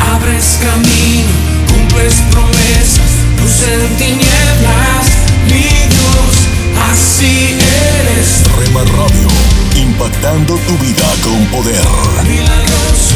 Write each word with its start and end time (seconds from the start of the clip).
abres 0.00 0.58
camino, 0.62 1.32
cumples 1.68 2.14
promesas, 2.30 3.10
luz 3.40 3.62
en 3.68 3.96
tinieblas, 3.96 5.06
mi 5.46 5.62
Dios, 5.94 6.34
así 6.90 7.56
eres. 8.00 8.42
Rema 8.58 8.82
Radio, 8.84 9.28
impactando 9.76 10.56
tu 10.66 10.78
vida 10.78 11.08
con 11.22 11.44
poder. 11.46 11.84
Milagroso, 12.26 13.14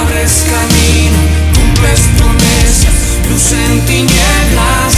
abres 0.00 0.44
camino, 0.52 1.18
cumples 1.54 2.00
promesas, 2.16 2.96
luz 3.30 3.52
en 3.52 3.80
tinieblas, 3.86 4.97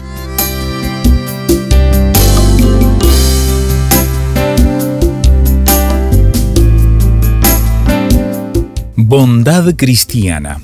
Bondad 9.11 9.75
cristiana. 9.75 10.61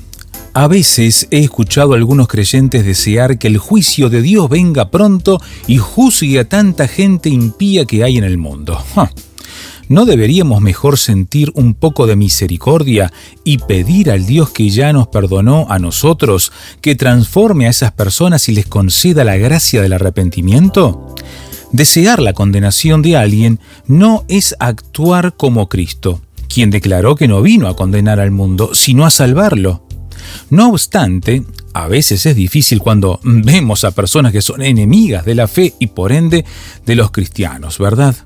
A 0.54 0.68
veces 0.68 1.28
he 1.30 1.40
escuchado 1.40 1.92
a 1.92 1.96
algunos 1.96 2.28
creyentes 2.28 2.82
desear 2.82 3.38
que 3.38 3.46
el 3.46 3.58
juicio 3.58 4.08
de 4.08 4.22
Dios 4.22 4.48
venga 4.48 4.90
pronto 4.90 5.38
y 5.66 5.76
juzgue 5.76 6.38
a 6.38 6.48
tanta 6.48 6.88
gente 6.88 7.28
impía 7.28 7.84
que 7.84 8.04
hay 8.04 8.16
en 8.16 8.24
el 8.24 8.38
mundo. 8.38 8.82
¿No 9.90 10.06
deberíamos 10.06 10.62
mejor 10.62 10.96
sentir 10.96 11.52
un 11.56 11.74
poco 11.74 12.06
de 12.06 12.16
misericordia 12.16 13.12
y 13.44 13.58
pedir 13.58 14.10
al 14.10 14.24
Dios 14.24 14.48
que 14.48 14.70
ya 14.70 14.94
nos 14.94 15.08
perdonó 15.08 15.66
a 15.68 15.78
nosotros 15.78 16.50
que 16.80 16.94
transforme 16.94 17.66
a 17.66 17.70
esas 17.70 17.92
personas 17.92 18.48
y 18.48 18.52
les 18.52 18.64
conceda 18.64 19.24
la 19.24 19.36
gracia 19.36 19.82
del 19.82 19.92
arrepentimiento? 19.92 21.14
Desear 21.70 22.22
la 22.22 22.32
condenación 22.32 23.02
de 23.02 23.18
alguien 23.18 23.60
no 23.86 24.24
es 24.26 24.56
actuar 24.58 25.34
como 25.36 25.68
Cristo, 25.68 26.22
quien 26.48 26.70
declaró 26.70 27.14
que 27.14 27.28
no 27.28 27.42
vino 27.42 27.68
a 27.68 27.76
condenar 27.76 28.20
al 28.20 28.30
mundo, 28.30 28.70
sino 28.74 29.06
a 29.06 29.10
salvarlo. 29.10 29.82
No 30.50 30.70
obstante, 30.70 31.42
a 31.74 31.86
veces 31.88 32.26
es 32.26 32.34
difícil 32.34 32.80
cuando 32.80 33.20
vemos 33.22 33.84
a 33.84 33.92
personas 33.92 34.32
que 34.32 34.42
son 34.42 34.62
enemigas 34.62 35.24
de 35.24 35.34
la 35.34 35.46
fe 35.46 35.74
y 35.78 35.88
por 35.88 36.12
ende 36.12 36.44
de 36.86 36.94
los 36.94 37.10
cristianos, 37.10 37.78
¿verdad? 37.78 38.16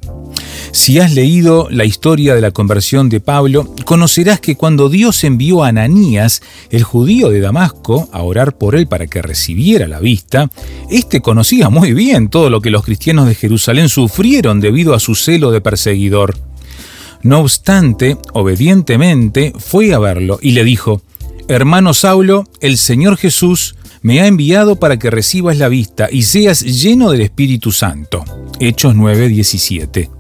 Si 0.71 0.99
has 1.01 1.13
leído 1.13 1.69
la 1.71 1.85
historia 1.85 2.35
de 2.35 2.41
la 2.41 2.51
conversión 2.51 3.11
de 3.11 3.21
Pablo, 3.21 3.75
conocerás 3.85 4.41
que 4.41 4.57
cuando 4.57 4.89
Dios 4.89 5.23
envió 5.25 5.65
a 5.65 5.69
Ananías, 5.69 6.43
el 6.71 6.83
judío 6.83 7.29
de 7.29 7.41
Damasco, 7.41 8.09
a 8.13 8.23
orar 8.23 8.57
por 8.57 8.75
él 8.75 8.87
para 8.87 9.07
que 9.07 9.21
recibiera 9.21 9.87
la 9.87 10.01
vista, 10.01 10.51
éste 10.91 11.21
conocía 11.21 11.69
muy 11.69 11.93
bien 11.93 12.29
todo 12.29 12.49
lo 12.49 12.63
que 12.63 12.71
los 12.71 12.85
cristianos 12.85 13.27
de 13.27 13.35
Jerusalén 13.35 13.91
sufrieron 13.91 14.61
debido 14.61 14.95
a 14.95 15.01
su 15.01 15.15
celo 15.15 15.51
de 15.51 15.61
perseguidor. 15.61 16.52
No 17.23 17.41
obstante, 17.41 18.19
obedientemente 18.33 19.53
fue 19.57 19.95
a 19.95 19.99
verlo 20.01 20.39
y 20.43 20.53
le 20.53 20.65
dijo, 20.65 21.03
Hermano 21.47 21.95
Saulo, 21.95 22.49
el 22.61 22.77
Señor 22.79 23.17
Jesús 23.17 23.77
me 24.03 24.21
ha 24.21 24.27
enviado 24.27 24.77
para 24.77 24.99
que 24.99 25.11
recibas 25.11 25.57
la 25.57 25.69
vista 25.69 26.09
y 26.11 26.23
seas 26.23 26.63
lleno 26.63 27.11
del 27.11 27.21
Espíritu 27.21 27.71
Santo. 27.71 28.25
Hechos 28.59 28.97
9:17. 28.97 30.11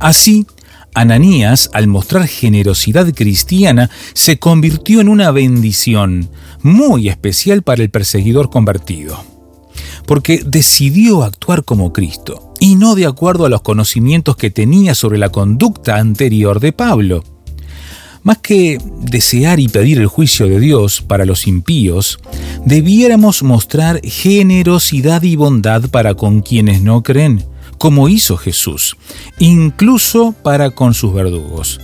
Así, 0.00 0.46
Ananías, 0.94 1.70
al 1.72 1.86
mostrar 1.86 2.26
generosidad 2.26 3.14
cristiana, 3.14 3.88
se 4.14 4.40
convirtió 4.40 5.00
en 5.00 5.08
una 5.08 5.30
bendición 5.30 6.28
muy 6.62 7.08
especial 7.08 7.62
para 7.62 7.82
el 7.82 7.90
perseguidor 7.90 8.50
convertido, 8.50 9.22
porque 10.06 10.42
decidió 10.44 11.22
actuar 11.22 11.62
como 11.62 11.92
Cristo 11.92 12.47
y 12.60 12.74
no 12.74 12.94
de 12.94 13.06
acuerdo 13.06 13.46
a 13.46 13.48
los 13.48 13.62
conocimientos 13.62 14.36
que 14.36 14.50
tenía 14.50 14.94
sobre 14.94 15.18
la 15.18 15.30
conducta 15.30 15.96
anterior 15.96 16.60
de 16.60 16.72
Pablo. 16.72 17.24
Más 18.22 18.38
que 18.38 18.78
desear 19.00 19.60
y 19.60 19.68
pedir 19.68 19.98
el 19.98 20.06
juicio 20.06 20.48
de 20.48 20.60
Dios 20.60 21.00
para 21.00 21.24
los 21.24 21.46
impíos, 21.46 22.18
debiéramos 22.64 23.42
mostrar 23.42 24.00
generosidad 24.02 25.22
y 25.22 25.36
bondad 25.36 25.88
para 25.88 26.14
con 26.14 26.42
quienes 26.42 26.82
no 26.82 27.02
creen, 27.02 27.44
como 27.78 28.08
hizo 28.08 28.36
Jesús, 28.36 28.96
incluso 29.38 30.34
para 30.42 30.70
con 30.70 30.94
sus 30.94 31.14
verdugos. 31.14 31.80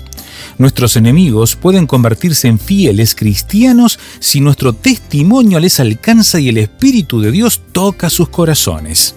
Nuestros 0.59 0.97
enemigos 0.97 1.57
pueden 1.57 1.87
convertirse 1.87 2.49
en 2.49 2.59
fieles 2.59 3.15
cristianos 3.15 3.99
si 4.21 4.41
nuestro 4.41 4.73
testimonio 4.73 5.59
les 5.61 5.81
alcanza 5.81 6.41
y 6.41 6.49
el 6.49 6.59
Espíritu 6.59 7.21
de 7.21 7.31
Dios 7.31 7.61
toca 7.73 8.11
sus 8.11 8.29
corazones. 8.29 9.15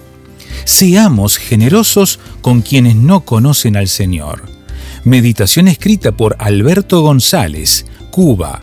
Seamos 0.64 1.36
generosos 1.36 2.18
con 2.40 2.62
quienes 2.62 2.96
no 2.96 3.20
conocen 3.20 3.76
al 3.76 3.88
Señor. 3.88 4.42
Meditación 5.04 5.68
escrita 5.68 6.12
por 6.12 6.36
Alberto 6.38 7.00
González, 7.02 7.86
Cuba. 8.10 8.62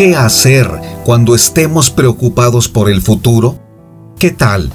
¿Qué 0.00 0.16
hacer 0.16 0.66
cuando 1.04 1.34
estemos 1.34 1.90
preocupados 1.90 2.70
por 2.70 2.88
el 2.88 3.02
futuro? 3.02 3.60
¿Qué 4.18 4.30
tal? 4.30 4.72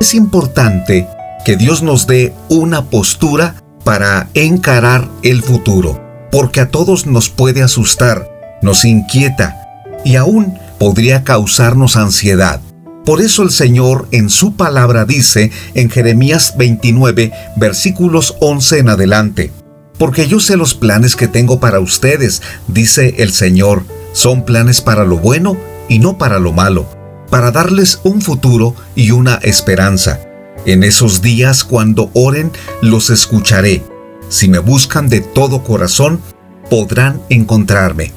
Es 0.00 0.12
importante 0.12 1.06
que 1.44 1.54
Dios 1.54 1.84
nos 1.84 2.08
dé 2.08 2.34
una 2.48 2.86
postura 2.86 3.62
para 3.84 4.28
encarar 4.34 5.08
el 5.22 5.44
futuro, 5.44 6.02
porque 6.32 6.58
a 6.58 6.68
todos 6.68 7.06
nos 7.06 7.28
puede 7.28 7.62
asustar, 7.62 8.28
nos 8.60 8.84
inquieta 8.84 9.56
y 10.04 10.16
aún 10.16 10.58
podría 10.80 11.22
causarnos 11.22 11.94
ansiedad. 11.94 12.60
Por 13.04 13.20
eso 13.20 13.44
el 13.44 13.52
Señor 13.52 14.08
en 14.10 14.30
su 14.30 14.56
palabra 14.56 15.04
dice 15.04 15.52
en 15.74 15.90
Jeremías 15.90 16.54
29, 16.58 17.30
versículos 17.54 18.34
11 18.40 18.80
en 18.80 18.88
adelante, 18.88 19.52
Porque 19.96 20.26
yo 20.26 20.40
sé 20.40 20.56
los 20.56 20.74
planes 20.74 21.14
que 21.14 21.28
tengo 21.28 21.60
para 21.60 21.78
ustedes, 21.78 22.42
dice 22.66 23.14
el 23.18 23.32
Señor, 23.32 23.84
son 24.16 24.46
planes 24.46 24.80
para 24.80 25.04
lo 25.04 25.18
bueno 25.18 25.58
y 25.90 25.98
no 25.98 26.16
para 26.16 26.38
lo 26.38 26.50
malo, 26.50 26.86
para 27.28 27.50
darles 27.50 28.00
un 28.02 28.22
futuro 28.22 28.74
y 28.94 29.10
una 29.10 29.34
esperanza. 29.42 30.20
En 30.64 30.84
esos 30.84 31.20
días 31.20 31.64
cuando 31.64 32.10
oren, 32.14 32.50
los 32.80 33.10
escucharé. 33.10 33.82
Si 34.30 34.48
me 34.48 34.58
buscan 34.58 35.10
de 35.10 35.20
todo 35.20 35.62
corazón, 35.62 36.22
podrán 36.70 37.20
encontrarme. 37.28 38.14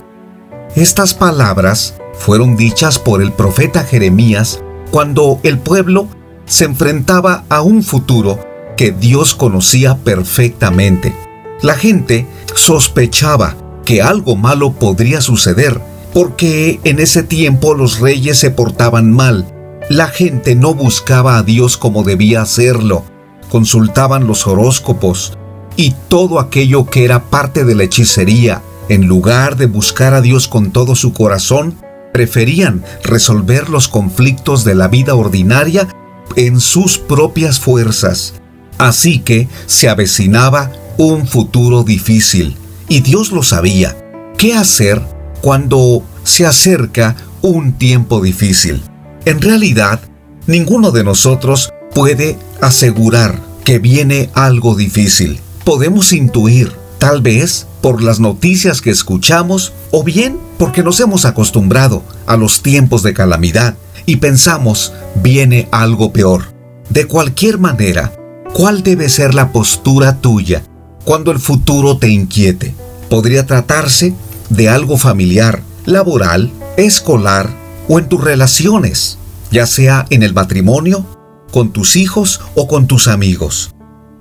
Estas 0.73 1.13
palabras 1.13 1.95
fueron 2.17 2.55
dichas 2.55 2.97
por 2.97 3.21
el 3.21 3.33
profeta 3.33 3.83
Jeremías 3.83 4.61
cuando 4.91 5.41
el 5.43 5.59
pueblo 5.59 6.07
se 6.45 6.63
enfrentaba 6.63 7.43
a 7.49 7.61
un 7.61 7.83
futuro 7.83 8.39
que 8.77 8.91
Dios 8.93 9.35
conocía 9.35 9.97
perfectamente. 9.97 11.13
La 11.61 11.75
gente 11.75 12.25
sospechaba 12.55 13.57
que 13.89 14.03
algo 14.03 14.35
malo 14.35 14.73
podría 14.73 15.19
suceder 15.19 15.81
porque 16.13 16.79
en 16.83 16.99
ese 16.99 17.23
tiempo 17.23 17.73
los 17.73 17.99
reyes 17.99 18.37
se 18.37 18.51
portaban 18.51 19.11
mal. 19.11 19.51
La 19.89 20.09
gente 20.09 20.53
no 20.53 20.75
buscaba 20.75 21.39
a 21.39 21.41
Dios 21.41 21.75
como 21.75 22.03
debía 22.03 22.43
hacerlo. 22.43 23.03
Consultaban 23.49 24.27
los 24.27 24.45
horóscopos 24.45 25.39
y 25.75 25.95
todo 26.07 26.39
aquello 26.39 26.85
que 26.85 27.03
era 27.03 27.31
parte 27.31 27.65
de 27.65 27.73
la 27.73 27.85
hechicería. 27.85 28.61
En 28.89 29.07
lugar 29.07 29.57
de 29.57 29.65
buscar 29.65 30.13
a 30.13 30.21
Dios 30.21 30.47
con 30.47 30.69
todo 30.69 30.93
su 30.93 31.11
corazón, 31.11 31.73
preferían 32.13 32.83
resolver 33.03 33.71
los 33.71 33.87
conflictos 33.87 34.63
de 34.63 34.75
la 34.75 34.87
vida 34.87 35.15
ordinaria 35.15 35.87
en 36.35 36.59
sus 36.59 36.99
propias 36.99 37.59
fuerzas. 37.59 38.35
Así 38.77 39.17
que 39.17 39.47
se 39.65 39.89
avecinaba 39.89 40.71
un 40.99 41.25
futuro 41.25 41.81
difícil, 41.81 42.55
y 42.89 43.01
Dios 43.01 43.31
lo 43.31 43.43
sabía. 43.43 43.95
¿Qué 44.37 44.53
hacer 44.53 45.01
cuando 45.41 46.03
se 46.23 46.45
acerca 46.45 47.15
un 47.41 47.73
tiempo 47.73 48.19
difícil? 48.21 48.81
En 49.25 49.41
realidad, 49.41 50.01
ninguno 50.47 50.91
de 50.91 51.03
nosotros 51.03 51.71
puede 51.93 52.37
asegurar 52.59 53.39
que 53.63 53.79
viene 53.79 54.29
algo 54.33 54.75
difícil. 54.75 55.39
Podemos 55.63 56.11
intuir, 56.11 56.73
tal 56.97 57.21
vez 57.21 57.67
por 57.81 58.01
las 58.01 58.19
noticias 58.19 58.81
que 58.81 58.89
escuchamos 58.89 59.71
o 59.91 60.03
bien 60.03 60.37
porque 60.57 60.83
nos 60.83 60.99
hemos 60.99 61.25
acostumbrado 61.25 62.03
a 62.25 62.35
los 62.35 62.61
tiempos 62.61 63.03
de 63.03 63.13
calamidad 63.13 63.75
y 64.05 64.17
pensamos 64.17 64.93
viene 65.21 65.67
algo 65.71 66.11
peor. 66.11 66.53
De 66.89 67.05
cualquier 67.05 67.59
manera, 67.59 68.13
¿cuál 68.53 68.81
debe 68.83 69.09
ser 69.09 69.35
la 69.35 69.51
postura 69.51 70.19
tuya 70.19 70.63
cuando 71.05 71.31
el 71.31 71.39
futuro 71.39 71.97
te 71.97 72.09
inquiete? 72.09 72.73
Podría 73.09 73.45
tratarse 73.45 74.13
de 74.49 74.69
algo 74.69 74.97
familiar, 74.97 75.61
laboral, 75.85 76.51
escolar 76.77 77.49
o 77.87 77.99
en 77.99 78.07
tus 78.07 78.23
relaciones, 78.23 79.17
ya 79.51 79.65
sea 79.65 80.05
en 80.09 80.23
el 80.23 80.33
matrimonio, 80.33 81.05
con 81.51 81.71
tus 81.71 81.95
hijos 81.95 82.41
o 82.55 82.67
con 82.67 82.87
tus 82.87 83.07
amigos. 83.07 83.71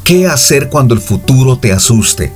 ¿Qué 0.05 0.27
hacer 0.27 0.71
cuando 0.71 0.95
el 0.95 1.01
futuro 1.01 1.59
te 1.59 1.73
asuste? 1.73 2.33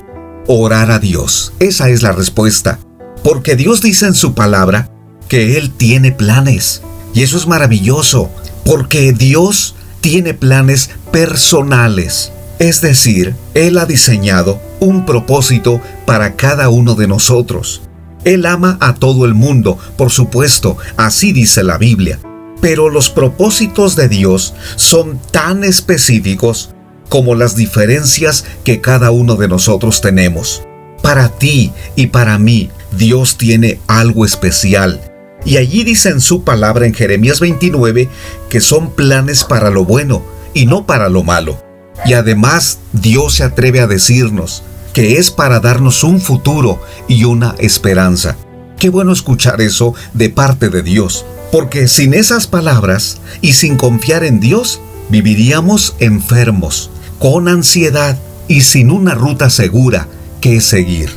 Orar 0.46 0.90
a 0.90 0.98
Dios. 0.98 1.52
Esa 1.58 1.88
es 1.88 2.02
la 2.02 2.12
respuesta. 2.12 2.78
Porque 3.24 3.56
Dios 3.56 3.80
dice 3.80 4.06
en 4.06 4.14
su 4.14 4.34
palabra 4.34 4.90
que 5.28 5.56
Él 5.56 5.70
tiene 5.70 6.12
planes. 6.12 6.82
Y 7.14 7.22
eso 7.22 7.36
es 7.36 7.46
maravilloso, 7.46 8.30
porque 8.64 9.12
Dios 9.12 9.74
tiene 10.00 10.34
planes 10.34 10.90
personales. 11.10 12.32
Es 12.58 12.81
decir, 12.81 13.34
Él 13.54 13.78
ha 13.78 13.87
diseñado 13.87 14.60
un 14.81 15.04
propósito 15.04 15.81
para 16.06 16.34
cada 16.37 16.69
uno 16.69 16.94
de 16.94 17.08
nosotros. 17.08 17.82
Él 18.25 18.46
ama 18.46 18.76
a 18.81 18.94
todo 18.94 19.25
el 19.25 19.34
mundo, 19.34 19.78
por 19.96 20.10
supuesto, 20.10 20.76
así 20.96 21.32
dice 21.32 21.64
la 21.64 21.78
Biblia. 21.78 22.20
Pero 22.60 22.88
los 22.88 23.10
propósitos 23.10 23.96
de 23.96 24.08
Dios 24.08 24.54
son 24.76 25.19
tan 25.32 25.64
específicos 25.64 26.70
como 27.08 27.34
las 27.34 27.56
diferencias 27.56 28.44
que 28.64 28.81
cada 28.81 29.10
uno 29.10 29.34
de 29.34 29.48
nosotros 29.48 30.00
tenemos. 30.00 30.62
Para 31.02 31.28
ti 31.28 31.72
y 31.96 32.06
para 32.06 32.38
mí, 32.38 32.70
Dios 32.96 33.37
tiene 33.37 33.81
algo 33.88 34.25
especial. 34.25 35.00
Y 35.44 35.56
allí 35.56 35.82
dice 35.82 36.10
en 36.10 36.20
su 36.20 36.44
palabra 36.44 36.87
en 36.87 36.94
Jeremías 36.94 37.40
29 37.40 38.08
que 38.48 38.60
son 38.60 38.93
planes 38.93 39.43
para 39.43 39.70
lo 39.70 39.84
bueno 39.84 40.22
y 40.55 40.66
no 40.66 40.87
para 40.87 41.08
lo 41.08 41.25
malo. 41.25 41.71
Y 42.04 42.14
además 42.14 42.78
Dios 42.92 43.34
se 43.34 43.44
atreve 43.44 43.80
a 43.80 43.86
decirnos 43.86 44.62
que 44.92 45.18
es 45.18 45.30
para 45.30 45.60
darnos 45.60 46.04
un 46.04 46.20
futuro 46.20 46.80
y 47.08 47.24
una 47.24 47.54
esperanza. 47.58 48.36
Qué 48.78 48.90
bueno 48.90 49.12
escuchar 49.12 49.60
eso 49.60 49.94
de 50.12 50.28
parte 50.28 50.68
de 50.68 50.82
Dios, 50.82 51.24
porque 51.50 51.88
sin 51.88 52.14
esas 52.14 52.46
palabras 52.46 53.20
y 53.40 53.54
sin 53.54 53.76
confiar 53.76 54.24
en 54.24 54.40
Dios, 54.40 54.80
viviríamos 55.08 55.94
enfermos, 55.98 56.90
con 57.18 57.48
ansiedad 57.48 58.18
y 58.48 58.62
sin 58.62 58.90
una 58.90 59.14
ruta 59.14 59.50
segura 59.50 60.08
que 60.40 60.60
seguir. 60.60 61.10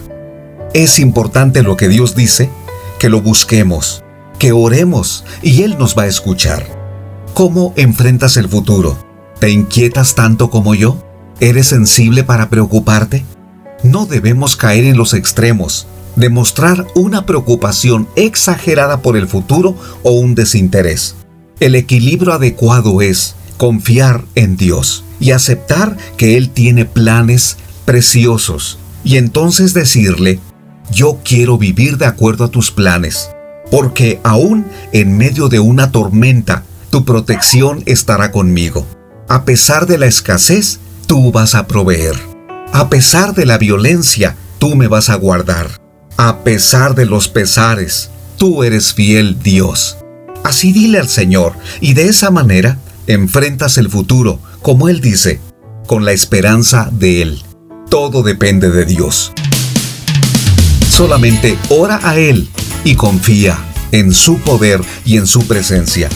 Es 0.74 1.00
importante 1.00 1.63
lo 1.63 1.75
que 1.78 1.88
Dios 1.88 2.16
dice, 2.16 2.50
que 3.00 3.10
lo 3.10 3.21
busquemos, 3.21 4.04
que 4.39 4.51
oremos 4.51 5.24
y 5.42 5.63
Él 5.63 5.78
nos 5.80 5.98
va 5.98 6.04
a 6.04 6.07
escuchar. 6.07 6.66
¿Cómo 7.33 7.74
enfrentas 7.75 8.38
el 8.38 8.48
futuro? 8.48 9.05
¿Te 9.45 9.51
inquietas 9.51 10.15
tanto 10.15 10.50
como 10.50 10.74
yo? 10.74 10.97
¿Eres 11.39 11.68
sensible 11.68 12.24
para 12.24 12.50
preocuparte? 12.50 13.24
No 13.83 14.07
debemos 14.07 14.56
caer 14.56 14.86
en 14.86 14.97
los 14.97 15.13
extremos, 15.13 15.86
demostrar 16.15 16.88
una 16.95 17.27
preocupación 17.27 18.07
exagerada 18.15 19.03
por 19.03 19.15
el 19.15 19.27
futuro 19.27 19.77
o 20.01 20.13
un 20.13 20.33
desinterés. 20.33 21.15
El 21.59 21.75
equilibrio 21.75 22.33
adecuado 22.33 23.03
es 23.03 23.36
confiar 23.57 24.25
en 24.33 24.57
Dios 24.57 25.03
y 25.19 25.30
aceptar 25.30 25.95
que 26.18 26.38
Él 26.38 26.50
tiene 26.50 26.86
planes 26.86 27.57
preciosos 27.86 28.80
y 29.03 29.18
entonces 29.18 29.75
decirle, 29.75 30.39
yo 30.89 31.19
quiero 31.24 31.59
vivir 31.59 32.00
de 32.00 32.07
acuerdo 32.07 32.45
a 32.45 32.50
tus 32.50 32.71
planes, 32.71 33.30
porque 33.69 34.19
aún 34.24 34.65
en 34.92 35.15
medio 35.15 35.50
de 35.50 35.59
una 35.59 35.92
tormenta, 35.92 36.63
tu 36.89 37.06
protección 37.06 37.83
estará 37.86 38.31
conmigo. 38.31 38.88
A 39.27 39.44
pesar 39.44 39.88
de 39.88 39.98
la 39.98 40.06
escasez, 40.06 40.80
tú 41.07 41.31
vas 41.31 41.56
a 41.56 41.66
proveer. 41.66 42.16
A 42.72 42.89
pesar 42.89 43.33
de 43.33 43.48
la 43.48 43.57
violencia, 43.57 44.36
tú 44.60 44.75
me 44.75 44.88
vas 44.88 45.10
a 45.10 45.16
guardar. 45.16 45.81
A 46.16 46.44
pesar 46.44 46.94
de 46.94 47.07
los 47.07 47.27
pesares, 47.27 48.12
tú 48.38 48.63
eres 48.63 48.94
fiel 48.94 49.42
Dios. 49.42 49.98
Así 50.44 50.72
dile 50.72 51.00
al 51.00 51.10
Señor, 51.10 51.54
y 51.81 51.95
de 51.95 52.07
esa 52.07 52.30
manera 52.30 52.78
enfrentas 53.07 53.80
el 53.80 53.90
futuro, 53.90 54.40
como 54.61 54.90
Él 54.90 55.02
dice, 55.02 55.42
con 55.88 56.06
la 56.06 56.11
esperanza 56.11 56.90
de 56.92 57.23
Él. 57.23 57.44
Todo 57.90 58.21
depende 58.21 58.69
de 58.69 58.85
Dios. 58.85 59.31
Solamente 60.88 61.57
ora 61.69 62.00
a 62.04 62.16
Él 62.16 62.47
y 62.83 62.94
confía 62.94 63.57
en 63.92 64.14
su 64.14 64.38
poder 64.38 64.81
y 65.04 65.18
en 65.18 65.26
su 65.26 65.47
presencia. 65.47 66.09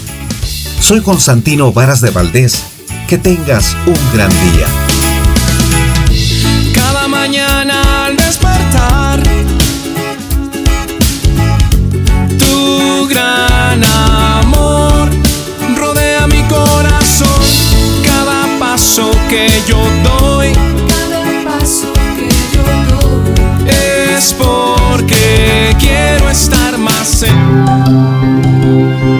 Soy 0.80 1.02
Constantino 1.02 1.74
Varas 1.74 2.02
de 2.02 2.12
Valdés 2.12 2.69
que 3.10 3.18
tengas 3.18 3.76
un 3.88 3.98
gran 4.14 4.30
día. 4.30 4.68
Cada 6.76 7.08
mañana 7.08 8.06
al 8.06 8.16
despertar, 8.16 9.24
tu 12.38 13.08
gran 13.08 13.84
amor 13.84 15.10
rodea 15.76 16.28
mi 16.28 16.44
corazón. 16.44 17.42
Cada 18.06 18.46
paso 18.60 19.10
que 19.28 19.50
yo 19.68 19.80
doy, 20.04 20.54
Cada 20.88 21.24
paso 21.44 21.92
que 22.16 22.30
yo 22.54 22.64
doy 22.92 23.70
es 24.16 24.34
porque 24.34 25.76
quiero 25.80 26.30
estar 26.30 26.78
más 26.78 27.24
en 27.24 29.19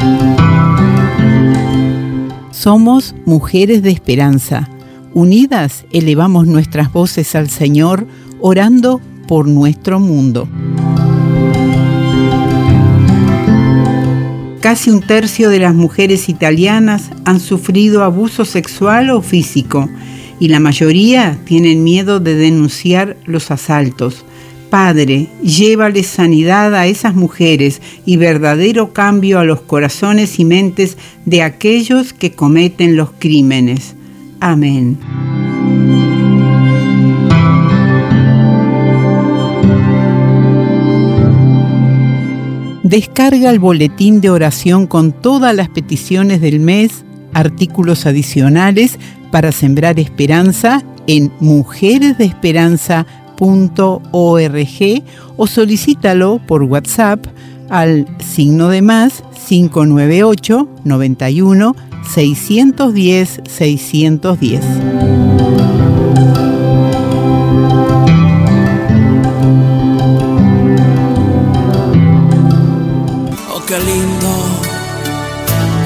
Somos 2.62 3.16
mujeres 3.26 3.84
de 3.84 3.90
esperanza. 3.90 4.68
Unidas 5.14 5.86
elevamos 5.94 6.46
nuestras 6.46 6.92
voces 6.92 7.34
al 7.34 7.50
Señor, 7.50 8.06
orando 8.42 9.00
por 9.30 9.48
nuestro 9.48 10.02
mundo. 10.02 10.50
Casi 14.60 14.90
un 14.90 15.00
tercio 15.00 15.50
de 15.50 15.60
las 15.60 15.74
mujeres 15.74 16.28
italianas 16.28 17.12
han 17.24 17.40
sufrido 17.40 18.04
abuso 18.04 18.44
sexual 18.44 19.10
o 19.10 19.22
físico 19.22 19.90
y 20.38 20.50
la 20.50 20.60
mayoría 20.60 21.40
tienen 21.46 21.86
miedo 21.86 22.20
de 22.20 22.36
denunciar 22.36 23.16
los 23.24 23.52
asaltos. 23.52 24.26
Padre, 24.70 25.28
llévale 25.42 26.04
sanidad 26.04 26.76
a 26.76 26.86
esas 26.86 27.16
mujeres 27.16 27.82
y 28.06 28.18
verdadero 28.18 28.94
cambio 28.94 29.40
a 29.40 29.44
los 29.44 29.62
corazones 29.62 30.40
y 30.40 30.46
mentes 30.46 30.98
de 31.26 31.42
aquellos 31.42 32.14
que 32.14 32.32
cometen 32.32 32.96
los 32.96 33.10
crímenes. 33.18 33.96
Amén. 34.40 34.98
Descarga 42.84 43.50
el 43.52 43.60
boletín 43.60 44.22
de 44.22 44.30
oración 44.30 44.88
con 44.88 45.12
todas 45.12 45.56
las 45.56 45.70
peticiones 45.70 46.42
del 46.42 46.60
mes, 46.60 47.04
artículos 47.34 48.06
adicionales 48.06 48.98
para 49.32 49.52
sembrar 49.52 50.00
esperanza 50.00 50.84
en 51.06 51.32
mujeresdeesperanza.org 53.40 55.04
o 55.38 55.48
solicítalo 55.48 56.40
por 56.46 56.64
WhatsApp 56.64 57.26
al 57.70 58.06
signo 58.20 58.70
de 58.70 58.82
más 58.82 59.24
598 59.48 60.68
91 60.84 61.76
610 62.08 63.42
610. 63.48 64.62
Oh, 73.52 73.62
qué 73.68 73.78
lindo 73.80 74.69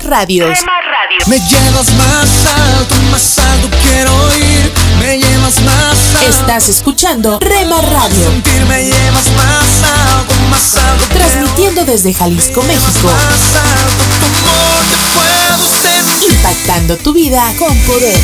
Rema 0.00 0.10
Radios. 0.10 0.58
Me 1.26 1.38
llevas 1.38 1.92
más 1.94 2.46
alto, 2.46 2.94
más 3.10 3.38
alto 3.38 3.68
quiero 3.82 4.36
ir. 4.36 4.72
Me 4.98 5.18
llevas 5.18 5.60
más 5.62 6.14
alto. 6.14 6.30
Estás 6.30 6.68
escuchando 6.70 7.38
Rema 7.40 7.78
Radio, 7.82 8.30
Sentir 8.30 8.64
me 8.66 8.84
llevas 8.84 9.26
más 9.36 9.90
alto, 10.16 10.34
más 10.50 10.76
alto. 10.76 11.04
quiero 11.08 11.26
transmitiendo 11.28 11.84
desde 11.84 12.14
Jalisco. 12.14 12.62
México, 12.62 13.08
Más 13.08 13.62
alto, 13.62 14.04
tu 14.20 14.26
amor 14.26 14.82
te 14.88 14.96
puedo 15.18 16.08
sentir. 16.08 16.32
impactando 16.36 16.96
tu 16.96 17.12
vida 17.12 17.52
con 17.58 17.76
poder. 17.80 18.18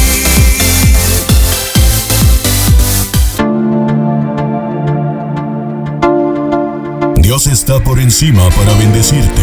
Dios 7.16 7.46
está 7.46 7.78
por 7.80 7.98
encima 7.98 8.48
para 8.50 8.72
bendecirte, 8.74 9.42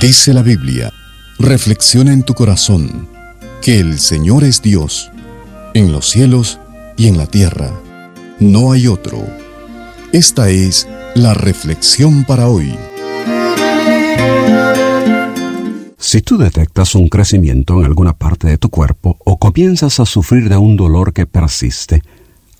Dice 0.00 0.32
la 0.32 0.42
Biblia, 0.42 0.94
reflexiona 1.38 2.14
en 2.14 2.22
tu 2.22 2.32
corazón 2.32 3.06
que 3.60 3.80
el 3.80 3.98
Señor 3.98 4.44
es 4.44 4.62
Dios, 4.62 5.10
en 5.74 5.92
los 5.92 6.08
cielos 6.08 6.58
y 6.96 7.08
en 7.08 7.18
la 7.18 7.26
tierra. 7.26 7.70
No 8.38 8.72
hay 8.72 8.86
otro. 8.86 9.22
Esta 10.10 10.48
es 10.48 10.88
la 11.14 11.34
reflexión 11.34 12.24
para 12.24 12.48
hoy. 12.48 12.74
Si 15.98 16.22
tú 16.22 16.38
detectas 16.38 16.94
un 16.94 17.08
crecimiento 17.08 17.78
en 17.78 17.84
alguna 17.84 18.14
parte 18.14 18.48
de 18.48 18.56
tu 18.56 18.70
cuerpo 18.70 19.18
o 19.22 19.38
comienzas 19.38 20.00
a 20.00 20.06
sufrir 20.06 20.48
de 20.48 20.56
un 20.56 20.76
dolor 20.78 21.12
que 21.12 21.26
persiste, 21.26 22.02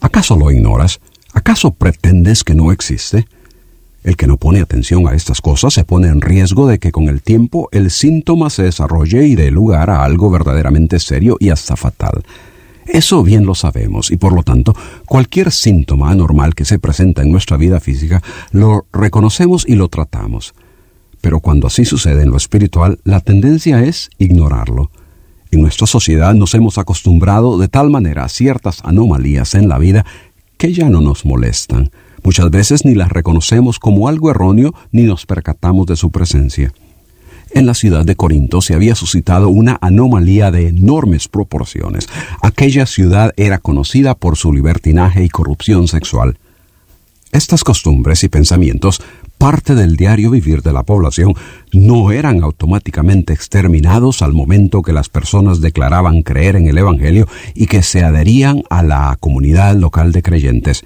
¿acaso 0.03 0.37
lo 0.37 0.51
ignoras? 0.51 1.01
¿Acaso 1.33 1.71
pretendes 1.71 2.45
que 2.45 2.55
no 2.55 2.71
existe? 2.71 3.27
El 4.03 4.17
que 4.17 4.27
no 4.27 4.39
pone 4.39 4.61
atención 4.61 5.07
a 5.07 5.15
estas 5.15 5.41
cosas 5.41 5.75
se 5.75 5.85
pone 5.85 6.09
en 6.09 6.23
riesgo 6.23 6.67
de 6.67 6.79
que 6.79 6.91
con 6.91 7.09
el 7.09 7.23
tiempo 7.23 7.69
el 7.71 7.91
síntoma 7.91 8.49
se 8.49 8.63
desarrolle 8.63 9.27
y 9.27 9.35
dé 9.35 9.51
lugar 9.51 9.91
a 9.91 10.05
algo 10.05 10.31
verdaderamente 10.31 10.99
serio 10.99 11.37
y 11.39 11.51
hasta 11.51 11.77
fatal. 11.77 12.23
Eso 12.87 13.23
bien 13.23 13.45
lo 13.45 13.55
sabemos 13.55 14.11
y 14.11 14.17
por 14.17 14.33
lo 14.33 14.43
tanto 14.43 14.75
cualquier 15.05 15.53
síntoma 15.53 16.11
anormal 16.11 16.55
que 16.55 16.65
se 16.65 16.79
presenta 16.79 17.23
en 17.23 17.31
nuestra 17.31 17.57
vida 17.57 17.79
física 17.79 18.23
lo 18.53 18.87
reconocemos 18.93 19.65
y 19.69 19.75
lo 19.75 19.89
tratamos. 19.89 20.55
Pero 21.21 21.41
cuando 21.41 21.67
así 21.67 21.85
sucede 21.85 22.23
en 22.23 22.31
lo 22.31 22.39
espiritual, 22.39 22.99
la 23.05 23.21
tendencia 23.21 23.85
es 23.85 24.09
ignorarlo. 24.19 24.91
En 25.51 25.61
nuestra 25.61 25.87
sociedad 25.87 26.33
nos 26.35 26.55
hemos 26.55 26.79
acostumbrado 26.79 27.59
de 27.59 27.69
tal 27.69 27.91
manera 27.91 28.25
a 28.25 28.29
ciertas 28.29 28.81
anomalías 28.83 29.55
en 29.55 29.69
la 29.69 29.79
vida 29.79 30.07
que 30.57 30.73
ya 30.73 30.89
no 30.89 31.01
nos 31.01 31.27
molestan. 31.27 31.91
Muchas 32.23 32.51
veces 32.51 32.85
ni 32.85 32.95
las 32.95 33.11
reconocemos 33.11 33.79
como 33.79 34.09
algo 34.09 34.31
erróneo 34.31 34.75
ni 34.93 35.03
nos 35.03 35.27
percatamos 35.27 35.87
de 35.87 35.97
su 35.97 36.11
presencia. 36.11 36.73
En 37.53 37.67
la 37.67 37.75
ciudad 37.75 38.05
de 38.05 38.15
Corinto 38.15 38.61
se 38.61 38.75
había 38.75 38.95
suscitado 38.95 39.49
una 39.49 39.77
anomalía 39.81 40.51
de 40.53 40.69
enormes 40.69 41.27
proporciones. 41.27 42.09
Aquella 42.43 42.87
ciudad 42.87 43.33
era 43.37 43.59
conocida 43.59 44.15
por 44.15 44.37
su 44.37 44.53
libertinaje 44.53 45.25
y 45.25 45.29
corrupción 45.29 45.89
sexual. 45.89 46.39
Estas 47.33 47.65
costumbres 47.65 48.23
y 48.23 48.29
pensamientos, 48.29 49.01
parte 49.39 49.75
del 49.75 49.97
diario 49.97 50.31
vivir 50.31 50.63
de 50.63 50.73
la 50.73 50.83
población, 50.83 51.35
no 51.73 52.13
eran 52.13 52.43
automáticamente 52.43 53.33
exterminados 53.33 54.23
al 54.23 54.33
momento 54.33 54.83
que 54.83 54.93
las 54.93 55.09
personas 55.09 55.61
declaraban 55.61 56.23
creer 56.23 56.57
en 56.57 56.67
el 56.67 56.79
Evangelio 56.79 57.27
y 57.55 57.67
que 57.67 57.83
se 57.83 58.05
adherían 58.05 58.63
a 58.69 58.83
la 58.83 59.17
comunidad 59.19 59.77
local 59.77 60.13
de 60.13 60.23
creyentes. 60.23 60.85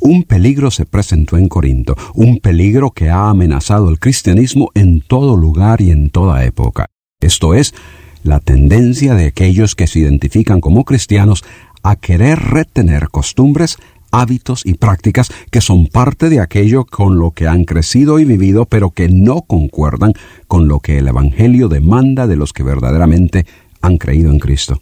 Un 0.00 0.24
peligro 0.24 0.70
se 0.70 0.86
presentó 0.86 1.36
en 1.36 1.48
Corinto, 1.48 1.94
un 2.14 2.38
peligro 2.38 2.90
que 2.90 3.10
ha 3.10 3.28
amenazado 3.28 3.90
el 3.90 3.98
cristianismo 3.98 4.70
en 4.74 5.02
todo 5.02 5.36
lugar 5.36 5.82
y 5.82 5.90
en 5.90 6.08
toda 6.08 6.44
época. 6.44 6.86
Esto 7.20 7.54
es, 7.54 7.74
la 8.22 8.40
tendencia 8.40 9.14
de 9.14 9.26
aquellos 9.26 9.74
que 9.74 9.86
se 9.86 9.98
identifican 9.98 10.60
como 10.60 10.84
cristianos 10.84 11.44
a 11.82 11.96
querer 11.96 12.38
retener 12.38 13.08
costumbres, 13.10 13.76
hábitos 14.10 14.64
y 14.64 14.74
prácticas 14.74 15.30
que 15.50 15.60
son 15.60 15.86
parte 15.86 16.30
de 16.30 16.40
aquello 16.40 16.86
con 16.86 17.18
lo 17.18 17.32
que 17.32 17.46
han 17.46 17.64
crecido 17.64 18.18
y 18.18 18.24
vivido, 18.24 18.64
pero 18.64 18.90
que 18.90 19.08
no 19.08 19.42
concuerdan 19.42 20.14
con 20.48 20.66
lo 20.66 20.80
que 20.80 20.98
el 20.98 21.08
Evangelio 21.08 21.68
demanda 21.68 22.26
de 22.26 22.36
los 22.36 22.54
que 22.54 22.62
verdaderamente 22.62 23.44
han 23.82 23.98
creído 23.98 24.30
en 24.30 24.38
Cristo. 24.38 24.80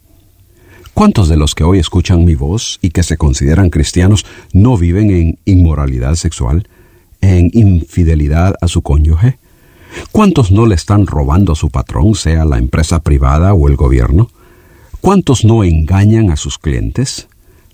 ¿Cuántos 0.99 1.29
de 1.29 1.37
los 1.37 1.55
que 1.55 1.63
hoy 1.63 1.79
escuchan 1.79 2.25
mi 2.25 2.35
voz 2.35 2.81
y 2.83 2.91
que 2.91 3.05
se 3.05 3.17
consideran 3.17 3.71
cristianos 3.71 4.27
no 4.53 4.77
viven 4.77 5.13
en 5.13 5.39
inmoralidad 5.45 6.17
sexual, 6.17 6.67
en 7.21 7.53
infidelidad 7.55 8.57
a 8.61 8.67
su 8.67 8.83
cónyuge? 8.83 9.39
¿Cuántos 10.11 10.51
no 10.51 10.67
le 10.67 10.75
están 10.75 11.07
robando 11.07 11.53
a 11.53 11.55
su 11.55 11.71
patrón, 11.71 12.17
sea 12.17 12.45
la 12.45 12.59
empresa 12.59 12.99
privada 12.99 13.55
o 13.55 13.69
el 13.69 13.77
gobierno? 13.77 14.29
¿Cuántos 15.01 15.45
no 15.45 15.63
engañan 15.63 16.33
a 16.33 16.37
sus 16.37 16.59
clientes? 16.59 17.29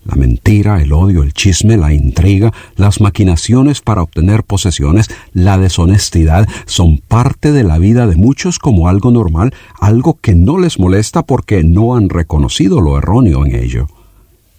La 0.04 0.16
mentira, 0.16 0.82
el 0.82 0.92
odio, 0.92 1.22
el 1.22 1.32
chisme, 1.32 1.76
la 1.76 1.94
intriga, 1.94 2.52
las 2.76 3.00
maquinaciones 3.00 3.80
para 3.80 4.02
obtener 4.02 4.44
posesiones, 4.44 5.08
la 5.32 5.56
deshonestidad 5.56 6.46
son 6.66 6.98
parte 6.98 7.52
de 7.52 7.64
la 7.64 7.78
vida 7.78 8.06
de 8.06 8.16
muchos 8.16 8.58
como 8.58 8.88
algo 8.88 9.10
normal, 9.10 9.54
algo 9.80 10.18
que 10.20 10.34
no 10.34 10.58
les 10.58 10.78
molesta 10.78 11.22
porque 11.22 11.64
no 11.64 11.96
han 11.96 12.10
reconocido 12.10 12.80
lo 12.80 12.98
erróneo 12.98 13.46
en 13.46 13.54
ello. 13.54 13.88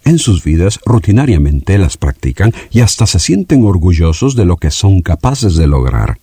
En 0.04 0.18
sus 0.18 0.44
vidas 0.44 0.80
rutinariamente 0.84 1.78
las 1.78 1.96
practican 1.96 2.52
y 2.70 2.80
hasta 2.80 3.06
se 3.06 3.18
sienten 3.18 3.64
orgullosos 3.64 4.36
de 4.36 4.44
lo 4.44 4.56
que 4.56 4.70
son 4.70 5.00
capaces 5.00 5.56
de 5.56 5.66
lograr. 5.66 6.18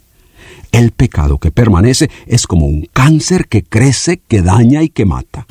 El 0.72 0.92
pecado 0.92 1.38
que 1.38 1.52
permanece 1.52 2.10
es 2.26 2.48
como 2.48 2.66
un 2.66 2.88
cáncer 2.92 3.48
que 3.48 3.64
crece, 3.64 4.22
que 4.28 4.42
daña 4.42 4.84
y 4.84 4.90
que 4.90 5.06
mata. 5.06 5.46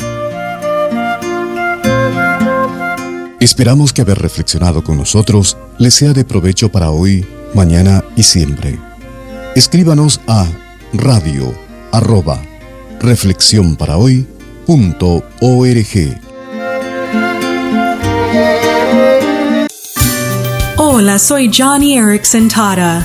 Esperamos 3.42 3.92
que 3.92 4.02
haber 4.02 4.20
reflexionado 4.20 4.84
con 4.84 4.96
nosotros 4.96 5.56
les 5.76 5.94
sea 5.94 6.12
de 6.12 6.24
provecho 6.24 6.70
para 6.70 6.92
hoy, 6.92 7.26
mañana 7.54 8.04
y 8.14 8.22
siempre. 8.22 8.78
Escríbanos 9.56 10.20
a 10.28 10.46
radio 10.92 11.52
arroba 11.90 12.40
Hola, 20.76 21.18
soy 21.18 21.50
Johnny 21.52 21.98
Erickson 21.98 22.46
Tara. 22.46 23.04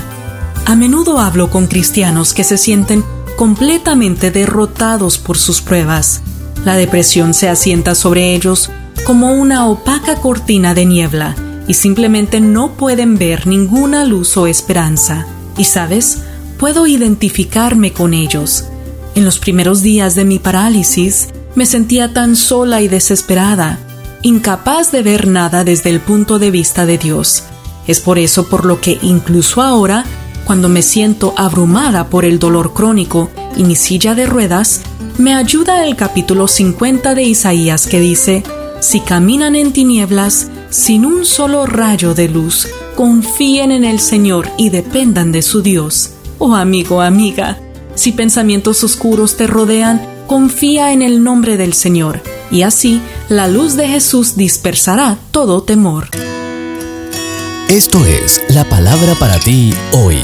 A 0.66 0.76
menudo 0.76 1.18
hablo 1.18 1.50
con 1.50 1.66
cristianos 1.66 2.32
que 2.32 2.44
se 2.44 2.58
sienten 2.58 3.04
completamente 3.36 4.30
derrotados 4.30 5.18
por 5.18 5.36
sus 5.36 5.60
pruebas. 5.60 6.20
La 6.64 6.76
depresión 6.76 7.34
se 7.34 7.48
asienta 7.48 7.96
sobre 7.96 8.36
ellos 8.36 8.70
como 9.08 9.32
una 9.32 9.66
opaca 9.66 10.16
cortina 10.16 10.74
de 10.74 10.84
niebla 10.84 11.34
y 11.66 11.72
simplemente 11.72 12.42
no 12.42 12.72
pueden 12.72 13.16
ver 13.16 13.46
ninguna 13.46 14.04
luz 14.04 14.36
o 14.36 14.46
esperanza. 14.46 15.26
Y 15.56 15.64
sabes, 15.64 16.18
puedo 16.58 16.86
identificarme 16.86 17.94
con 17.94 18.12
ellos. 18.12 18.66
En 19.14 19.24
los 19.24 19.38
primeros 19.38 19.80
días 19.80 20.14
de 20.14 20.26
mi 20.26 20.38
parálisis 20.38 21.28
me 21.54 21.64
sentía 21.64 22.12
tan 22.12 22.36
sola 22.36 22.82
y 22.82 22.88
desesperada, 22.88 23.78
incapaz 24.20 24.92
de 24.92 25.02
ver 25.02 25.26
nada 25.26 25.64
desde 25.64 25.88
el 25.88 26.00
punto 26.00 26.38
de 26.38 26.50
vista 26.50 26.84
de 26.84 26.98
Dios. 26.98 27.44
Es 27.86 28.00
por 28.00 28.18
eso 28.18 28.46
por 28.50 28.66
lo 28.66 28.78
que 28.82 28.98
incluso 29.00 29.62
ahora, 29.62 30.04
cuando 30.44 30.68
me 30.68 30.82
siento 30.82 31.32
abrumada 31.38 32.10
por 32.10 32.26
el 32.26 32.38
dolor 32.38 32.74
crónico 32.74 33.30
y 33.56 33.64
mi 33.64 33.74
silla 33.74 34.14
de 34.14 34.26
ruedas, 34.26 34.82
me 35.16 35.32
ayuda 35.32 35.86
el 35.86 35.96
capítulo 35.96 36.46
50 36.46 37.14
de 37.14 37.22
Isaías 37.22 37.86
que 37.86 38.00
dice, 38.00 38.44
si 38.80 39.00
caminan 39.00 39.56
en 39.56 39.72
tinieblas, 39.72 40.48
sin 40.70 41.04
un 41.04 41.24
solo 41.24 41.66
rayo 41.66 42.14
de 42.14 42.28
luz, 42.28 42.68
confíen 42.94 43.72
en 43.72 43.84
el 43.84 44.00
Señor 44.00 44.48
y 44.56 44.70
dependan 44.70 45.32
de 45.32 45.42
su 45.42 45.62
Dios. 45.62 46.10
Oh 46.38 46.54
amigo, 46.54 47.00
amiga, 47.00 47.58
si 47.94 48.12
pensamientos 48.12 48.84
oscuros 48.84 49.36
te 49.36 49.46
rodean, 49.46 50.00
confía 50.26 50.92
en 50.92 51.02
el 51.02 51.24
nombre 51.24 51.56
del 51.56 51.72
Señor, 51.72 52.22
y 52.50 52.62
así 52.62 53.00
la 53.28 53.48
luz 53.48 53.74
de 53.74 53.88
Jesús 53.88 54.36
dispersará 54.36 55.18
todo 55.32 55.62
temor. 55.62 56.08
Esto 57.68 58.04
es 58.06 58.40
la 58.48 58.64
palabra 58.64 59.14
para 59.16 59.38
ti 59.38 59.74
hoy. 59.92 60.18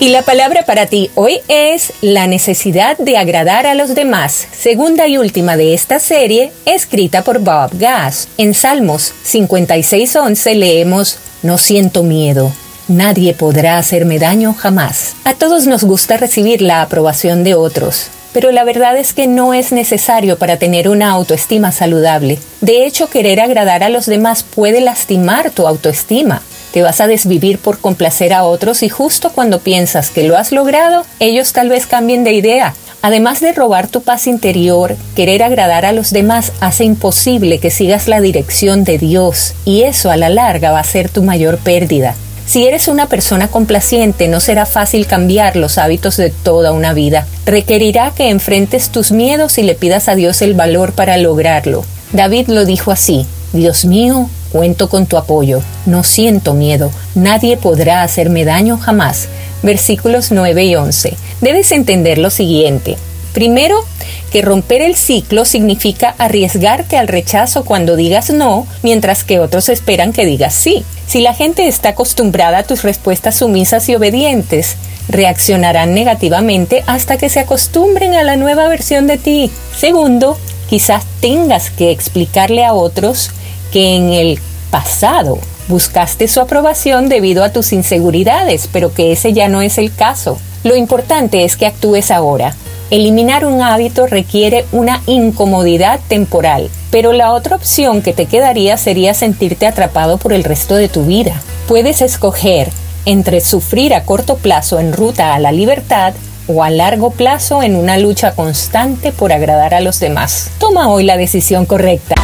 Y 0.00 0.08
la 0.08 0.22
palabra 0.22 0.64
para 0.66 0.86
ti 0.86 1.10
hoy 1.14 1.40
es 1.48 1.92
la 2.02 2.26
necesidad 2.26 2.98
de 2.98 3.16
agradar 3.16 3.66
a 3.66 3.74
los 3.74 3.94
demás, 3.94 4.48
segunda 4.52 5.06
y 5.06 5.18
última 5.18 5.56
de 5.56 5.72
esta 5.72 6.00
serie, 6.00 6.52
escrita 6.66 7.22
por 7.22 7.38
Bob 7.38 7.70
Gass. 7.74 8.28
En 8.36 8.54
Salmos 8.54 9.14
56.11 9.24 10.54
leemos, 10.56 11.18
No 11.42 11.58
siento 11.58 12.02
miedo, 12.02 12.52
nadie 12.88 13.34
podrá 13.34 13.78
hacerme 13.78 14.18
daño 14.18 14.52
jamás. 14.52 15.14
A 15.24 15.34
todos 15.34 15.66
nos 15.66 15.84
gusta 15.84 16.16
recibir 16.16 16.60
la 16.60 16.82
aprobación 16.82 17.44
de 17.44 17.54
otros, 17.54 18.08
pero 18.32 18.50
la 18.50 18.64
verdad 18.64 18.98
es 18.98 19.12
que 19.12 19.28
no 19.28 19.54
es 19.54 19.70
necesario 19.70 20.36
para 20.38 20.58
tener 20.58 20.88
una 20.88 21.12
autoestima 21.12 21.70
saludable. 21.70 22.40
De 22.60 22.84
hecho, 22.84 23.08
querer 23.08 23.40
agradar 23.40 23.84
a 23.84 23.90
los 23.90 24.06
demás 24.06 24.42
puede 24.42 24.80
lastimar 24.80 25.52
tu 25.52 25.68
autoestima. 25.68 26.42
Te 26.74 26.82
vas 26.82 27.00
a 27.00 27.06
desvivir 27.06 27.60
por 27.60 27.78
complacer 27.78 28.32
a 28.32 28.42
otros 28.42 28.82
y 28.82 28.88
justo 28.88 29.30
cuando 29.30 29.60
piensas 29.60 30.10
que 30.10 30.24
lo 30.24 30.36
has 30.36 30.50
logrado, 30.50 31.06
ellos 31.20 31.52
tal 31.52 31.68
vez 31.68 31.86
cambien 31.86 32.24
de 32.24 32.32
idea. 32.32 32.74
Además 33.00 33.38
de 33.38 33.52
robar 33.52 33.86
tu 33.86 34.02
paz 34.02 34.26
interior, 34.26 34.96
querer 35.14 35.44
agradar 35.44 35.86
a 35.86 35.92
los 35.92 36.10
demás 36.10 36.50
hace 36.58 36.82
imposible 36.82 37.60
que 37.60 37.70
sigas 37.70 38.08
la 38.08 38.20
dirección 38.20 38.82
de 38.82 38.98
Dios 38.98 39.54
y 39.64 39.82
eso 39.82 40.10
a 40.10 40.16
la 40.16 40.28
larga 40.30 40.72
va 40.72 40.80
a 40.80 40.84
ser 40.84 41.08
tu 41.08 41.22
mayor 41.22 41.58
pérdida. 41.58 42.16
Si 42.44 42.66
eres 42.66 42.88
una 42.88 43.06
persona 43.06 43.46
complaciente, 43.46 44.26
no 44.26 44.40
será 44.40 44.66
fácil 44.66 45.06
cambiar 45.06 45.54
los 45.54 45.78
hábitos 45.78 46.16
de 46.16 46.30
toda 46.30 46.72
una 46.72 46.92
vida. 46.92 47.24
Requerirá 47.46 48.10
que 48.16 48.30
enfrentes 48.30 48.90
tus 48.90 49.12
miedos 49.12 49.58
y 49.58 49.62
le 49.62 49.76
pidas 49.76 50.08
a 50.08 50.16
Dios 50.16 50.42
el 50.42 50.54
valor 50.54 50.92
para 50.92 51.18
lograrlo. 51.18 51.84
David 52.10 52.48
lo 52.48 52.64
dijo 52.64 52.90
así, 52.90 53.26
Dios 53.52 53.84
mío, 53.84 54.28
cuento 54.54 54.88
con 54.88 55.06
tu 55.06 55.16
apoyo, 55.16 55.60
no 55.84 56.04
siento 56.04 56.54
miedo, 56.54 56.92
nadie 57.16 57.56
podrá 57.56 58.04
hacerme 58.04 58.44
daño 58.44 58.78
jamás. 58.78 59.26
Versículos 59.64 60.30
9 60.30 60.64
y 60.64 60.76
11. 60.76 61.16
Debes 61.40 61.72
entender 61.72 62.18
lo 62.18 62.30
siguiente. 62.30 62.96
Primero, 63.32 63.84
que 64.30 64.42
romper 64.42 64.80
el 64.80 64.94
ciclo 64.94 65.44
significa 65.44 66.14
arriesgarte 66.18 66.96
al 66.96 67.08
rechazo 67.08 67.64
cuando 67.64 67.96
digas 67.96 68.30
no, 68.30 68.68
mientras 68.84 69.24
que 69.24 69.40
otros 69.40 69.68
esperan 69.68 70.12
que 70.12 70.24
digas 70.24 70.54
sí. 70.54 70.84
Si 71.08 71.20
la 71.20 71.34
gente 71.34 71.66
está 71.66 71.88
acostumbrada 71.88 72.58
a 72.58 72.62
tus 72.62 72.84
respuestas 72.84 73.34
sumisas 73.34 73.88
y 73.88 73.96
obedientes, 73.96 74.76
reaccionarán 75.08 75.94
negativamente 75.94 76.84
hasta 76.86 77.16
que 77.16 77.28
se 77.28 77.40
acostumbren 77.40 78.14
a 78.14 78.22
la 78.22 78.36
nueva 78.36 78.68
versión 78.68 79.08
de 79.08 79.18
ti. 79.18 79.50
Segundo, 79.76 80.38
quizás 80.70 81.02
tengas 81.20 81.70
que 81.70 81.90
explicarle 81.90 82.64
a 82.64 82.72
otros 82.72 83.32
que 83.74 83.96
en 83.96 84.12
el 84.12 84.38
pasado 84.70 85.36
buscaste 85.66 86.28
su 86.28 86.40
aprobación 86.40 87.08
debido 87.08 87.42
a 87.42 87.48
tus 87.48 87.72
inseguridades, 87.72 88.68
pero 88.72 88.94
que 88.94 89.10
ese 89.10 89.32
ya 89.32 89.48
no 89.48 89.62
es 89.62 89.78
el 89.78 89.92
caso. 89.92 90.38
Lo 90.62 90.76
importante 90.76 91.44
es 91.44 91.56
que 91.56 91.66
actúes 91.66 92.12
ahora. 92.12 92.54
Eliminar 92.92 93.44
un 93.44 93.62
hábito 93.62 94.06
requiere 94.06 94.64
una 94.70 95.02
incomodidad 95.06 95.98
temporal, 96.06 96.70
pero 96.92 97.12
la 97.12 97.32
otra 97.32 97.56
opción 97.56 98.00
que 98.00 98.12
te 98.12 98.26
quedaría 98.26 98.76
sería 98.76 99.12
sentirte 99.12 99.66
atrapado 99.66 100.18
por 100.18 100.32
el 100.32 100.44
resto 100.44 100.76
de 100.76 100.88
tu 100.88 101.02
vida. 101.02 101.42
Puedes 101.66 102.00
escoger 102.00 102.70
entre 103.06 103.40
sufrir 103.40 103.92
a 103.92 104.04
corto 104.04 104.36
plazo 104.36 104.78
en 104.78 104.92
ruta 104.92 105.34
a 105.34 105.40
la 105.40 105.50
libertad 105.50 106.14
o 106.46 106.62
a 106.62 106.70
largo 106.70 107.10
plazo 107.10 107.60
en 107.64 107.74
una 107.74 107.98
lucha 107.98 108.36
constante 108.36 109.10
por 109.10 109.32
agradar 109.32 109.74
a 109.74 109.80
los 109.80 109.98
demás. 109.98 110.52
Toma 110.58 110.88
hoy 110.88 111.02
la 111.02 111.16
decisión 111.16 111.66
correcta. 111.66 112.14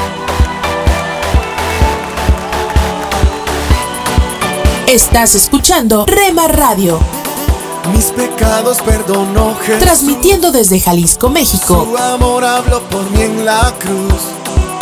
Estás 4.91 5.37
escuchando 5.37 6.05
Rema 6.05 6.49
Radio. 6.49 6.99
Mis 7.93 8.07
pecados 8.07 8.83
perdonó 8.83 9.55
Jesús. 9.55 9.79
Transmitiendo 9.85 10.51
desde 10.51 10.81
Jalisco, 10.81 11.31
México. 11.31 11.87
Su 11.89 11.97
amor 11.97 12.45
habló 12.45 12.83
por 12.89 13.09
mí 13.13 13.23
en 13.23 13.45
la 13.45 13.73
cruz. 13.79 14.21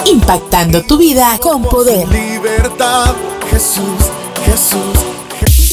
Impactando 0.06 0.82
tu 0.82 0.96
vida 0.96 1.38
con 1.42 1.62
poder. 1.62 2.08
Libertad, 2.08 3.14
Jesús, 3.50 3.84
Jesús. 4.46 5.17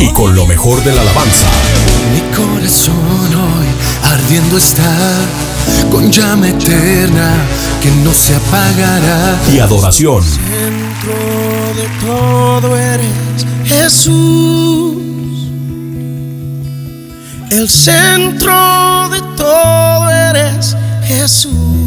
Y 0.00 0.10
con 0.12 0.34
lo 0.34 0.46
mejor 0.46 0.82
de 0.82 0.92
la 0.94 1.02
alabanza. 1.02 1.46
Mi 2.12 2.20
corazón 2.34 2.94
hoy 3.34 3.66
ardiendo 4.04 4.56
está 4.56 4.90
con 5.90 6.10
llama 6.10 6.48
eterna 6.48 7.34
que 7.82 7.90
no 8.02 8.12
se 8.12 8.34
apagará. 8.34 9.38
Y 9.52 9.58
adoración. 9.58 10.24
Dentro 10.50 11.12
de 11.76 12.06
todo 12.06 12.76
eres 12.76 13.46
Jesús. 13.64 14.96
El 17.50 17.68
centro 17.68 19.08
de 19.10 19.20
todo 19.36 20.10
eres 20.10 20.74
Jesús. 21.04 21.81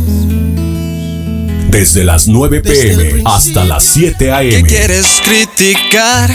Desde 1.70 2.04
las 2.04 2.28
9 2.28 2.62
p.m. 2.62 3.22
hasta 3.26 3.64
las 3.66 3.84
7 3.84 4.16
¿Qué 4.18 4.32
a.m. 4.32 4.64
quieres 4.68 5.06
criticar? 5.24 6.30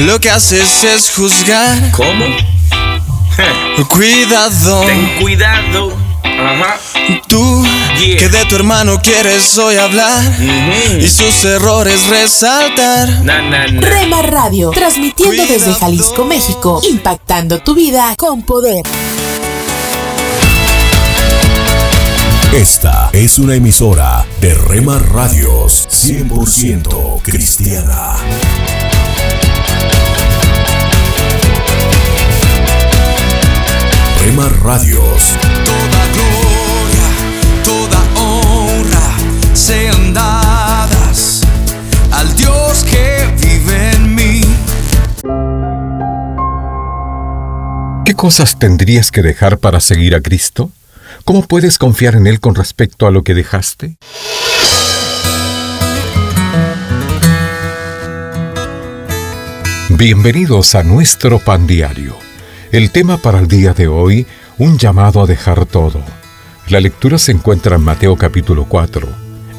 Lo 0.00 0.20
que 0.20 0.30
haces 0.30 0.84
es 0.84 1.10
juzgar. 1.10 1.90
¿Cómo? 1.92 2.24
Cuidado. 3.88 4.84
Ten 4.86 5.18
cuidado. 5.20 5.92
Ajá. 6.24 6.78
Tú 7.26 7.64
Yeah. 7.98 8.16
que 8.16 8.28
de 8.28 8.44
tu 8.44 8.54
hermano 8.54 9.00
quieres 9.02 9.58
hoy 9.58 9.74
hablar 9.76 10.22
y 11.00 11.08
sus 11.08 11.44
errores 11.44 12.06
resaltar. 12.06 13.24
Na, 13.24 13.42
na, 13.42 13.66
na. 13.66 13.80
Rema 13.80 14.22
Radio, 14.22 14.70
transmitiendo 14.70 15.44
desde 15.46 15.74
Jalisco, 15.74 16.24
México, 16.24 16.80
impactando 16.88 17.58
tu 17.58 17.74
vida 17.74 18.14
con 18.16 18.42
poder. 18.42 18.84
Esta 22.52 23.10
es 23.12 23.38
una 23.38 23.54
emisora 23.54 24.24
de 24.40 24.54
Rema 24.54 24.98
Radios 24.98 25.86
100% 25.90 27.20
cristiana. 27.22 28.14
Rema 34.22 34.48
Radios. 34.62 35.36
Toda 35.64 36.06
gloria, 36.14 37.08
toda 37.62 38.02
honra 38.20 39.16
sean 39.52 40.14
dadas 40.14 41.42
al 42.10 42.34
Dios 42.34 42.82
que 42.84 43.26
vive 43.42 43.90
en 43.92 44.14
mí. 44.14 44.40
¿Qué 48.06 48.14
cosas 48.14 48.58
tendrías 48.58 49.10
que 49.10 49.20
dejar 49.20 49.58
para 49.58 49.80
seguir 49.80 50.14
a 50.14 50.22
Cristo? 50.22 50.72
¿Cómo 51.28 51.42
puedes 51.42 51.76
confiar 51.76 52.14
en 52.14 52.26
Él 52.26 52.40
con 52.40 52.54
respecto 52.54 53.06
a 53.06 53.10
lo 53.10 53.22
que 53.22 53.34
dejaste? 53.34 53.98
Bienvenidos 59.90 60.74
a 60.74 60.84
nuestro 60.84 61.38
pan 61.38 61.66
diario. 61.66 62.16
El 62.72 62.90
tema 62.92 63.18
para 63.18 63.40
el 63.40 63.46
día 63.46 63.74
de 63.74 63.88
hoy, 63.88 64.26
un 64.56 64.78
llamado 64.78 65.20
a 65.20 65.26
dejar 65.26 65.66
todo. 65.66 66.02
La 66.68 66.80
lectura 66.80 67.18
se 67.18 67.32
encuentra 67.32 67.76
en 67.76 67.82
Mateo 67.82 68.16
capítulo 68.16 68.64
4. 68.66 69.06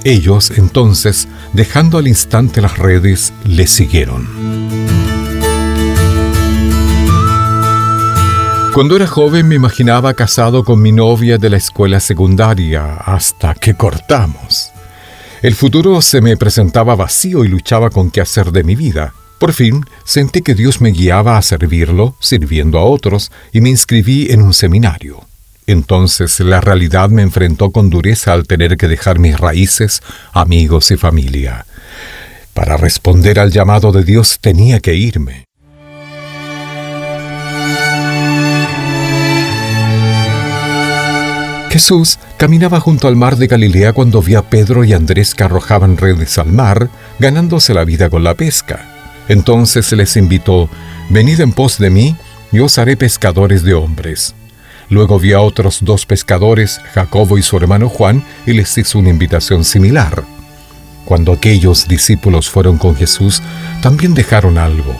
Ellos, 0.06 0.50
entonces, 0.58 1.28
dejando 1.54 2.00
al 2.00 2.08
instante 2.08 2.62
las 2.62 2.80
redes, 2.80 3.32
le 3.44 3.68
siguieron. 3.68 4.89
Cuando 8.74 8.96
era 8.96 9.08
joven 9.08 9.48
me 9.48 9.56
imaginaba 9.56 10.14
casado 10.14 10.64
con 10.64 10.82
mi 10.82 10.92
novia 10.92 11.38
de 11.38 11.50
la 11.50 11.58
escuela 11.58 12.00
secundaria 12.00 12.96
hasta 12.98 13.56
que 13.56 13.74
cortamos. 13.74 14.72
El 15.42 15.56
futuro 15.56 16.02
se 16.02 16.22
me 16.22 16.38
presentaba 16.38 16.96
vacío 16.96 17.44
y 17.44 17.48
luchaba 17.48 17.90
con 17.90 18.12
qué 18.12 18.22
hacer 18.22 18.52
de 18.52 18.64
mi 18.64 18.76
vida. 18.76 19.14
Por 19.40 19.54
fin 19.54 19.84
sentí 20.06 20.42
que 20.42 20.54
Dios 20.54 20.82
me 20.82 20.92
guiaba 20.92 21.38
a 21.38 21.42
servirlo, 21.42 22.16
sirviendo 22.20 22.78
a 22.78 22.84
otros, 22.84 23.32
y 23.52 23.60
me 23.60 23.70
inscribí 23.70 24.28
en 24.30 24.44
un 24.44 24.54
seminario. 24.54 25.26
Entonces 25.66 26.40
la 26.40 26.62
realidad 26.62 27.10
me 27.10 27.24
enfrentó 27.24 27.72
con 27.72 27.90
dureza 27.90 28.34
al 28.34 28.46
tener 28.48 28.78
que 28.78 28.88
dejar 28.88 29.18
mis 29.18 29.40
raíces, 29.40 30.04
amigos 30.32 30.92
y 30.92 30.98
familia. 30.98 31.66
Para 32.54 32.78
responder 32.78 33.40
al 33.40 33.52
llamado 33.52 33.92
de 33.92 34.04
Dios 34.04 34.38
tenía 34.40 34.80
que 34.80 34.94
irme. 34.94 35.49
Jesús 41.70 42.18
caminaba 42.38 42.80
junto 42.80 43.08
al 43.08 43.16
mar 43.16 43.38
de 43.38 43.46
Galilea 43.46 43.94
cuando 43.94 44.24
vio 44.24 44.40
a 44.40 44.50
Pedro 44.50 44.84
y 44.84 44.94
Andrés 44.94 45.36
que 45.36 45.44
arrojaban 45.44 45.98
redes 45.98 46.40
al 46.40 46.52
mar, 46.52 46.90
ganándose 47.20 47.76
la 47.76 47.86
vida 47.86 48.10
con 48.10 48.24
la 48.24 48.34
pesca. 48.34 48.86
Entonces 49.28 49.92
les 49.92 50.18
invitó, 50.18 50.68
Venid 51.10 51.40
en 51.40 51.52
pos 51.52 51.78
de 51.78 51.92
mí, 51.92 52.16
y 52.52 52.60
os 52.60 52.80
haré 52.80 52.98
pescadores 52.98 53.62
de 53.64 53.76
hombres. 53.76 54.34
Luego 54.90 55.20
vio 55.20 55.38
a 55.38 55.42
otros 55.42 55.80
dos 55.82 56.08
pescadores, 56.08 56.82
Jacobo 56.94 57.38
y 57.38 57.44
su 57.44 57.56
hermano 57.58 57.88
Juan, 57.88 58.26
y 58.48 58.54
les 58.54 58.76
hizo 58.76 58.98
una 58.98 59.10
invitación 59.10 59.64
similar. 59.64 60.24
Cuando 61.06 61.32
aquellos 61.32 61.88
discípulos 61.88 62.50
fueron 62.50 62.80
con 62.80 62.96
Jesús, 62.96 63.44
también 63.84 64.16
dejaron 64.16 64.58
algo. 64.58 64.96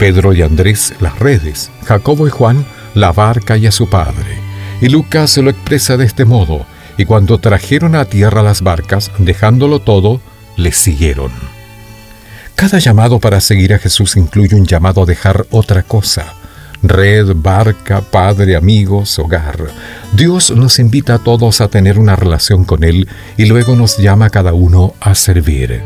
Pedro 0.00 0.32
y 0.32 0.42
Andrés 0.42 0.92
las 0.98 1.16
redes, 1.20 1.70
Jacobo 1.84 2.26
y 2.26 2.30
Juan 2.30 2.66
la 2.94 3.12
barca 3.12 3.56
y 3.56 3.68
a 3.68 3.72
su 3.72 3.88
padre. 3.88 4.49
Y 4.80 4.88
Lucas 4.88 5.30
se 5.30 5.42
lo 5.42 5.50
expresa 5.50 5.96
de 5.96 6.04
este 6.04 6.24
modo, 6.24 6.64
y 6.96 7.04
cuando 7.04 7.38
trajeron 7.38 7.94
a 7.94 8.04
tierra 8.04 8.42
las 8.42 8.62
barcas, 8.62 9.10
dejándolo 9.18 9.80
todo, 9.80 10.20
les 10.56 10.76
siguieron. 10.76 11.30
Cada 12.54 12.78
llamado 12.78 13.20
para 13.20 13.40
seguir 13.40 13.72
a 13.72 13.78
Jesús 13.78 14.16
incluye 14.16 14.54
un 14.54 14.66
llamado 14.66 15.02
a 15.02 15.06
dejar 15.06 15.46
otra 15.50 15.82
cosa. 15.82 16.34
Red, 16.82 17.32
barca, 17.36 18.00
padre, 18.00 18.56
amigos, 18.56 19.18
hogar. 19.18 19.68
Dios 20.12 20.50
nos 20.50 20.78
invita 20.78 21.14
a 21.14 21.18
todos 21.18 21.60
a 21.60 21.68
tener 21.68 21.98
una 21.98 22.16
relación 22.16 22.64
con 22.64 22.84
Él 22.84 23.08
y 23.36 23.46
luego 23.46 23.76
nos 23.76 23.98
llama 23.98 24.26
a 24.26 24.30
cada 24.30 24.52
uno 24.52 24.94
a 25.00 25.14
servir. 25.14 25.82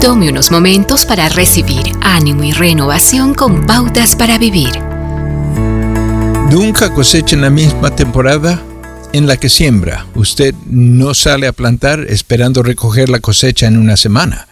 Tome 0.00 0.28
unos 0.28 0.50
momentos 0.50 1.06
para 1.06 1.30
recibir 1.30 1.92
ánimo 2.02 2.44
y 2.44 2.52
renovación 2.52 3.32
con 3.32 3.64
pautas 3.64 4.14
para 4.16 4.36
vivir. 4.36 4.93
Nunca 6.54 6.94
cosecha 6.94 7.34
en 7.34 7.42
la 7.42 7.50
misma 7.50 7.96
temporada 7.96 8.62
en 9.12 9.26
la 9.26 9.36
que 9.38 9.48
siembra. 9.48 10.06
Usted 10.14 10.54
no 10.70 11.12
sale 11.12 11.48
a 11.48 11.52
plantar 11.52 12.06
esperando 12.08 12.62
recoger 12.62 13.08
la 13.08 13.18
cosecha 13.18 13.66
en 13.66 13.76
una 13.76 13.96
semana. 13.96 14.46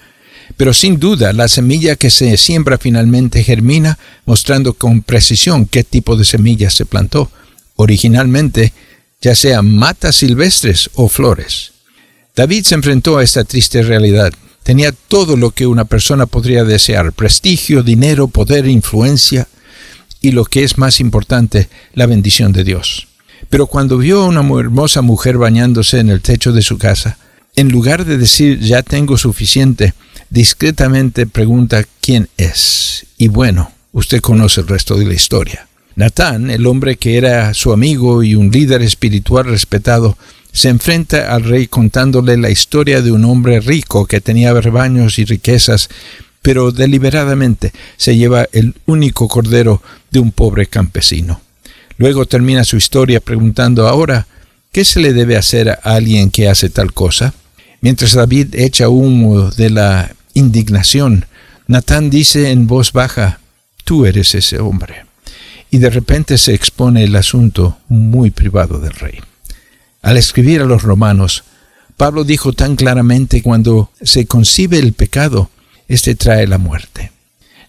Pero 0.56 0.74
sin 0.74 0.98
duda, 0.98 1.32
la 1.32 1.46
semilla 1.46 1.94
que 1.94 2.10
se 2.10 2.36
siembra 2.38 2.76
finalmente 2.76 3.44
germina, 3.44 4.00
mostrando 4.26 4.74
con 4.74 5.02
precisión 5.02 5.64
qué 5.64 5.84
tipo 5.84 6.16
de 6.16 6.24
semilla 6.24 6.70
se 6.70 6.86
plantó, 6.86 7.30
originalmente, 7.76 8.72
ya 9.20 9.36
sea 9.36 9.62
matas 9.62 10.16
silvestres 10.16 10.90
o 10.94 11.08
flores. 11.08 11.70
David 12.34 12.64
se 12.64 12.74
enfrentó 12.74 13.18
a 13.18 13.22
esta 13.22 13.44
triste 13.44 13.80
realidad. 13.80 14.32
Tenía 14.64 14.90
todo 14.90 15.36
lo 15.36 15.52
que 15.52 15.68
una 15.68 15.84
persona 15.84 16.26
podría 16.26 16.64
desear, 16.64 17.12
prestigio, 17.12 17.84
dinero, 17.84 18.26
poder, 18.26 18.66
influencia 18.66 19.46
y 20.22 20.30
lo 20.30 20.44
que 20.44 20.64
es 20.64 20.78
más 20.78 21.00
importante, 21.00 21.68
la 21.92 22.06
bendición 22.06 22.52
de 22.52 22.64
Dios. 22.64 23.08
Pero 23.50 23.66
cuando 23.66 23.98
vio 23.98 24.22
a 24.22 24.26
una 24.26 24.40
hermosa 24.58 25.02
mujer 25.02 25.36
bañándose 25.36 25.98
en 25.98 26.08
el 26.08 26.22
techo 26.22 26.52
de 26.52 26.62
su 26.62 26.78
casa, 26.78 27.18
en 27.56 27.68
lugar 27.68 28.06
de 28.06 28.16
decir 28.16 28.60
ya 28.60 28.82
tengo 28.82 29.18
suficiente, 29.18 29.92
discretamente 30.30 31.26
pregunta 31.26 31.84
quién 32.00 32.30
es. 32.38 33.04
Y 33.18 33.28
bueno, 33.28 33.70
Usted 33.92 34.22
conoce 34.22 34.62
el 34.62 34.68
resto 34.68 34.96
de 34.96 35.04
la 35.04 35.12
historia. 35.12 35.68
Natán, 35.96 36.48
el 36.50 36.66
hombre 36.66 36.96
que 36.96 37.18
era 37.18 37.52
su 37.52 37.72
amigo 37.72 38.22
y 38.22 38.34
un 38.34 38.50
líder 38.50 38.80
espiritual 38.80 39.44
respetado, 39.44 40.16
se 40.50 40.70
enfrenta 40.70 41.34
al 41.34 41.44
rey 41.44 41.66
contándole 41.66 42.38
la 42.38 42.48
historia 42.48 43.02
de 43.02 43.12
un 43.12 43.24
hombre 43.26 43.60
rico 43.60 44.06
que 44.06 44.22
tenía 44.22 44.54
rebaños 44.54 45.18
y 45.18 45.26
riquezas, 45.26 45.90
pero 46.42 46.72
deliberadamente 46.72 47.72
se 47.96 48.16
lleva 48.16 48.46
el 48.52 48.74
único 48.86 49.28
cordero 49.28 49.80
de 50.10 50.18
un 50.18 50.32
pobre 50.32 50.66
campesino. 50.66 51.40
Luego 51.96 52.26
termina 52.26 52.64
su 52.64 52.76
historia 52.76 53.20
preguntando 53.20 53.88
ahora, 53.88 54.26
¿qué 54.72 54.84
se 54.84 55.00
le 55.00 55.12
debe 55.12 55.36
hacer 55.36 55.70
a 55.70 55.74
alguien 55.84 56.30
que 56.30 56.48
hace 56.48 56.68
tal 56.68 56.92
cosa? 56.92 57.32
Mientras 57.80 58.12
David 58.12 58.54
echa 58.54 58.88
humo 58.88 59.50
de 59.50 59.70
la 59.70 60.14
indignación, 60.34 61.26
Natán 61.68 62.10
dice 62.10 62.50
en 62.50 62.66
voz 62.66 62.92
baja, 62.92 63.40
tú 63.84 64.04
eres 64.04 64.34
ese 64.34 64.58
hombre. 64.58 65.04
Y 65.70 65.78
de 65.78 65.90
repente 65.90 66.38
se 66.38 66.54
expone 66.54 67.04
el 67.04 67.16
asunto 67.16 67.78
muy 67.88 68.30
privado 68.30 68.78
del 68.78 68.92
rey. 68.92 69.20
Al 70.02 70.16
escribir 70.16 70.60
a 70.60 70.66
los 70.66 70.82
romanos, 70.82 71.44
Pablo 71.96 72.24
dijo 72.24 72.52
tan 72.52 72.76
claramente 72.76 73.42
cuando 73.42 73.90
se 74.02 74.26
concibe 74.26 74.78
el 74.78 74.92
pecado, 74.92 75.50
éste 75.94 76.14
trae 76.14 76.46
la 76.46 76.58
muerte. 76.58 77.12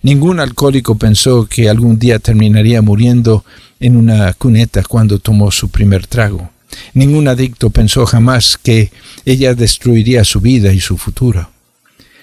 Ningún 0.01 0.39
alcohólico 0.39 0.97
pensó 0.97 1.45
que 1.45 1.69
algún 1.69 1.99
día 1.99 2.19
terminaría 2.19 2.81
muriendo 2.81 3.43
en 3.79 3.97
una 3.97 4.33
cuneta 4.33 4.83
cuando 4.83 5.19
tomó 5.19 5.51
su 5.51 5.69
primer 5.69 6.07
trago. 6.07 6.49
Ningún 6.93 7.27
adicto 7.27 7.69
pensó 7.69 8.05
jamás 8.05 8.57
que 8.61 8.91
ella 9.25 9.53
destruiría 9.55 10.23
su 10.23 10.39
vida 10.39 10.73
y 10.73 10.79
su 10.79 10.97
futuro. 10.97 11.51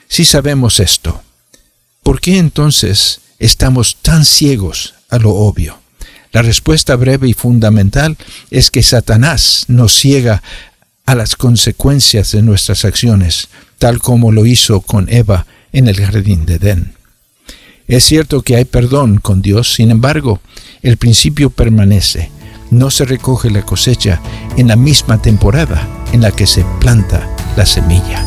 Si 0.09 0.25
sabemos 0.25 0.81
esto, 0.81 1.23
¿por 2.03 2.21
qué 2.21 2.39
entonces 2.39 3.21
estamos 3.39 3.97
tan 4.03 4.25
ciegos 4.25 4.95
a 5.11 5.19
lo 5.19 5.31
obvio? 5.31 5.79
La 6.33 6.43
respuesta 6.43 6.97
breve 6.97 7.29
y 7.29 7.35
fundamental 7.35 8.17
es 8.51 8.71
que 8.71 8.83
Satanás 8.83 9.67
nos 9.69 9.93
ciega 9.93 10.43
a 11.05 11.15
las 11.15 11.37
consecuencias 11.37 12.33
de 12.33 12.43
nuestras 12.43 12.85
acciones, 12.85 13.49
tal 13.79 13.99
como 13.99 14.33
lo 14.33 14.47
hizo 14.47 14.81
con 14.81 15.09
Eva 15.11 15.47
en 15.73 15.89
el 15.89 15.97
jardín 15.97 16.47
de 16.47 16.55
Edén. 16.55 16.95
Es 17.89 18.05
cierto 18.05 18.43
que 18.43 18.57
hay 18.57 18.65
perdón 18.65 19.19
con 19.19 19.43
Dios, 19.43 19.75
sin 19.75 19.91
embargo, 19.91 20.41
el 20.83 20.97
principio 20.97 21.51
permanece. 21.51 22.31
No 22.71 22.91
se 22.91 23.05
recoge 23.05 23.51
la 23.51 23.63
cosecha 23.63 24.21
en 24.57 24.69
la 24.69 24.77
misma 24.77 25.21
temporada 25.21 25.89
en 26.13 26.21
la 26.21 26.31
que 26.31 26.47
se 26.47 26.65
planta 26.79 27.29
la 27.57 27.67
semilla. 27.67 28.25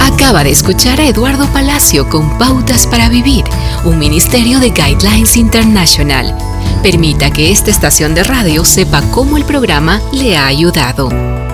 Acaba 0.00 0.42
de 0.42 0.50
escuchar 0.50 1.00
a 1.00 1.06
Eduardo 1.06 1.46
Palacio 1.52 2.08
con 2.08 2.38
Pautas 2.38 2.86
para 2.86 3.10
Vivir, 3.10 3.44
un 3.84 3.98
ministerio 3.98 4.58
de 4.58 4.70
Guidelines 4.70 5.36
International. 5.36 6.34
Permita 6.82 7.30
que 7.30 7.50
esta 7.50 7.70
estación 7.70 8.14
de 8.14 8.24
radio 8.24 8.64
sepa 8.64 9.02
cómo 9.10 9.36
el 9.36 9.44
programa 9.44 10.00
le 10.12 10.36
ha 10.36 10.46
ayudado. 10.46 11.08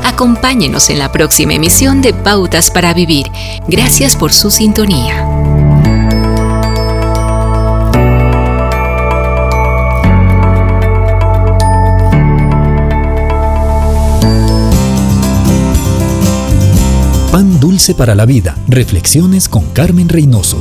Acompáñenos 0.05 0.91
en 0.91 0.99
la 0.99 1.11
próxima 1.11 1.55
emisión 1.55 2.03
de 2.03 2.13
Pautas 2.13 2.71
para 2.71 2.93
Vivir. 2.93 3.31
Gracias 3.67 4.17
por 4.17 4.33
su 4.33 4.51
sintonía. 4.51 5.27
Pan 17.33 17.59
dulce 17.59 17.95
para 17.95 18.15
la 18.15 18.27
vida. 18.27 18.55
Reflexiones 18.69 19.49
con 19.49 19.65
Carmen 19.71 20.11
Reynoso. 20.11 20.59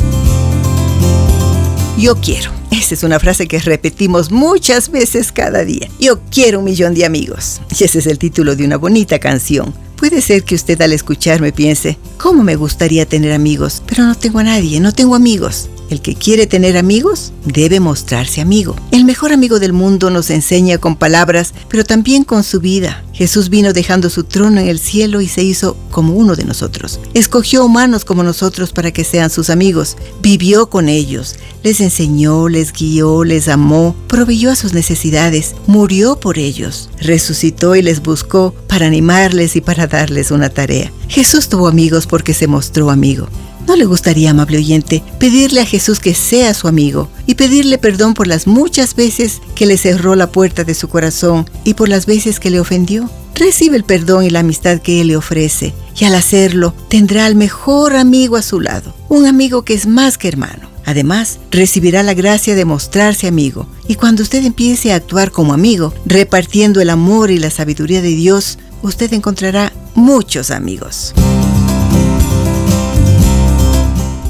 Yo 2.01 2.15
quiero. 2.15 2.49
Esa 2.71 2.95
es 2.95 3.03
una 3.03 3.19
frase 3.19 3.47
que 3.47 3.59
repetimos 3.59 4.31
muchas 4.31 4.89
veces 4.89 5.31
cada 5.31 5.63
día. 5.63 5.87
Yo 5.99 6.19
quiero 6.31 6.57
un 6.57 6.65
millón 6.65 6.95
de 6.95 7.05
amigos. 7.05 7.61
Y 7.79 7.83
ese 7.83 7.99
es 7.99 8.07
el 8.07 8.17
título 8.17 8.55
de 8.55 8.65
una 8.65 8.77
bonita 8.77 9.19
canción. 9.19 9.71
Puede 9.97 10.19
ser 10.21 10.43
que 10.43 10.55
usted 10.55 10.81
al 10.81 10.93
escucharme 10.93 11.51
piense, 11.51 11.99
¿cómo 12.17 12.41
me 12.41 12.55
gustaría 12.55 13.05
tener 13.05 13.33
amigos? 13.33 13.83
Pero 13.85 14.03
no 14.03 14.15
tengo 14.15 14.39
a 14.39 14.43
nadie, 14.43 14.79
no 14.79 14.91
tengo 14.93 15.13
amigos. 15.13 15.69
El 15.91 16.01
que 16.01 16.15
quiere 16.15 16.47
tener 16.47 16.77
amigos 16.77 17.33
debe 17.43 17.81
mostrarse 17.81 18.39
amigo. 18.39 18.77
El 18.91 19.03
mejor 19.03 19.33
amigo 19.33 19.59
del 19.59 19.73
mundo 19.73 20.09
nos 20.09 20.29
enseña 20.29 20.77
con 20.77 20.95
palabras, 20.95 21.53
pero 21.67 21.83
también 21.83 22.23
con 22.23 22.45
su 22.45 22.61
vida. 22.61 23.03
Jesús 23.11 23.49
vino 23.49 23.73
dejando 23.73 24.09
su 24.09 24.23
trono 24.23 24.61
en 24.61 24.69
el 24.69 24.79
cielo 24.79 25.19
y 25.19 25.27
se 25.27 25.43
hizo 25.43 25.75
como 25.91 26.13
uno 26.13 26.37
de 26.37 26.45
nosotros. 26.45 27.01
Escogió 27.13 27.65
humanos 27.65 28.05
como 28.05 28.23
nosotros 28.23 28.71
para 28.71 28.91
que 28.91 29.03
sean 29.03 29.29
sus 29.29 29.49
amigos. 29.49 29.97
Vivió 30.21 30.69
con 30.69 30.87
ellos, 30.87 31.35
les 31.61 31.81
enseñó, 31.81 32.47
les 32.47 32.71
guió, 32.71 33.25
les 33.25 33.49
amó, 33.49 33.93
proveyó 34.07 34.49
a 34.49 34.55
sus 34.55 34.71
necesidades, 34.71 35.55
murió 35.67 36.17
por 36.21 36.39
ellos, 36.39 36.89
resucitó 37.01 37.75
y 37.75 37.81
les 37.81 38.01
buscó 38.01 38.55
para 38.67 38.87
animarles 38.87 39.57
y 39.57 39.61
para 39.61 39.87
darles 39.87 40.31
una 40.31 40.47
tarea. 40.49 40.89
Jesús 41.09 41.49
tuvo 41.49 41.67
amigos 41.67 42.07
porque 42.07 42.33
se 42.33 42.47
mostró 42.47 42.91
amigo. 42.91 43.27
¿No 43.71 43.77
le 43.77 43.85
gustaría, 43.85 44.31
amable 44.31 44.57
oyente, 44.57 45.01
pedirle 45.17 45.61
a 45.61 45.65
Jesús 45.65 46.01
que 46.01 46.13
sea 46.13 46.53
su 46.53 46.67
amigo 46.67 47.07
y 47.25 47.35
pedirle 47.35 47.77
perdón 47.77 48.13
por 48.13 48.27
las 48.27 48.45
muchas 48.45 48.95
veces 48.97 49.41
que 49.55 49.65
le 49.65 49.77
cerró 49.77 50.17
la 50.17 50.29
puerta 50.29 50.65
de 50.65 50.73
su 50.73 50.89
corazón 50.89 51.49
y 51.63 51.73
por 51.73 51.87
las 51.87 52.05
veces 52.05 52.41
que 52.41 52.49
le 52.49 52.59
ofendió? 52.59 53.09
Recibe 53.33 53.77
el 53.77 53.85
perdón 53.85 54.25
y 54.25 54.29
la 54.29 54.41
amistad 54.41 54.81
que 54.81 54.99
Él 54.99 55.07
le 55.07 55.15
ofrece 55.15 55.73
y 55.97 56.03
al 56.03 56.15
hacerlo 56.15 56.73
tendrá 56.89 57.25
al 57.25 57.35
mejor 57.35 57.95
amigo 57.95 58.35
a 58.35 58.41
su 58.41 58.59
lado, 58.59 58.93
un 59.07 59.25
amigo 59.25 59.63
que 59.63 59.73
es 59.73 59.87
más 59.87 60.17
que 60.17 60.27
hermano. 60.27 60.69
Además, 60.83 61.39
recibirá 61.49 62.03
la 62.03 62.13
gracia 62.13 62.55
de 62.55 62.65
mostrarse 62.65 63.25
amigo 63.25 63.67
y 63.87 63.95
cuando 63.95 64.21
usted 64.21 64.43
empiece 64.43 64.91
a 64.91 64.95
actuar 64.97 65.31
como 65.31 65.53
amigo, 65.53 65.93
repartiendo 66.05 66.81
el 66.81 66.89
amor 66.89 67.31
y 67.31 67.39
la 67.39 67.49
sabiduría 67.49 68.01
de 68.01 68.09
Dios, 68.09 68.59
usted 68.81 69.13
encontrará 69.13 69.71
muchos 69.95 70.51
amigos. 70.51 71.13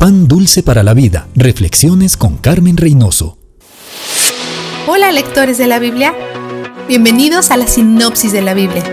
Pan 0.02 0.28
dulce 0.28 0.64
para 0.64 0.82
la 0.82 0.96
vida. 0.96 1.28
Reflexiones 1.36 2.18
con 2.18 2.38
Carmen 2.38 2.76
Reynoso. 2.76 3.38
Hola 4.88 5.12
lectores 5.12 5.60
de 5.60 5.68
la 5.68 5.78
Biblia. 5.78 6.16
Bienvenidos 6.88 7.52
a 7.52 7.58
la 7.58 7.68
sinopsis 7.68 8.32
de 8.32 8.42
la 8.42 8.56
Biblia. 8.56 8.84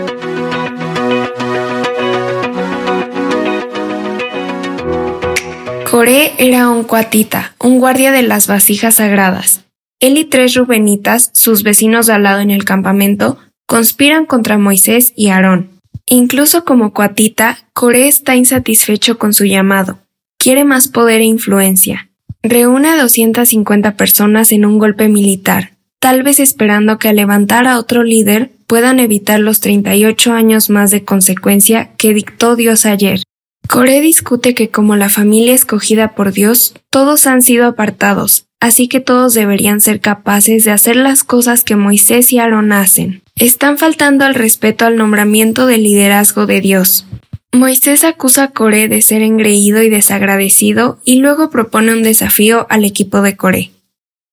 Coré 5.89 6.33
era 6.37 6.69
un 6.69 6.83
cuatita, 6.83 7.55
un 7.59 7.79
guardia 7.79 8.11
de 8.11 8.21
las 8.21 8.45
vasijas 8.45 8.93
sagradas. 8.93 9.61
Él 9.99 10.15
y 10.15 10.25
tres 10.25 10.53
rubenitas, 10.53 11.31
sus 11.33 11.63
vecinos 11.63 12.05
de 12.05 12.13
al 12.13 12.21
lado 12.21 12.41
en 12.41 12.51
el 12.51 12.65
campamento, 12.65 13.39
conspiran 13.65 14.27
contra 14.27 14.59
Moisés 14.59 15.13
y 15.15 15.29
Aarón. 15.29 15.71
Incluso 16.05 16.65
como 16.65 16.93
cuatita, 16.93 17.57
Coré 17.73 18.07
está 18.07 18.35
insatisfecho 18.35 19.17
con 19.17 19.33
su 19.33 19.45
llamado. 19.45 19.97
Quiere 20.39 20.63
más 20.63 20.87
poder 20.87 21.19
e 21.19 21.25
influencia. 21.25 22.09
Reúne 22.41 22.87
a 22.87 23.01
250 23.01 23.97
personas 23.97 24.53
en 24.53 24.63
un 24.63 24.79
golpe 24.79 25.09
militar, 25.09 25.73
tal 25.99 26.23
vez 26.23 26.39
esperando 26.39 26.97
que 26.97 27.09
al 27.09 27.17
levantar 27.17 27.67
a 27.67 27.77
otro 27.77 28.03
líder 28.03 28.49
puedan 28.65 29.01
evitar 29.01 29.41
los 29.41 29.59
38 29.59 30.31
años 30.31 30.69
más 30.69 30.91
de 30.91 31.03
consecuencia 31.03 31.89
que 31.97 32.13
dictó 32.13 32.55
Dios 32.55 32.85
ayer. 32.85 33.21
Coré 33.67 33.99
discute 33.99 34.55
que 34.55 34.69
como 34.69 34.95
la 34.95 35.09
familia 35.09 35.53
escogida 35.53 36.15
por 36.15 36.31
Dios, 36.31 36.73
todos 36.89 37.27
han 37.27 37.41
sido 37.41 37.67
apartados, 37.67 38.45
así 38.61 38.87
que 38.87 39.01
todos 39.01 39.33
deberían 39.33 39.81
ser 39.81 39.99
capaces 39.99 40.63
de 40.63 40.71
hacer 40.71 40.95
las 40.95 41.25
cosas 41.25 41.65
que 41.65 41.75
Moisés 41.75 42.31
y 42.31 42.39
Aarón 42.39 42.71
hacen. 42.71 43.23
Están 43.35 43.77
faltando 43.77 44.23
al 44.23 44.35
respeto 44.35 44.85
al 44.85 44.95
nombramiento 44.95 45.65
del 45.65 45.83
liderazgo 45.83 46.45
de 46.45 46.61
Dios. 46.61 47.05
Moisés 47.51 48.03
acusa 48.03 48.43
a 48.43 48.51
Coré 48.51 48.87
de 48.87 49.01
ser 49.01 49.23
engreído 49.23 49.81
y 49.81 49.89
desagradecido 49.89 50.99
y 51.03 51.15
luego 51.15 51.49
propone 51.49 51.93
un 51.93 52.03
desafío 52.03 52.67
al 52.69 52.85
equipo 52.85 53.21
de 53.21 53.35
Coré. 53.35 53.71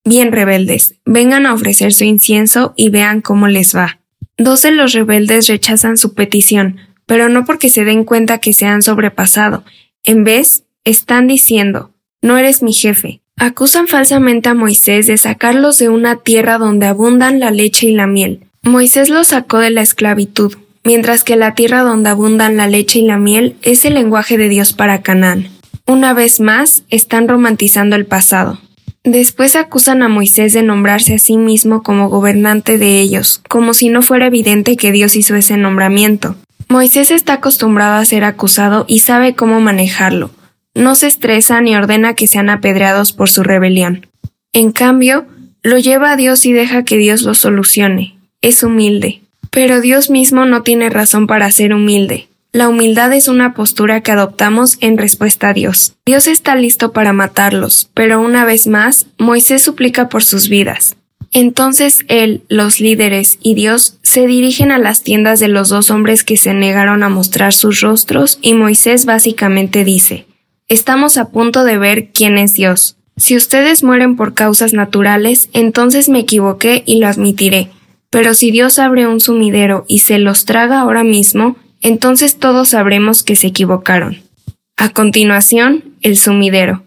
Bien 0.05 0.33
rebeldes, 0.33 0.97
vengan 1.07 1.47
a 1.47 1.55
ofrecer 1.55 1.95
su 1.95 2.05
incienso 2.05 2.75
y 2.77 2.91
vean 2.91 3.23
cómo 3.23 3.49
les 3.49 3.75
va. 3.75 4.01
Dos 4.37 4.63
de 4.63 4.71
los 4.71 4.93
rebeldes 4.93 5.49
rechazan 5.49 5.97
su 5.97 6.13
petición, 6.13 6.77
pero 7.07 7.31
no 7.31 7.47
porque 7.47 7.71
se 7.71 7.85
den 7.85 8.05
cuenta 8.05 8.39
que 8.39 8.53
se 8.53 8.67
han 8.67 8.83
sobrepasado. 8.83 9.65
En 10.05 10.23
vez, 10.23 10.65
están 10.85 11.27
diciendo, 11.27 11.93
no 12.21 12.37
eres 12.37 12.63
mi 12.63 12.75
jefe. 12.75 13.23
Acusan 13.39 13.89
falsamente 13.89 14.51
a 14.51 14.55
Moisés 14.55 15.07
de 15.07 15.17
sacarlos 15.17 15.79
de 15.79 15.89
una 15.89 16.17
tierra 16.17 16.59
donde 16.59 16.87
abundan 16.87 17.41
la 17.41 17.51
leche 17.51 17.87
y 17.89 17.93
la 17.93 18.07
miel. 18.07 18.47
Moisés 18.63 19.09
los 19.09 19.29
sacó 19.29 19.59
de 19.59 19.71
la 19.71 19.83
esclavitud, 19.83 20.55
mientras 20.87 21.25
que 21.25 21.35
la 21.35 21.55
tierra 21.55 21.83
donde 21.83 22.11
abundan 22.11 22.57
la 22.57 22.69
leche 22.69 23.01
y 23.01 23.03
la 23.03 23.19
miel 23.19 23.57
es 23.63 23.85
el 23.85 23.95
lenguaje 23.95 24.39
de 24.39 24.49
Dios 24.49 24.73
para 24.73 25.03
Canaán. 25.03 25.49
Una 25.85 26.15
vez 26.15 26.39
más, 26.39 26.85
están 26.91 27.27
romantizando 27.27 27.97
el 27.97 28.07
pasado. 28.07 28.61
Después 29.03 29.57
acusan 29.57 30.03
a 30.03 30.09
Moisés 30.09 30.53
de 30.53 30.63
nombrarse 30.63 31.15
a 31.15 31.19
sí 31.19 31.37
mismo 31.37 31.83
como 31.83 32.09
gobernante 32.09 32.79
de 32.79 33.01
ellos, 33.01 33.43
como 33.49 33.75
si 33.75 33.89
no 33.89 34.03
fuera 34.03 34.27
evidente 34.27 34.77
que 34.77 34.93
Dios 34.93 35.17
hizo 35.17 35.35
ese 35.35 35.57
nombramiento. 35.57 36.37
Moisés 36.69 37.11
está 37.11 37.35
acostumbrado 37.35 37.95
a 37.95 38.05
ser 38.05 38.25
acusado 38.25 38.85
y 38.89 39.01
sabe 39.01 39.35
cómo 39.35 39.61
manejarlo. 39.61 40.31
no 40.75 40.95
se 40.95 41.07
estresa 41.07 41.61
ni 41.63 41.75
ordena 41.75 42.15
que 42.15 42.27
sean 42.27 42.51
apedreados 42.51 43.13
por 43.13 43.31
su 43.31 43.43
rebelión. 43.43 44.07
En 44.53 44.73
cambio, 44.73 45.27
lo 45.63 45.79
lleva 45.79 46.13
a 46.13 46.17
Dios 46.17 46.45
y 46.45 46.53
deja 46.53 46.85
que 46.85 46.99
Dios 46.99 47.23
lo 47.23 47.35
solucione. 47.35 48.19
Es 48.43 48.63
humilde. 48.63 49.23
Pero 49.57 49.81
Dios 49.81 50.11
mismo 50.11 50.45
no 50.45 50.63
tiene 50.63 50.91
razón 50.91 51.27
para 51.27 51.51
ser 51.51 51.73
humilde. 51.73 52.29
La 52.53 52.69
humildad 52.69 53.11
es 53.15 53.27
una 53.27 53.55
postura 53.55 54.03
que 54.03 54.11
adoptamos 54.13 54.77
en 54.83 54.99
respuesta 54.99 55.49
a 55.49 55.53
Dios. 55.55 55.95
Dios 56.05 56.27
está 56.27 56.57
listo 56.57 56.93
para 56.93 57.15
matarlos, 57.15 57.89
pero 57.95 58.21
una 58.21 58.45
vez 58.45 58.67
más, 58.67 59.07
Moisés 59.17 59.63
suplica 59.63 60.11
por 60.11 60.23
sus 60.23 60.51
vidas. 60.51 60.97
Entonces 61.33 62.05
él, 62.09 62.43
los 62.51 62.81
líderes 62.81 63.39
y 63.41 63.55
Dios 63.55 63.97
se 64.03 64.27
dirigen 64.27 64.73
a 64.73 64.79
las 64.79 65.03
tiendas 65.03 65.41
de 65.41 65.49
los 65.49 65.71
dos 65.71 65.91
hombres 65.91 66.23
que 66.23 66.37
se 66.37 66.53
negaron 66.53 67.03
a 67.03 67.09
mostrar 67.09 67.55
sus 67.55 67.81
rostros 67.81 68.39
y 68.43 68.53
Moisés 68.53 69.07
básicamente 69.07 69.85
dice, 69.85 70.27
Estamos 70.69 71.17
a 71.17 71.31
punto 71.31 71.65
de 71.65 71.79
ver 71.79 72.11
quién 72.13 72.37
es 72.37 72.53
Dios. 72.53 72.99
Si 73.17 73.35
ustedes 73.35 73.83
mueren 73.83 74.17
por 74.17 74.35
causas 74.35 74.75
naturales, 74.75 75.49
entonces 75.55 76.11
me 76.11 76.19
equivoqué 76.19 76.83
y 76.85 76.99
lo 77.01 77.09
admitiré. 77.09 77.71
Pero 78.11 78.35
si 78.35 78.51
Dios 78.51 78.79
abre 78.79 79.07
un 79.07 79.21
sumidero 79.21 79.85
y 79.89 80.01
se 80.01 80.19
los 80.19 80.45
traga 80.45 80.81
ahora 80.81 81.05
mismo, 81.05 81.57
entonces 81.81 82.37
todos 82.37 82.71
sabremos 82.71 83.23
que 83.23 83.37
se 83.37 83.49
equivocaron. 83.49 84.23
A 84.77 84.91
continuación, 84.91 85.97
el 86.03 86.17
sumidero. 86.17 86.85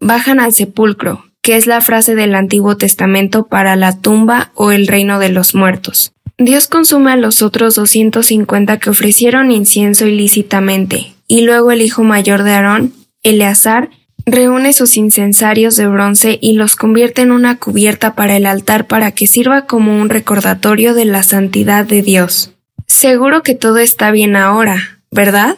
Bajan 0.00 0.40
al 0.40 0.52
sepulcro, 0.52 1.24
que 1.42 1.56
es 1.56 1.66
la 1.66 1.80
frase 1.80 2.14
del 2.14 2.34
Antiguo 2.34 2.76
Testamento 2.76 3.46
para 3.46 3.76
la 3.76 3.98
tumba 3.98 4.52
o 4.54 4.70
el 4.70 4.86
reino 4.86 5.18
de 5.18 5.28
los 5.28 5.54
muertos. 5.54 6.12
Dios 6.38 6.66
consume 6.66 7.12
a 7.12 7.16
los 7.16 7.42
otros 7.42 7.74
250 7.74 8.78
que 8.78 8.90
ofrecieron 8.90 9.50
incienso 9.50 10.06
ilícitamente, 10.06 11.12
y 11.28 11.42
luego 11.42 11.70
el 11.72 11.82
hijo 11.82 12.02
mayor 12.02 12.42
de 12.42 12.52
Aarón, 12.52 12.92
Eleazar, 13.22 13.90
reúne 14.26 14.72
sus 14.72 14.96
incensarios 14.96 15.76
de 15.76 15.86
bronce 15.86 16.38
y 16.40 16.52
los 16.52 16.76
convierte 16.76 17.22
en 17.22 17.32
una 17.32 17.58
cubierta 17.58 18.14
para 18.14 18.36
el 18.36 18.46
altar 18.46 18.86
para 18.86 19.12
que 19.12 19.26
sirva 19.26 19.66
como 19.66 20.00
un 20.00 20.08
recordatorio 20.08 20.94
de 20.94 21.04
la 21.04 21.22
santidad 21.22 21.84
de 21.84 22.02
Dios. 22.02 22.52
Seguro 22.86 23.42
que 23.42 23.54
todo 23.54 23.78
está 23.78 24.10
bien 24.10 24.36
ahora, 24.36 25.00
¿verdad? 25.10 25.56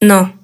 No. 0.00 0.34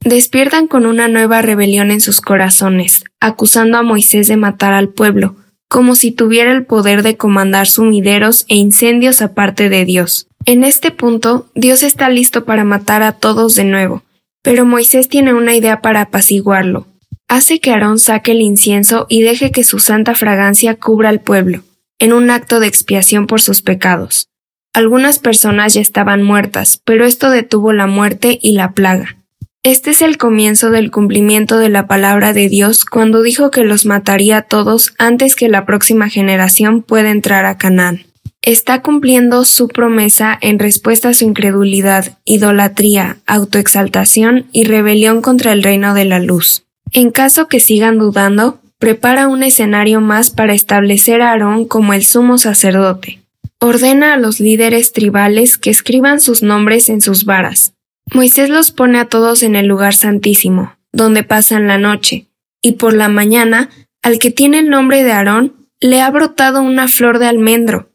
Despiertan 0.00 0.68
con 0.68 0.86
una 0.86 1.08
nueva 1.08 1.42
rebelión 1.42 1.90
en 1.90 2.00
sus 2.00 2.20
corazones, 2.20 3.04
acusando 3.20 3.78
a 3.78 3.82
Moisés 3.82 4.28
de 4.28 4.36
matar 4.36 4.72
al 4.72 4.88
pueblo, 4.88 5.36
como 5.68 5.96
si 5.96 6.12
tuviera 6.12 6.52
el 6.52 6.64
poder 6.64 7.02
de 7.02 7.16
comandar 7.16 7.66
sumideros 7.66 8.44
e 8.48 8.56
incendios 8.56 9.22
aparte 9.22 9.68
de 9.68 9.84
Dios. 9.84 10.28
En 10.44 10.62
este 10.62 10.92
punto, 10.92 11.48
Dios 11.54 11.82
está 11.82 12.08
listo 12.08 12.44
para 12.44 12.62
matar 12.62 13.02
a 13.02 13.12
todos 13.12 13.56
de 13.56 13.64
nuevo, 13.64 14.02
pero 14.46 14.64
Moisés 14.64 15.08
tiene 15.08 15.34
una 15.34 15.56
idea 15.56 15.82
para 15.82 16.02
apaciguarlo. 16.02 16.86
Hace 17.26 17.58
que 17.58 17.72
Aarón 17.72 17.98
saque 17.98 18.30
el 18.30 18.40
incienso 18.40 19.06
y 19.08 19.22
deje 19.22 19.50
que 19.50 19.64
su 19.64 19.80
santa 19.80 20.14
fragancia 20.14 20.76
cubra 20.76 21.08
al 21.08 21.20
pueblo, 21.20 21.64
en 21.98 22.12
un 22.12 22.30
acto 22.30 22.60
de 22.60 22.68
expiación 22.68 23.26
por 23.26 23.40
sus 23.40 23.60
pecados. 23.60 24.28
Algunas 24.72 25.18
personas 25.18 25.74
ya 25.74 25.80
estaban 25.80 26.22
muertas, 26.22 26.80
pero 26.84 27.04
esto 27.04 27.30
detuvo 27.30 27.72
la 27.72 27.88
muerte 27.88 28.38
y 28.40 28.52
la 28.52 28.70
plaga. 28.70 29.16
Este 29.64 29.90
es 29.90 30.00
el 30.00 30.16
comienzo 30.16 30.70
del 30.70 30.92
cumplimiento 30.92 31.58
de 31.58 31.68
la 31.68 31.88
palabra 31.88 32.32
de 32.32 32.48
Dios 32.48 32.84
cuando 32.84 33.22
dijo 33.22 33.50
que 33.50 33.64
los 33.64 33.84
mataría 33.84 34.36
a 34.36 34.42
todos 34.42 34.94
antes 34.96 35.34
que 35.34 35.48
la 35.48 35.66
próxima 35.66 36.08
generación 36.08 36.82
pueda 36.82 37.10
entrar 37.10 37.46
a 37.46 37.58
Canaán 37.58 38.05
está 38.46 38.80
cumpliendo 38.80 39.44
su 39.44 39.66
promesa 39.66 40.38
en 40.40 40.60
respuesta 40.60 41.08
a 41.08 41.14
su 41.14 41.24
incredulidad, 41.24 42.16
idolatría, 42.24 43.18
autoexaltación 43.26 44.46
y 44.52 44.64
rebelión 44.64 45.20
contra 45.20 45.52
el 45.52 45.64
reino 45.64 45.94
de 45.94 46.04
la 46.04 46.20
luz. 46.20 46.64
En 46.92 47.10
caso 47.10 47.48
que 47.48 47.58
sigan 47.58 47.98
dudando, 47.98 48.60
prepara 48.78 49.26
un 49.26 49.42
escenario 49.42 50.00
más 50.00 50.30
para 50.30 50.54
establecer 50.54 51.22
a 51.22 51.32
Aarón 51.32 51.66
como 51.66 51.92
el 51.92 52.04
sumo 52.04 52.38
sacerdote. 52.38 53.20
Ordena 53.58 54.14
a 54.14 54.16
los 54.16 54.38
líderes 54.38 54.92
tribales 54.92 55.58
que 55.58 55.70
escriban 55.70 56.20
sus 56.20 56.42
nombres 56.42 56.88
en 56.88 57.00
sus 57.00 57.24
varas. 57.24 57.72
Moisés 58.14 58.48
los 58.48 58.70
pone 58.70 59.00
a 59.00 59.06
todos 59.06 59.42
en 59.42 59.56
el 59.56 59.66
lugar 59.66 59.94
santísimo, 59.94 60.76
donde 60.92 61.24
pasan 61.24 61.66
la 61.66 61.78
noche, 61.78 62.26
y 62.62 62.72
por 62.72 62.94
la 62.94 63.08
mañana, 63.08 63.70
al 64.02 64.20
que 64.20 64.30
tiene 64.30 64.60
el 64.60 64.70
nombre 64.70 65.02
de 65.02 65.10
Aarón, 65.10 65.66
le 65.80 66.00
ha 66.00 66.10
brotado 66.10 66.62
una 66.62 66.86
flor 66.86 67.18
de 67.18 67.26
almendro, 67.26 67.88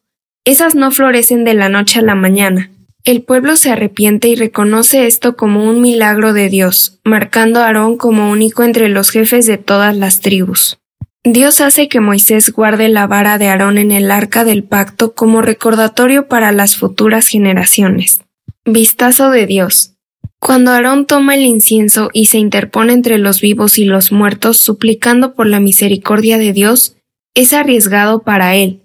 esas 0.46 0.76
no 0.76 0.92
florecen 0.92 1.44
de 1.44 1.54
la 1.54 1.70
noche 1.70 2.00
a 2.00 2.04
la 2.04 2.16
mañana. 2.16 2.72
El 3.04 3.24
pueblo 3.24 3.56
se 3.56 3.72
arrepiente 3.72 4.28
y 4.28 4.36
reconoce 4.36 5.08
esto 5.08 5.36
como 5.36 5.68
un 5.68 5.82
milagro 5.82 6.34
de 6.34 6.50
Dios, 6.50 7.00
marcando 7.04 7.60
a 7.60 7.66
Aarón 7.68 7.98
como 7.98 8.30
único 8.30 8.64
entre 8.64 8.90
los 8.90 9.10
jefes 9.10 9.48
de 9.48 9.58
todas 9.58 9.96
las 9.96 10.20
tribus. 10.20 10.78
Dios 11.24 11.62
hace 11.62 11.88
que 11.88 12.00
Moisés 12.00 12.52
guarde 12.52 12.90
la 12.90 13.06
vara 13.06 13.38
de 13.38 13.48
Aarón 13.48 13.78
en 13.78 13.92
el 13.92 14.10
arca 14.10 14.44
del 14.44 14.64
pacto 14.64 15.14
como 15.14 15.42
recordatorio 15.42 16.28
para 16.28 16.52
las 16.52 16.76
futuras 16.76 17.28
generaciones. 17.28 18.22
Vistazo 18.66 19.30
de 19.30 19.46
Dios. 19.46 19.94
Cuando 20.40 20.72
Aarón 20.72 21.06
toma 21.06 21.36
el 21.36 21.46
incienso 21.46 22.10
y 22.14 22.26
se 22.26 22.40
interpone 22.40 22.94
entre 22.94 23.20
los 23.20 23.42
vivos 23.42 23.78
y 23.78 23.86
los 23.86 24.12
muertos 24.12 24.60
suplicando 24.60 25.36
por 25.36 25.46
la 25.46 25.60
misericordia 25.60 26.40
de 26.40 26.54
Dios, 26.54 26.96
es 27.36 27.54
arriesgado 27.54 28.24
para 28.24 28.56
él, 28.56 28.82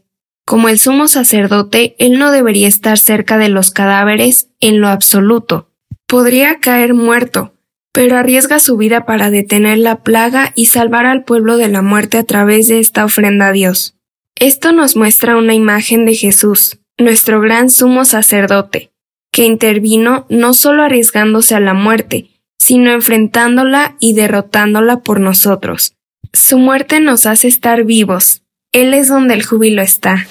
como 0.47 0.69
el 0.69 0.79
sumo 0.79 1.09
sacerdote, 1.09 1.97
él 1.99 2.21
no 2.21 2.31
debería 2.31 2.69
estar 2.69 2.99
cerca 2.99 3.37
de 3.37 3.49
los 3.49 3.73
cadáveres 3.73 4.49
en 4.61 4.81
lo 4.81 4.87
absoluto. 4.87 5.73
Podría 6.07 6.61
caer 6.61 6.95
muerto, 6.95 7.53
pero 7.91 8.17
arriesga 8.17 8.61
su 8.61 8.77
vida 8.77 9.07
para 9.07 9.31
detener 9.31 9.79
la 9.79 10.05
plaga 10.05 10.53
y 10.55 10.67
salvar 10.67 11.05
al 11.05 11.25
pueblo 11.25 11.57
de 11.57 11.67
la 11.67 11.83
muerte 11.83 12.17
a 12.19 12.23
través 12.23 12.69
de 12.69 12.79
esta 12.79 13.05
ofrenda 13.05 13.49
a 13.49 13.53
Dios. 13.53 13.97
Esto 14.37 14.71
nos 14.71 14.95
muestra 14.95 15.37
una 15.37 15.53
imagen 15.53 16.07
de 16.07 16.15
Jesús, 16.15 16.79
nuestro 16.97 17.41
gran 17.41 17.69
sumo 17.69 18.05
sacerdote, 18.05 18.93
que 19.33 19.47
intervino 19.47 20.27
no 20.29 20.55
solo 20.55 20.85
arriesgándose 20.85 21.57
a 21.57 21.61
la 21.61 21.75
muerte, 21.75 22.31
sino 22.57 22.93
enfrentándola 22.93 23.97
y 23.99 24.13
derrotándola 24.13 25.01
por 25.01 25.19
nosotros. 25.19 25.95
Su 26.33 26.59
muerte 26.59 27.01
nos 27.01 27.27
hace 27.27 27.49
estar 27.49 27.83
vivos, 27.83 28.43
él 28.77 28.93
es 28.93 29.09
donde 29.09 29.33
el 29.33 29.43
júbilo 29.43 29.81
está. 29.81 30.27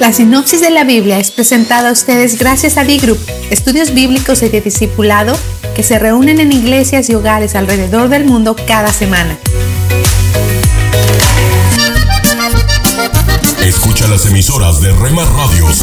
La 0.00 0.12
sinopsis 0.12 0.60
de 0.60 0.70
la 0.70 0.82
Biblia 0.82 1.20
es 1.20 1.30
presentada 1.30 1.90
a 1.90 1.92
ustedes 1.92 2.38
gracias 2.38 2.76
a 2.78 2.84
D-Group, 2.84 3.18
estudios 3.50 3.94
bíblicos 3.94 4.42
y 4.42 4.48
de 4.48 4.60
discipulado 4.60 5.38
que 5.76 5.84
se 5.84 5.98
reúnen 6.00 6.40
en 6.40 6.52
iglesias 6.52 7.08
y 7.10 7.14
hogares 7.14 7.54
alrededor 7.54 8.08
del 8.08 8.24
mundo 8.24 8.56
cada 8.66 8.92
semana. 8.92 9.38
Escucha 13.64 14.08
las 14.08 14.26
emisoras 14.26 14.80
de 14.80 14.92
Rema 14.92 15.24
Radios 15.24 15.82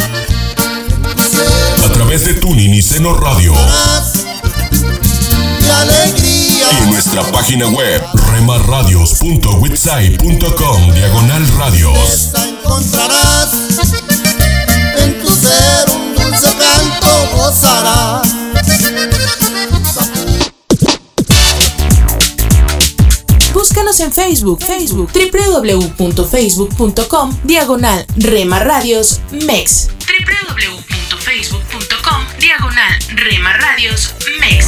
a 1.85 1.93
través 1.93 2.25
de 2.25 2.33
Tuning 2.33 2.73
y 2.73 2.81
Seno 2.81 3.13
Radio. 3.13 3.53
Y 5.65 6.61
en 6.77 6.91
nuestra 6.91 7.23
página 7.31 7.65
web, 7.67 7.99
remarradios.witsai.com, 8.31 10.93
diagonal 10.93 11.47
radios. 11.57 12.29
Encontrarás 12.35 13.51
en 14.97 15.19
tu 15.19 15.27
ser 15.27 15.89
un 15.89 16.13
dulce 16.13 16.53
canto 16.57 17.29
gozarás. 17.35 18.27
Búscanos 23.53 23.99
en 24.01 24.13
Facebook, 24.13 24.63
Facebook, 24.63 25.11
www.facebook.com, 25.11 27.39
diagonal 27.43 28.05
Rema 28.17 28.59
Radios 28.59 29.19
MEX. 29.31 29.87
www.facebook.com, 30.05 32.23
diagonal 32.39 32.99
Rema 33.15 33.53
Radios 33.53 34.13
MEX. 34.39 34.67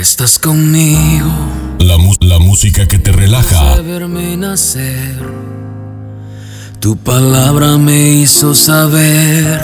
Estás 0.00 0.38
conmigo. 0.38 1.30
La, 1.78 2.38
música 2.38 2.86
que 2.86 2.98
te 2.98 3.12
relaja, 3.12 3.76
De 3.76 3.82
verme 3.82 4.36
nacer. 4.36 5.18
Tu 6.80 6.96
palabra 6.96 7.78
me 7.78 8.10
hizo 8.10 8.54
saber 8.54 9.60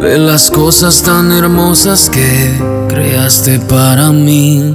de 0.00 0.18
las 0.18 0.50
cosas 0.50 1.02
tan 1.02 1.32
hermosas 1.32 2.10
que 2.10 2.52
creaste 2.88 3.58
para 3.60 4.12
mí. 4.12 4.74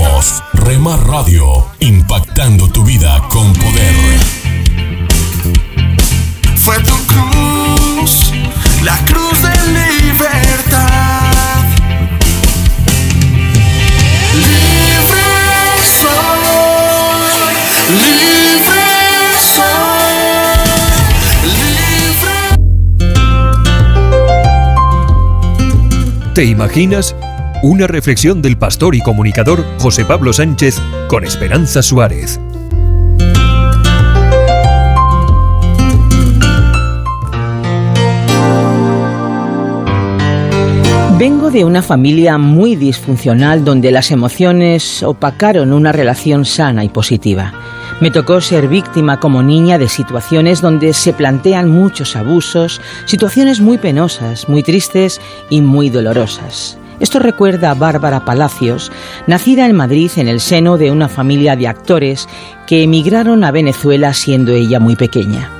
Somos 0.00 0.42
Rema 0.54 0.96
Radio, 0.96 1.66
impactando 1.80 2.70
tu 2.70 2.82
vida 2.84 3.22
con 3.28 3.52
poder. 3.52 3.94
Fue 6.56 6.76
tu 6.80 6.96
cruz, 7.06 8.32
la 8.82 8.96
cruz 9.04 9.42
de 9.42 9.50
libertad. 9.78 11.64
Libre 14.32 15.28
soy, 16.00 17.54
libre 17.92 18.88
soy, 19.54 19.92
¿Te 26.34 26.44
imaginas? 26.46 27.14
Una 27.62 27.86
reflexión 27.86 28.40
del 28.40 28.56
pastor 28.56 28.94
y 28.94 29.02
comunicador 29.02 29.62
José 29.78 30.06
Pablo 30.06 30.32
Sánchez 30.32 30.80
con 31.08 31.24
Esperanza 31.24 31.82
Suárez. 31.82 32.40
Vengo 41.18 41.50
de 41.50 41.66
una 41.66 41.82
familia 41.82 42.38
muy 42.38 42.76
disfuncional 42.76 43.62
donde 43.62 43.90
las 43.90 44.10
emociones 44.10 45.02
opacaron 45.02 45.74
una 45.74 45.92
relación 45.92 46.46
sana 46.46 46.82
y 46.82 46.88
positiva. 46.88 47.52
Me 48.00 48.10
tocó 48.10 48.40
ser 48.40 48.68
víctima 48.68 49.20
como 49.20 49.42
niña 49.42 49.76
de 49.76 49.90
situaciones 49.90 50.62
donde 50.62 50.94
se 50.94 51.12
plantean 51.12 51.68
muchos 51.68 52.16
abusos, 52.16 52.80
situaciones 53.04 53.60
muy 53.60 53.76
penosas, 53.76 54.48
muy 54.48 54.62
tristes 54.62 55.20
y 55.50 55.60
muy 55.60 55.90
dolorosas. 55.90 56.79
Esto 57.00 57.18
recuerda 57.18 57.70
a 57.70 57.74
Bárbara 57.74 58.24
Palacios, 58.26 58.92
nacida 59.26 59.66
en 59.66 59.74
Madrid 59.74 60.10
en 60.16 60.28
el 60.28 60.38
seno 60.38 60.76
de 60.76 60.90
una 60.90 61.08
familia 61.08 61.56
de 61.56 61.66
actores 61.66 62.28
que 62.66 62.82
emigraron 62.82 63.42
a 63.42 63.50
Venezuela 63.50 64.12
siendo 64.12 64.52
ella 64.52 64.78
muy 64.78 64.96
pequeña. 64.96 65.50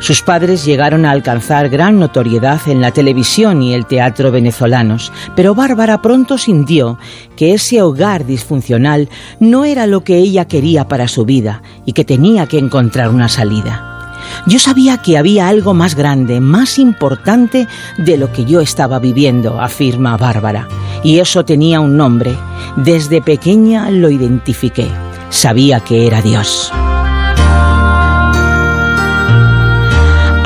Sus 0.00 0.22
padres 0.22 0.64
llegaron 0.64 1.04
a 1.04 1.10
alcanzar 1.10 1.68
gran 1.68 1.98
notoriedad 1.98 2.60
en 2.66 2.80
la 2.80 2.92
televisión 2.92 3.62
y 3.62 3.74
el 3.74 3.86
teatro 3.86 4.30
venezolanos, 4.30 5.12
pero 5.34 5.54
Bárbara 5.54 6.02
pronto 6.02 6.38
sintió 6.38 6.98
que 7.36 7.54
ese 7.54 7.82
hogar 7.82 8.24
disfuncional 8.24 9.08
no 9.40 9.64
era 9.64 9.86
lo 9.86 10.04
que 10.04 10.16
ella 10.16 10.46
quería 10.46 10.86
para 10.86 11.08
su 11.08 11.24
vida 11.24 11.62
y 11.84 11.92
que 11.94 12.04
tenía 12.04 12.46
que 12.46 12.58
encontrar 12.58 13.10
una 13.10 13.28
salida. 13.28 13.97
Yo 14.46 14.58
sabía 14.58 14.98
que 14.98 15.18
había 15.18 15.48
algo 15.48 15.74
más 15.74 15.94
grande, 15.94 16.40
más 16.40 16.78
importante 16.78 17.68
de 17.96 18.16
lo 18.16 18.32
que 18.32 18.44
yo 18.44 18.60
estaba 18.60 18.98
viviendo, 18.98 19.60
afirma 19.60 20.16
Bárbara, 20.16 20.68
y 21.02 21.18
eso 21.18 21.44
tenía 21.44 21.80
un 21.80 21.96
nombre. 21.96 22.36
Desde 22.76 23.20
pequeña 23.20 23.90
lo 23.90 24.10
identifiqué. 24.10 24.88
Sabía 25.30 25.80
que 25.80 26.06
era 26.06 26.22
Dios. 26.22 26.72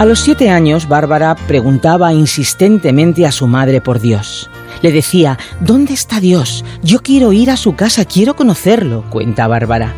A 0.02 0.04
los 0.04 0.18
siete 0.18 0.50
años, 0.50 0.88
Bárbara 0.88 1.36
preguntaba 1.46 2.12
insistentemente 2.12 3.24
a 3.24 3.30
su 3.30 3.46
madre 3.46 3.80
por 3.80 4.00
Dios. 4.00 4.50
Le 4.80 4.90
decía, 4.90 5.38
¿dónde 5.60 5.94
está 5.94 6.18
Dios? 6.18 6.64
Yo 6.82 7.02
quiero 7.02 7.32
ir 7.32 7.52
a 7.52 7.56
su 7.56 7.76
casa, 7.76 8.04
quiero 8.04 8.34
conocerlo, 8.34 9.04
cuenta 9.10 9.46
Bárbara. 9.46 9.94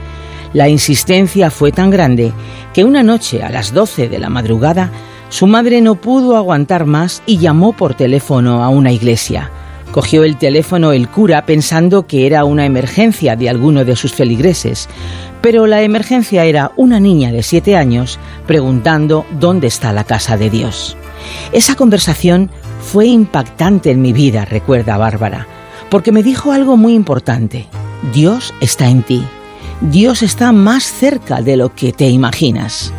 La 0.55 0.69
insistencia 0.69 1.51
fue 1.51 1.73
tan 1.73 1.91
grande 1.91 2.33
que 2.73 2.85
una 2.85 3.03
noche 3.03 3.43
a 3.43 3.51
las 3.51 3.75
12 3.75 4.09
de 4.09 4.19
la 4.21 4.31
madrugada 4.31 4.91
su 5.29 5.49
madre 5.49 5.81
no 5.81 5.97
pudo 5.97 6.37
aguantar 6.37 6.87
más 6.87 7.25
y 7.27 7.39
llamó 7.39 7.73
por 7.73 7.95
teléfono 7.95 8.63
a 8.63 8.69
una 8.69 8.93
iglesia. 8.93 9.51
Cogió 9.91 10.23
el 10.23 10.37
teléfono 10.37 10.93
el 10.93 11.09
cura 11.09 11.45
pensando 11.45 12.07
que 12.07 12.27
era 12.27 12.45
una 12.45 12.67
emergencia 12.67 13.35
de 13.35 13.49
alguno 13.49 13.85
de 13.85 13.97
sus 13.97 14.13
feligreses, 14.13 14.89
pero 15.41 15.67
la 15.67 15.83
emergencia 15.83 16.45
era 16.45 16.71
una 16.77 17.01
niña 17.01 17.33
de 17.33 17.43
siete 17.43 17.77
años 17.77 18.21
preguntando 18.47 19.27
dónde 19.41 19.67
está 19.67 19.93
la 19.93 20.05
casa 20.05 20.37
de 20.37 20.51
Dios. 20.51 20.97
Esa 21.53 21.75
conversación 21.75 22.49
fue 22.81 23.07
impactante 23.07 23.91
en 23.91 24.03
mi 24.03 24.13
vida, 24.13 24.45
recuerda 24.45 24.99
Bárbara, 24.99 25.49
porque 25.91 26.13
me 26.13 26.23
dijo 26.23 26.53
algo 26.53 26.77
muy 26.77 26.95
importante. 26.95 27.67
Dios 28.13 28.55
está 28.61 28.89
en 28.89 29.03
ti. 29.03 29.25
Dios 29.81 30.23
está 30.23 30.53
más 30.53 30.85
cerca 30.85 31.43
de 31.43 31.57
lo 31.57 31.75
que 31.75 31.93
te 31.93 32.09
imaginas. 32.09 32.93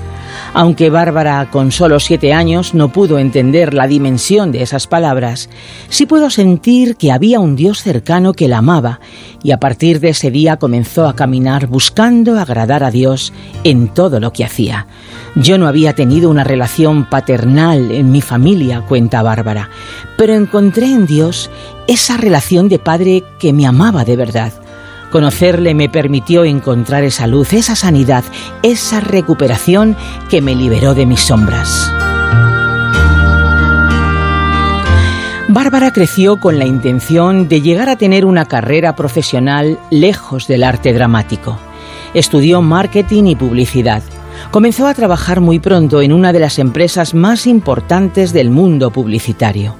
Aunque 0.53 0.89
Bárbara, 0.89 1.49
con 1.51 1.71
solo 1.71 1.99
siete 1.99 2.33
años, 2.33 2.73
no 2.73 2.89
pudo 2.89 3.19
entender 3.19 3.73
la 3.73 3.87
dimensión 3.87 4.51
de 4.51 4.61
esas 4.61 4.87
palabras, 4.87 5.49
sí 5.89 6.05
pudo 6.05 6.29
sentir 6.29 6.95
que 6.95 7.11
había 7.11 7.39
un 7.39 7.55
Dios 7.55 7.81
cercano 7.81 8.33
que 8.33 8.47
la 8.47 8.59
amaba 8.59 8.99
y 9.43 9.51
a 9.51 9.59
partir 9.59 9.99
de 9.99 10.09
ese 10.09 10.31
día 10.31 10.57
comenzó 10.57 11.07
a 11.07 11.15
caminar 11.15 11.67
buscando 11.67 12.39
agradar 12.39 12.83
a 12.83 12.91
Dios 12.91 13.33
en 13.63 13.89
todo 13.89 14.19
lo 14.19 14.31
que 14.31 14.45
hacía. 14.45 14.87
Yo 15.35 15.57
no 15.57 15.67
había 15.67 15.93
tenido 15.93 16.29
una 16.29 16.45
relación 16.45 17.09
paternal 17.09 17.91
en 17.91 18.11
mi 18.11 18.21
familia, 18.21 18.81
cuenta 18.81 19.23
Bárbara, 19.23 19.69
pero 20.17 20.33
encontré 20.33 20.85
en 20.87 21.05
Dios 21.05 21.49
esa 21.87 22.15
relación 22.15 22.69
de 22.69 22.79
padre 22.79 23.23
que 23.39 23.51
me 23.51 23.67
amaba 23.67 24.05
de 24.05 24.15
verdad. 24.15 24.53
Conocerle 25.15 25.73
me 25.75 25.87
permitió 25.87 26.43
encontrar 26.43 27.05
esa 27.05 27.25
luz, 27.25 27.53
esa 27.53 27.77
sanidad, 27.77 28.25
esa 28.63 28.99
recuperación 28.99 29.95
que 30.29 30.41
me 30.41 30.55
liberó 30.55 30.93
de 30.93 31.05
mis 31.05 31.21
sombras. 31.21 31.89
Bárbara 35.47 35.93
creció 35.93 36.35
con 36.41 36.59
la 36.59 36.65
intención 36.65 37.47
de 37.47 37.61
llegar 37.61 37.87
a 37.87 37.95
tener 37.95 38.25
una 38.25 38.43
carrera 38.43 38.97
profesional 38.97 39.79
lejos 39.89 40.49
del 40.49 40.65
arte 40.65 40.91
dramático. 40.91 41.57
Estudió 42.13 42.61
marketing 42.61 43.23
y 43.27 43.35
publicidad. 43.37 44.03
Comenzó 44.51 44.85
a 44.85 44.93
trabajar 44.93 45.39
muy 45.39 45.59
pronto 45.59 46.01
en 46.01 46.11
una 46.11 46.33
de 46.33 46.41
las 46.41 46.59
empresas 46.59 47.13
más 47.13 47.47
importantes 47.47 48.33
del 48.33 48.49
mundo 48.49 48.91
publicitario. 48.91 49.77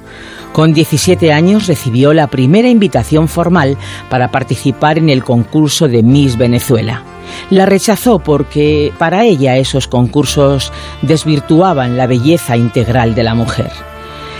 Con 0.56 0.72
17 0.72 1.34
años 1.34 1.66
recibió 1.66 2.14
la 2.14 2.28
primera 2.28 2.70
invitación 2.70 3.28
formal 3.28 3.76
para 4.08 4.30
participar 4.30 4.96
en 4.96 5.10
el 5.10 5.22
concurso 5.22 5.86
de 5.86 6.02
Miss 6.02 6.38
Venezuela. 6.38 7.02
La 7.50 7.66
rechazó 7.66 8.20
porque 8.20 8.90
para 8.98 9.26
ella 9.26 9.58
esos 9.58 9.86
concursos 9.86 10.72
desvirtuaban 11.02 11.98
la 11.98 12.06
belleza 12.06 12.56
integral 12.56 13.14
de 13.14 13.22
la 13.22 13.34
mujer. 13.34 13.70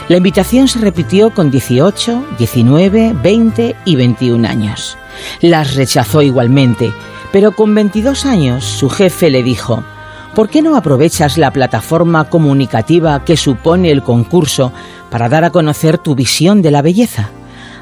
La 0.08 0.16
invitación 0.16 0.68
se 0.68 0.78
repitió 0.78 1.34
con 1.34 1.50
18, 1.50 2.24
19, 2.38 3.14
20 3.22 3.76
y 3.84 3.96
21 3.96 4.48
años. 4.48 4.96
Las 5.42 5.74
rechazó 5.74 6.22
igualmente, 6.22 6.94
pero 7.30 7.52
con 7.52 7.74
22 7.74 8.24
años 8.24 8.64
su 8.64 8.88
jefe 8.88 9.28
le 9.28 9.42
dijo, 9.42 9.84
¿por 10.37 10.51
qué 10.51 10.61
no 10.61 10.76
aprovechas 10.76 11.39
la 11.39 11.51
plataforma 11.51 12.28
comunicativa 12.28 13.24
que 13.24 13.39
supone 13.39 13.91
el 13.91 14.03
concurso 14.03 14.70
para 15.11 15.30
dar 15.30 15.45
a 15.45 15.51
conocer 15.51 15.97
tu 15.97 16.14
visión 16.14 16.61
de 16.61 16.70
la 16.70 16.82
belleza? 16.82 17.30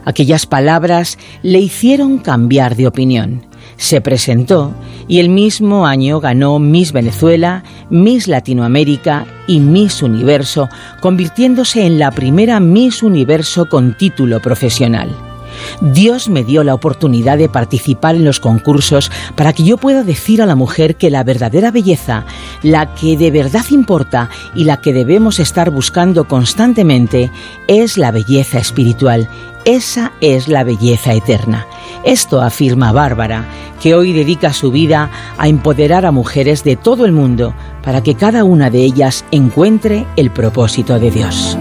Aquellas 0.05 0.47
palabras 0.47 1.19
le 1.43 1.59
hicieron 1.59 2.19
cambiar 2.19 2.77
de 2.77 2.87
opinión. 2.87 3.45
Se 3.77 4.01
presentó 4.01 4.73
y 5.09 5.19
el 5.19 5.31
mismo 5.31 5.85
año 5.85 6.21
ganó 6.21 6.61
Miss 6.61 6.93
Venezuela, 6.93 7.65
Miss 7.91 8.29
Latinoamérica 8.29 9.27
y 9.49 9.59
Miss 9.59 10.01
Universo, 10.01 10.69
convirtiéndose 11.01 11.85
en 11.85 11.99
la 11.99 12.13
primera 12.13 12.61
Miss 12.61 13.03
Universo 13.03 13.69
con 13.69 13.97
título 13.97 14.41
profesional. 14.41 15.34
Dios 15.81 16.29
me 16.29 16.45
dio 16.45 16.65
la 16.65 16.75
oportunidad 16.75 17.39
de 17.39 17.49
participar 17.49 18.15
en 18.15 18.25
los 18.25 18.41
concursos 18.41 19.11
para 19.35 19.53
que 19.53 19.65
yo 19.65 19.77
pueda 19.77 20.03
decir 20.03 20.43
a 20.43 20.47
la 20.47 20.55
mujer 20.55 20.97
que 20.97 21.11
la 21.11 21.25
verdadera 21.25 21.71
belleza, 21.71 22.25
la 22.63 22.95
que 22.95 23.17
de 23.17 23.31
verdad 23.31 23.65
importa 23.71 24.31
y 24.55 24.65
la 24.65 24.81
que 24.81 24.93
debemos 24.93 25.41
estar 25.41 25.71
buscando 25.71 26.27
constantemente, 26.27 27.31
es 27.69 27.99
la 27.99 28.11
belleza 28.11 28.59
espiritual. 28.59 29.29
Esa 29.65 30.13
es 30.21 30.47
la 30.49 30.63
belleza 30.63 31.15
eterna. 31.15 31.67
Esto 32.05 32.43
afirma 32.43 32.93
Bárbara, 32.93 33.47
que 33.81 33.95
hoy 33.95 34.13
dedica 34.13 34.53
su 34.53 34.71
vida 34.71 35.11
a 35.39 35.49
empoderar 35.49 36.05
a 36.05 36.13
mujeres 36.13 36.65
de 36.65 36.77
todo 36.77 37.07
el 37.07 37.13
mundo 37.13 37.55
para 37.83 38.03
que 38.03 38.15
cada 38.15 38.45
una 38.45 38.69
de 38.69 38.85
ellas 38.85 39.25
encuentre 39.31 40.07
el 40.17 40.31
propósito 40.31 40.99
de 40.99 41.11
Dios. 41.11 41.57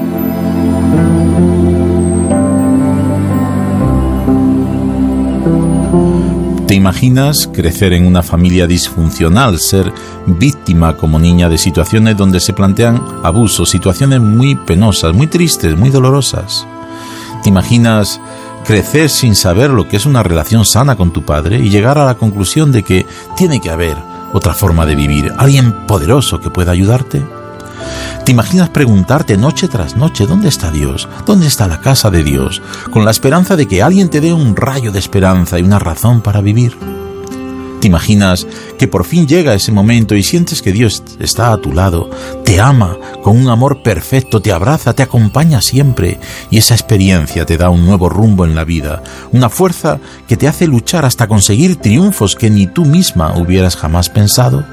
¿Te 6.74 6.78
imaginas 6.78 7.48
crecer 7.54 7.94
en 7.94 8.08
una 8.08 8.24
familia 8.24 8.66
disfuncional, 8.66 9.60
ser 9.60 9.94
víctima 10.26 10.98
como 10.98 11.20
niña 11.20 11.48
de 11.48 11.60
situaciones 11.60 12.18
donde 12.18 12.40
se 12.40 12.52
plantean 12.52 13.00
abusos, 13.22 13.70
situaciones 13.70 14.20
muy 14.22 14.56
penosas, 14.56 15.14
muy 15.14 15.28
tristes, 15.28 15.78
muy 15.78 15.92
dolorosas? 15.92 16.66
¿Te 17.44 17.50
imaginas 17.50 18.20
crecer 18.66 19.12
sin 19.12 19.36
saber 19.36 19.70
lo 19.70 19.88
que 19.88 19.98
es 19.98 20.08
una 20.08 20.24
relación 20.24 20.66
sana 20.66 20.96
con 20.96 21.14
tu 21.14 21.22
padre 21.22 21.60
y 21.60 21.70
llegar 21.70 22.00
a 22.00 22.06
la 22.06 22.16
conclusión 22.16 22.72
de 22.72 22.82
que 22.82 23.06
tiene 23.38 23.62
que 23.62 23.70
haber 23.70 23.96
otra 24.34 24.56
forma 24.56 24.88
de 24.88 24.96
vivir, 24.96 25.32
alguien 25.38 25.86
poderoso 25.86 26.40
que 26.40 26.50
pueda 26.50 26.72
ayudarte? 26.72 27.22
¿Te 28.26 28.32
imaginas 28.32 28.70
preguntarte 28.70 29.36
noche 29.36 29.68
tras 29.68 29.98
noche 29.98 30.26
dónde 30.26 30.48
está 30.48 30.72
Dios? 30.72 31.10
¿Dónde 31.26 31.48
está 31.48 31.68
la 31.68 31.82
casa 31.82 32.10
de 32.10 32.24
Dios? 32.24 32.62
Con 32.90 33.04
la 33.04 33.12
esperanza 33.12 33.58
de 33.58 33.68
que 33.68 33.84
alguien 33.84 34.10
te 34.10 34.22
dé 34.22 34.32
un 34.32 34.56
rayo 34.56 34.94
de 34.94 35.00
esperanza 35.00 35.60
y 35.60 35.64
una 35.64 35.78
razón 35.78 36.22
para 36.22 36.40
vivir. 36.40 36.78
¿Te 37.82 37.88
imaginas 37.88 38.48
que 38.78 38.88
por 38.88 39.04
fin 39.04 39.28
llega 39.28 39.54
ese 39.54 39.74
momento 39.74 40.16
y 40.16 40.24
sientes 40.24 40.62
que 40.62 40.72
Dios 40.72 41.04
está 41.20 41.52
a 41.52 41.58
tu 41.58 41.74
lado, 41.74 42.10
te 42.46 42.62
ama 42.62 42.98
con 43.22 43.36
un 43.36 43.50
amor 43.50 43.84
perfecto, 43.84 44.42
te 44.42 44.54
abraza, 44.54 44.94
te 44.94 45.04
acompaña 45.04 45.62
siempre 45.62 46.18
y 46.50 46.60
esa 46.60 46.76
experiencia 46.76 47.46
te 47.46 47.58
da 47.58 47.70
un 47.70 47.86
nuevo 47.86 48.08
rumbo 48.08 48.46
en 48.46 48.56
la 48.56 48.64
vida, 48.64 49.04
una 49.34 49.50
fuerza 49.50 50.00
que 50.30 50.38
te 50.38 50.48
hace 50.48 50.66
luchar 50.66 51.04
hasta 51.04 51.28
conseguir 51.28 51.76
triunfos 51.76 52.38
que 52.38 52.50
ni 52.50 52.68
tú 52.68 52.86
misma 52.86 53.38
hubieras 53.38 53.76
jamás 53.76 54.10
pensado? 54.10 54.64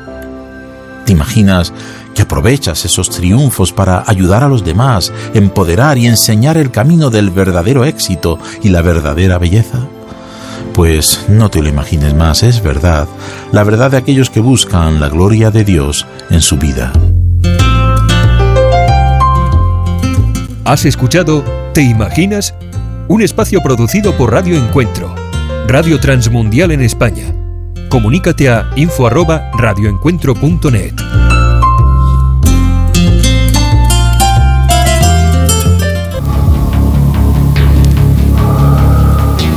¿Te 1.10 1.14
imaginas 1.14 1.72
que 2.14 2.22
aprovechas 2.22 2.84
esos 2.84 3.10
triunfos 3.10 3.72
para 3.72 4.04
ayudar 4.06 4.44
a 4.44 4.48
los 4.48 4.64
demás, 4.64 5.12
empoderar 5.34 5.98
y 5.98 6.06
enseñar 6.06 6.56
el 6.56 6.70
camino 6.70 7.10
del 7.10 7.30
verdadero 7.30 7.84
éxito 7.84 8.38
y 8.62 8.68
la 8.68 8.80
verdadera 8.80 9.36
belleza? 9.36 9.88
Pues 10.72 11.24
no 11.26 11.48
te 11.50 11.62
lo 11.62 11.68
imagines 11.68 12.14
más, 12.14 12.44
es 12.44 12.62
verdad, 12.62 13.08
la 13.50 13.64
verdad 13.64 13.90
de 13.90 13.96
aquellos 13.96 14.30
que 14.30 14.38
buscan 14.38 15.00
la 15.00 15.08
gloria 15.08 15.50
de 15.50 15.64
Dios 15.64 16.06
en 16.30 16.42
su 16.42 16.58
vida. 16.58 16.92
¿Has 20.64 20.84
escuchado 20.84 21.42
¿Te 21.74 21.82
imaginas? 21.82 22.54
Un 23.08 23.22
espacio 23.22 23.60
producido 23.62 24.16
por 24.16 24.30
Radio 24.30 24.56
Encuentro, 24.56 25.12
Radio 25.66 25.98
Transmundial 25.98 26.70
en 26.70 26.82
España. 26.82 27.34
Comunícate 27.90 28.48
a 28.48 28.70
info@radioencuentro.net. 28.76 30.94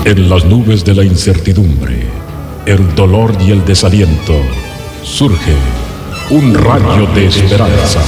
En 0.06 0.30
las 0.30 0.44
nubes 0.46 0.84
de 0.84 0.96
la 0.96 1.06
incertidumbre, 1.06 2.08
el 2.66 2.96
dolor 2.96 3.34
y 3.40 3.52
el 3.52 3.64
desaliento, 3.64 4.34
surge 5.04 5.54
un 6.32 6.56
rayo 6.56 7.06
de 7.14 7.28
esperanza 7.28 8.02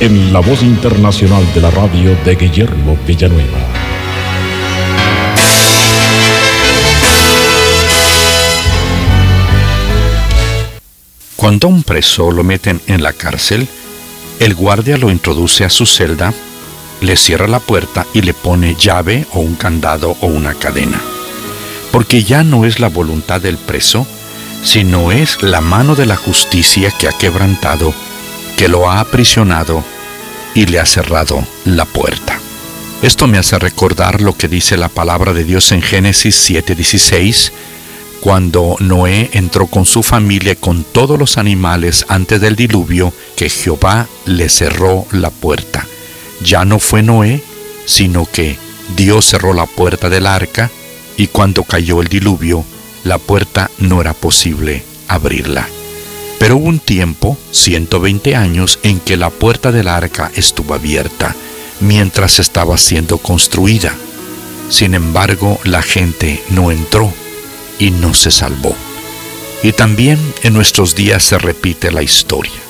en 0.00 0.32
la 0.32 0.40
voz 0.40 0.62
internacional 0.62 1.44
de 1.54 1.60
la 1.60 1.70
radio 1.70 2.16
de 2.24 2.36
Guillermo 2.36 2.96
Villanueva. 3.06 3.58
Cuando 11.36 11.68
a 11.68 11.70
un 11.70 11.82
preso 11.82 12.30
lo 12.30 12.42
meten 12.42 12.80
en 12.86 13.02
la 13.02 13.12
cárcel, 13.12 13.68
el 14.40 14.54
guardia 14.54 14.96
lo 14.96 15.10
introduce 15.10 15.64
a 15.64 15.70
su 15.70 15.86
celda 15.86 16.34
le 17.00 17.16
cierra 17.16 17.46
la 17.46 17.60
puerta 17.60 18.06
y 18.14 18.22
le 18.22 18.34
pone 18.34 18.74
llave 18.74 19.26
o 19.32 19.40
un 19.40 19.54
candado 19.54 20.16
o 20.20 20.26
una 20.26 20.54
cadena. 20.54 21.00
Porque 21.92 22.24
ya 22.24 22.44
no 22.44 22.64
es 22.64 22.80
la 22.80 22.88
voluntad 22.88 23.40
del 23.40 23.58
preso, 23.58 24.06
sino 24.62 25.12
es 25.12 25.42
la 25.42 25.60
mano 25.60 25.94
de 25.94 26.06
la 26.06 26.16
justicia 26.16 26.90
que 26.90 27.08
ha 27.08 27.12
quebrantado, 27.12 27.94
que 28.56 28.68
lo 28.68 28.90
ha 28.90 29.00
aprisionado 29.00 29.84
y 30.54 30.66
le 30.66 30.80
ha 30.80 30.86
cerrado 30.86 31.46
la 31.64 31.84
puerta. 31.84 32.38
Esto 33.02 33.26
me 33.26 33.38
hace 33.38 33.58
recordar 33.58 34.22
lo 34.22 34.36
que 34.36 34.48
dice 34.48 34.76
la 34.76 34.88
palabra 34.88 35.34
de 35.34 35.44
Dios 35.44 35.70
en 35.72 35.82
Génesis 35.82 36.34
7:16, 36.50 37.52
cuando 38.26 38.74
Noé 38.80 39.30
entró 39.34 39.68
con 39.68 39.86
su 39.86 40.02
familia 40.02 40.56
con 40.56 40.82
todos 40.82 41.16
los 41.16 41.38
animales 41.38 42.04
antes 42.08 42.40
del 42.40 42.56
diluvio, 42.56 43.12
que 43.36 43.48
Jehová 43.48 44.08
le 44.24 44.48
cerró 44.48 45.06
la 45.12 45.30
puerta 45.30 45.86
ya 46.40 46.64
no 46.64 46.78
fue 46.78 47.02
Noé, 47.02 47.42
sino 47.84 48.26
que 48.26 48.58
Dios 48.96 49.26
cerró 49.26 49.52
la 49.52 49.66
puerta 49.66 50.08
del 50.08 50.26
arca 50.26 50.70
y 51.16 51.28
cuando 51.28 51.64
cayó 51.64 52.02
el 52.02 52.08
diluvio, 52.08 52.64
la 53.04 53.18
puerta 53.18 53.70
no 53.78 54.00
era 54.00 54.12
posible 54.12 54.84
abrirla. 55.08 55.68
Pero 56.38 56.56
hubo 56.56 56.68
un 56.68 56.78
tiempo, 56.78 57.38
120 57.52 58.36
años, 58.36 58.78
en 58.82 59.00
que 59.00 59.16
la 59.16 59.30
puerta 59.30 59.72
del 59.72 59.88
arca 59.88 60.30
estuvo 60.34 60.74
abierta 60.74 61.34
mientras 61.80 62.38
estaba 62.38 62.76
siendo 62.76 63.18
construida. 63.18 63.94
Sin 64.68 64.94
embargo, 64.94 65.58
la 65.64 65.82
gente 65.82 66.42
no 66.50 66.70
entró 66.70 67.12
y 67.78 67.90
no 67.90 68.14
se 68.14 68.30
salvó. 68.30 68.74
Y 69.62 69.72
también 69.72 70.18
en 70.42 70.52
nuestros 70.52 70.94
días 70.94 71.24
se 71.24 71.38
repite 71.38 71.90
la 71.90 72.02
historia 72.02 72.66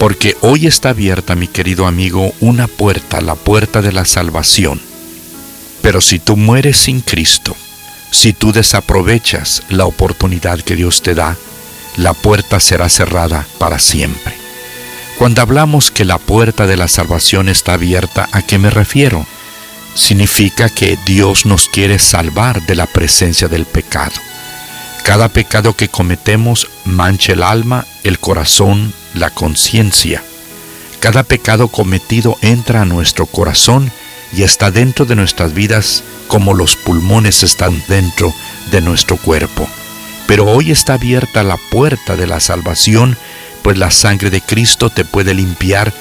porque 0.00 0.34
hoy 0.40 0.66
está 0.66 0.88
abierta, 0.88 1.34
mi 1.34 1.46
querido 1.46 1.86
amigo, 1.86 2.32
una 2.40 2.68
puerta, 2.68 3.20
la 3.20 3.34
puerta 3.34 3.82
de 3.82 3.92
la 3.92 4.06
salvación. 4.06 4.80
Pero 5.82 6.00
si 6.00 6.18
tú 6.18 6.38
mueres 6.38 6.78
sin 6.78 7.02
Cristo, 7.02 7.54
si 8.10 8.32
tú 8.32 8.50
desaprovechas 8.50 9.62
la 9.68 9.84
oportunidad 9.84 10.58
que 10.60 10.74
Dios 10.74 11.02
te 11.02 11.14
da, 11.14 11.36
la 11.98 12.14
puerta 12.14 12.60
será 12.60 12.88
cerrada 12.88 13.46
para 13.58 13.78
siempre. 13.78 14.32
Cuando 15.18 15.42
hablamos 15.42 15.90
que 15.90 16.06
la 16.06 16.16
puerta 16.16 16.66
de 16.66 16.78
la 16.78 16.88
salvación 16.88 17.50
está 17.50 17.74
abierta, 17.74 18.26
¿a 18.32 18.40
qué 18.40 18.56
me 18.56 18.70
refiero? 18.70 19.26
Significa 19.94 20.70
que 20.70 20.98
Dios 21.04 21.44
nos 21.44 21.68
quiere 21.68 21.98
salvar 21.98 22.64
de 22.64 22.74
la 22.74 22.86
presencia 22.86 23.48
del 23.48 23.66
pecado. 23.66 24.14
Cada 25.04 25.28
pecado 25.28 25.74
que 25.74 25.88
cometemos 25.88 26.68
mancha 26.84 27.32
el 27.32 27.42
alma, 27.42 27.86
el 28.04 28.18
corazón, 28.18 28.92
la 29.14 29.30
conciencia. 29.30 30.22
Cada 31.00 31.22
pecado 31.22 31.68
cometido 31.68 32.36
entra 32.42 32.82
a 32.82 32.84
nuestro 32.84 33.26
corazón 33.26 33.90
y 34.32 34.42
está 34.42 34.70
dentro 34.70 35.06
de 35.06 35.16
nuestras 35.16 35.54
vidas 35.54 36.04
como 36.28 36.54
los 36.54 36.76
pulmones 36.76 37.42
están 37.42 37.82
dentro 37.88 38.32
de 38.70 38.80
nuestro 38.80 39.16
cuerpo. 39.16 39.68
Pero 40.26 40.44
hoy 40.44 40.70
está 40.70 40.94
abierta 40.94 41.42
la 41.42 41.56
puerta 41.70 42.16
de 42.16 42.26
la 42.28 42.38
salvación, 42.38 43.16
pues 43.62 43.78
la 43.78 43.90
sangre 43.90 44.30
de 44.30 44.40
Cristo 44.40 44.90
te 44.90 45.04
puede 45.04 45.34
limpiar 45.34 45.92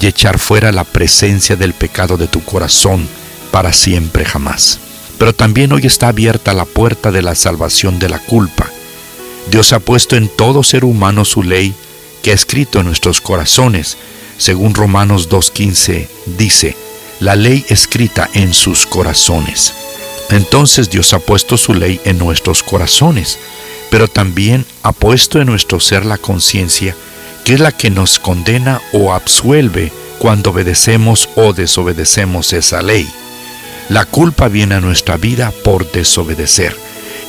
y 0.00 0.06
echar 0.06 0.38
fuera 0.38 0.72
la 0.72 0.84
presencia 0.84 1.56
del 1.56 1.74
pecado 1.74 2.16
de 2.16 2.28
tu 2.28 2.42
corazón 2.42 3.06
para 3.50 3.72
siempre 3.72 4.24
jamás. 4.24 4.80
Pero 5.24 5.34
también 5.34 5.72
hoy 5.72 5.86
está 5.86 6.08
abierta 6.08 6.52
la 6.52 6.66
puerta 6.66 7.10
de 7.10 7.22
la 7.22 7.34
salvación 7.34 7.98
de 7.98 8.10
la 8.10 8.18
culpa. 8.18 8.70
Dios 9.50 9.72
ha 9.72 9.80
puesto 9.80 10.16
en 10.16 10.28
todo 10.28 10.62
ser 10.62 10.84
humano 10.84 11.24
su 11.24 11.42
ley 11.42 11.72
que 12.22 12.30
ha 12.30 12.34
escrito 12.34 12.78
en 12.78 12.84
nuestros 12.84 13.22
corazones. 13.22 13.96
Según 14.36 14.74
Romanos 14.74 15.30
2.15 15.30 16.08
dice, 16.36 16.76
la 17.20 17.36
ley 17.36 17.64
escrita 17.70 18.28
en 18.34 18.52
sus 18.52 18.84
corazones. 18.84 19.72
Entonces 20.28 20.90
Dios 20.90 21.14
ha 21.14 21.20
puesto 21.20 21.56
su 21.56 21.72
ley 21.72 22.02
en 22.04 22.18
nuestros 22.18 22.62
corazones, 22.62 23.38
pero 23.90 24.08
también 24.08 24.66
ha 24.82 24.92
puesto 24.92 25.40
en 25.40 25.46
nuestro 25.46 25.80
ser 25.80 26.04
la 26.04 26.18
conciencia, 26.18 26.94
que 27.46 27.54
es 27.54 27.60
la 27.60 27.72
que 27.72 27.88
nos 27.88 28.18
condena 28.18 28.82
o 28.92 29.14
absuelve 29.14 29.90
cuando 30.18 30.50
obedecemos 30.50 31.30
o 31.34 31.54
desobedecemos 31.54 32.52
esa 32.52 32.82
ley. 32.82 33.08
La 33.88 34.06
culpa 34.06 34.48
viene 34.48 34.76
a 34.76 34.80
nuestra 34.80 35.16
vida 35.16 35.52
por 35.62 35.90
desobedecer, 35.92 36.76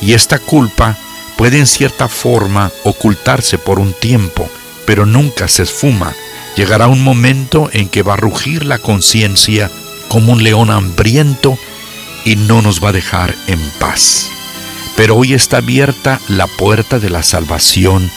y 0.00 0.14
esta 0.14 0.38
culpa 0.38 0.96
puede 1.36 1.58
en 1.58 1.66
cierta 1.66 2.08
forma 2.08 2.72
ocultarse 2.84 3.58
por 3.58 3.78
un 3.78 3.92
tiempo, 3.92 4.48
pero 4.86 5.04
nunca 5.04 5.48
se 5.48 5.64
esfuma. 5.64 6.14
Llegará 6.56 6.88
un 6.88 7.04
momento 7.04 7.68
en 7.72 7.88
que 7.88 8.02
va 8.02 8.14
a 8.14 8.18
rugir 8.18 8.64
la 8.64 8.78
conciencia 8.78 9.70
como 10.08 10.32
un 10.32 10.42
león 10.42 10.70
hambriento 10.70 11.58
y 12.24 12.36
no 12.36 12.62
nos 12.62 12.82
va 12.82 12.88
a 12.88 12.92
dejar 12.92 13.34
en 13.46 13.60
paz. 13.78 14.30
Pero 14.96 15.16
hoy 15.16 15.34
está 15.34 15.58
abierta 15.58 16.20
la 16.28 16.46
puerta 16.46 16.98
de 16.98 17.10
la 17.10 17.22
salvación 17.22 18.10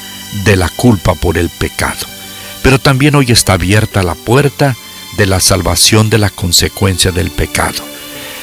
de 0.45 0.55
la 0.55 0.69
culpa 0.69 1.13
por 1.15 1.37
el 1.37 1.49
pecado. 1.49 2.07
Pero 2.63 2.79
también 2.79 3.15
hoy 3.15 3.31
está 3.31 3.53
abierta 3.53 4.01
la 4.01 4.15
puerta 4.15 4.77
de 5.17 5.25
la 5.25 5.41
salvación 5.41 6.09
de 6.09 6.19
la 6.19 6.29
consecuencia 6.29 7.11
del 7.11 7.31
pecado. 7.31 7.83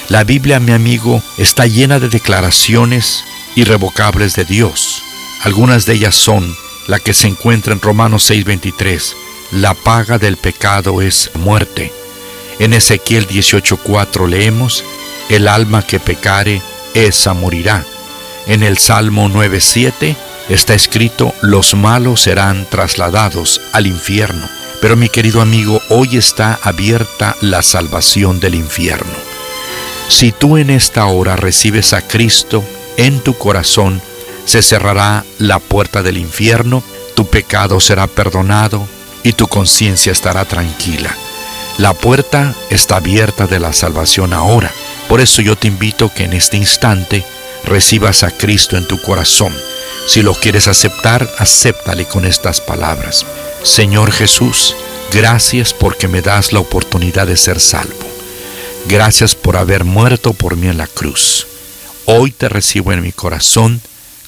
La 0.08 0.22
Biblia, 0.22 0.60
mi 0.60 0.70
amigo, 0.70 1.20
está 1.36 1.66
llena 1.66 1.98
de 1.98 2.08
declaraciones 2.08 3.24
irrevocables 3.56 4.36
de 4.36 4.44
Dios. 4.44 5.02
Algunas 5.42 5.84
de 5.84 5.94
ellas 5.94 6.14
son 6.14 6.56
la 6.86 7.00
que 7.00 7.12
se 7.12 7.26
encuentra 7.26 7.72
en 7.72 7.80
Romanos 7.80 8.22
6:23. 8.30 9.16
La 9.50 9.74
paga 9.74 10.18
del 10.18 10.36
pecado 10.36 11.02
es 11.02 11.32
muerte. 11.34 11.92
En 12.60 12.72
Ezequiel 12.72 13.26
18:4 13.26 14.28
leemos, 14.28 14.84
el 15.28 15.48
alma 15.48 15.82
que 15.82 15.98
pecare, 15.98 16.62
esa 16.94 17.34
morirá. 17.34 17.84
En 18.46 18.62
el 18.62 18.78
Salmo 18.78 19.28
9:7 19.28 20.16
está 20.48 20.74
escrito, 20.74 21.34
los 21.42 21.74
malos 21.74 22.22
serán 22.22 22.64
trasladados 22.70 23.60
al 23.72 23.88
infierno. 23.88 24.48
Pero 24.80 24.94
mi 24.94 25.08
querido 25.08 25.40
amigo, 25.40 25.82
hoy 25.88 26.16
está 26.16 26.60
abierta 26.62 27.34
la 27.40 27.62
salvación 27.62 28.38
del 28.38 28.54
infierno. 28.54 29.25
Si 30.08 30.32
tú 30.32 30.56
en 30.56 30.70
esta 30.70 31.06
hora 31.06 31.36
recibes 31.36 31.92
a 31.92 32.00
Cristo 32.00 32.62
en 32.96 33.20
tu 33.20 33.36
corazón, 33.36 34.00
se 34.44 34.62
cerrará 34.62 35.24
la 35.38 35.58
puerta 35.58 36.02
del 36.02 36.16
infierno, 36.16 36.82
tu 37.14 37.26
pecado 37.26 37.80
será 37.80 38.06
perdonado 38.06 38.86
y 39.24 39.32
tu 39.32 39.48
conciencia 39.48 40.12
estará 40.12 40.44
tranquila. 40.44 41.14
La 41.78 41.92
puerta 41.92 42.54
está 42.70 42.96
abierta 42.96 43.46
de 43.46 43.58
la 43.58 43.72
salvación 43.72 44.32
ahora. 44.32 44.70
Por 45.08 45.20
eso 45.20 45.42
yo 45.42 45.56
te 45.56 45.68
invito 45.68 46.12
que 46.14 46.24
en 46.24 46.32
este 46.32 46.56
instante 46.56 47.24
recibas 47.64 48.22
a 48.22 48.30
Cristo 48.30 48.76
en 48.76 48.86
tu 48.86 49.00
corazón. 49.02 49.52
Si 50.06 50.22
lo 50.22 50.34
quieres 50.34 50.68
aceptar, 50.68 51.28
acéptale 51.38 52.06
con 52.06 52.24
estas 52.24 52.60
palabras. 52.60 53.26
Señor 53.62 54.12
Jesús, 54.12 54.76
gracias 55.12 55.74
porque 55.74 56.06
me 56.06 56.22
das 56.22 56.52
la 56.52 56.60
oportunidad 56.60 57.26
de 57.26 57.36
ser 57.36 57.60
salvo. 57.60 58.05
Gracias 58.88 59.34
por 59.34 59.56
haber 59.56 59.84
muerto 59.84 60.32
por 60.32 60.56
mí 60.56 60.68
en 60.68 60.78
la 60.78 60.86
cruz. 60.86 61.46
Hoy 62.04 62.30
te 62.30 62.48
recibo 62.48 62.92
en 62.92 63.02
mi 63.02 63.10
corazón 63.10 63.80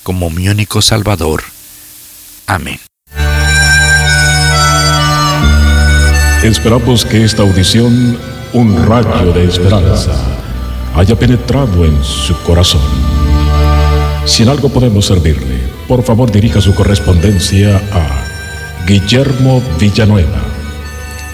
como 0.02 0.30
mi 0.30 0.48
único 0.48 0.82
Salvador. 0.82 1.44
Amén. 2.46 2.80
Esperamos 6.42 7.04
que 7.04 7.24
esta 7.24 7.42
audición, 7.42 8.18
un 8.52 8.86
rayo 8.86 9.32
de 9.32 9.44
esperanza, 9.44 10.12
haya 10.94 11.16
penetrado 11.16 11.84
en 11.84 12.02
su 12.02 12.36
corazón. 12.42 12.82
Si 14.24 14.42
en 14.42 14.48
algo 14.48 14.68
podemos 14.68 15.06
servirle, 15.06 15.58
por 15.86 16.02
favor 16.02 16.32
dirija 16.32 16.60
su 16.60 16.74
correspondencia 16.74 17.76
a 17.92 18.84
Guillermo 18.86 19.62
Villanueva, 19.78 20.42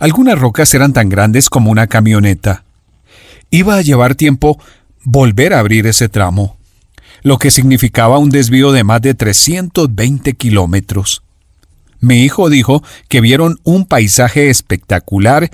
Algunas 0.00 0.38
rocas 0.38 0.72
eran 0.72 0.94
tan 0.94 1.10
grandes 1.10 1.50
como 1.50 1.70
una 1.70 1.86
camioneta. 1.86 2.64
Iba 3.50 3.76
a 3.76 3.82
llevar 3.82 4.14
tiempo 4.14 4.58
volver 5.04 5.52
a 5.52 5.58
abrir 5.58 5.86
ese 5.86 6.08
tramo 6.08 6.61
lo 7.22 7.38
que 7.38 7.50
significaba 7.50 8.18
un 8.18 8.30
desvío 8.30 8.72
de 8.72 8.84
más 8.84 9.00
de 9.02 9.14
320 9.14 10.34
kilómetros. 10.34 11.22
Mi 12.00 12.24
hijo 12.24 12.50
dijo 12.50 12.82
que 13.08 13.20
vieron 13.20 13.60
un 13.62 13.86
paisaje 13.86 14.50
espectacular 14.50 15.50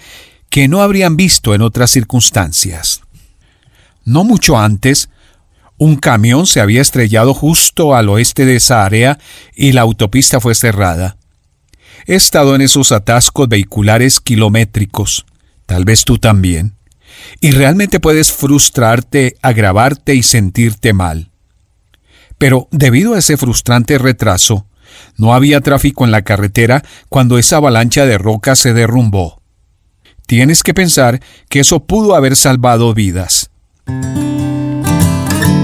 que 0.49 0.67
no 0.67 0.81
habrían 0.81 1.17
visto 1.17 1.55
en 1.55 1.61
otras 1.61 1.91
circunstancias. 1.91 3.03
No 4.05 4.25
mucho 4.25 4.59
antes, 4.59 5.11
un 5.77 5.97
camión 5.97 6.47
se 6.47 6.61
había 6.61 6.81
estrellado 6.81 7.35
justo 7.35 7.95
al 7.95 8.09
oeste 8.09 8.47
de 8.47 8.57
esa 8.57 8.85
área 8.85 9.19
y 9.55 9.73
la 9.73 9.83
autopista 9.83 10.41
fue 10.41 10.55
cerrada. 10.55 11.19
He 12.07 12.15
estado 12.15 12.55
en 12.55 12.63
esos 12.63 12.93
atascos 12.93 13.49
vehiculares 13.49 14.19
kilométricos, 14.19 15.27
tal 15.67 15.85
vez 15.85 16.05
tú 16.05 16.17
también, 16.17 16.75
y 17.41 17.51
realmente 17.51 18.01
puedes 18.01 18.33
frustrarte, 18.33 19.37
agravarte 19.43 20.15
y 20.15 20.23
sentirte 20.23 20.95
mal. 20.95 21.31
Pero 22.39 22.69
debido 22.71 23.15
a 23.15 23.19
ese 23.19 23.37
frustrante 23.37 23.99
retraso, 23.99 24.67
no 25.17 25.35
había 25.35 25.61
tráfico 25.61 26.05
en 26.05 26.11
la 26.11 26.23
carretera 26.23 26.83
cuando 27.09 27.39
esa 27.39 27.57
avalancha 27.57 28.07
de 28.07 28.19
rocas 28.19 28.59
se 28.59 28.73
derrumbó. 28.73 29.43
Tienes 30.27 30.63
que 30.63 30.75
pensar 30.75 31.21
que 31.49 31.61
eso 31.61 31.81
pudo 31.87 32.15
haber 32.15 32.37
salvado 32.37 32.95
vidas. 32.95 33.51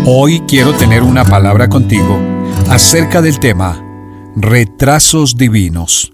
Hoy 0.07 0.41
quiero 0.49 0.75
tener 0.75 1.03
una 1.03 1.25
palabra 1.25 1.69
contigo 1.69 2.21
acerca 2.69 3.23
del 3.23 3.39
tema 3.41 3.81
retrasos 4.37 5.37
divinos. 5.37 6.13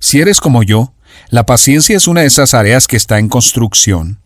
Si 0.00 0.20
eres 0.20 0.40
como 0.40 0.62
yo, 0.62 0.94
la 1.30 1.46
paciencia 1.46 1.96
es 1.96 2.08
una 2.08 2.22
de 2.22 2.26
esas 2.26 2.54
áreas 2.54 2.86
que 2.86 2.96
está 2.96 3.18
en 3.18 3.28
construcción. 3.28 4.20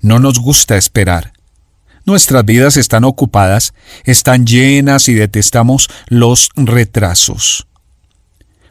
No 0.00 0.18
nos 0.18 0.38
gusta 0.38 0.76
esperar. 0.76 1.32
Nuestras 2.08 2.42
vidas 2.46 2.78
están 2.78 3.04
ocupadas, 3.04 3.74
están 4.04 4.46
llenas 4.46 5.10
y 5.10 5.12
detestamos 5.12 5.90
los 6.06 6.48
retrasos. 6.56 7.66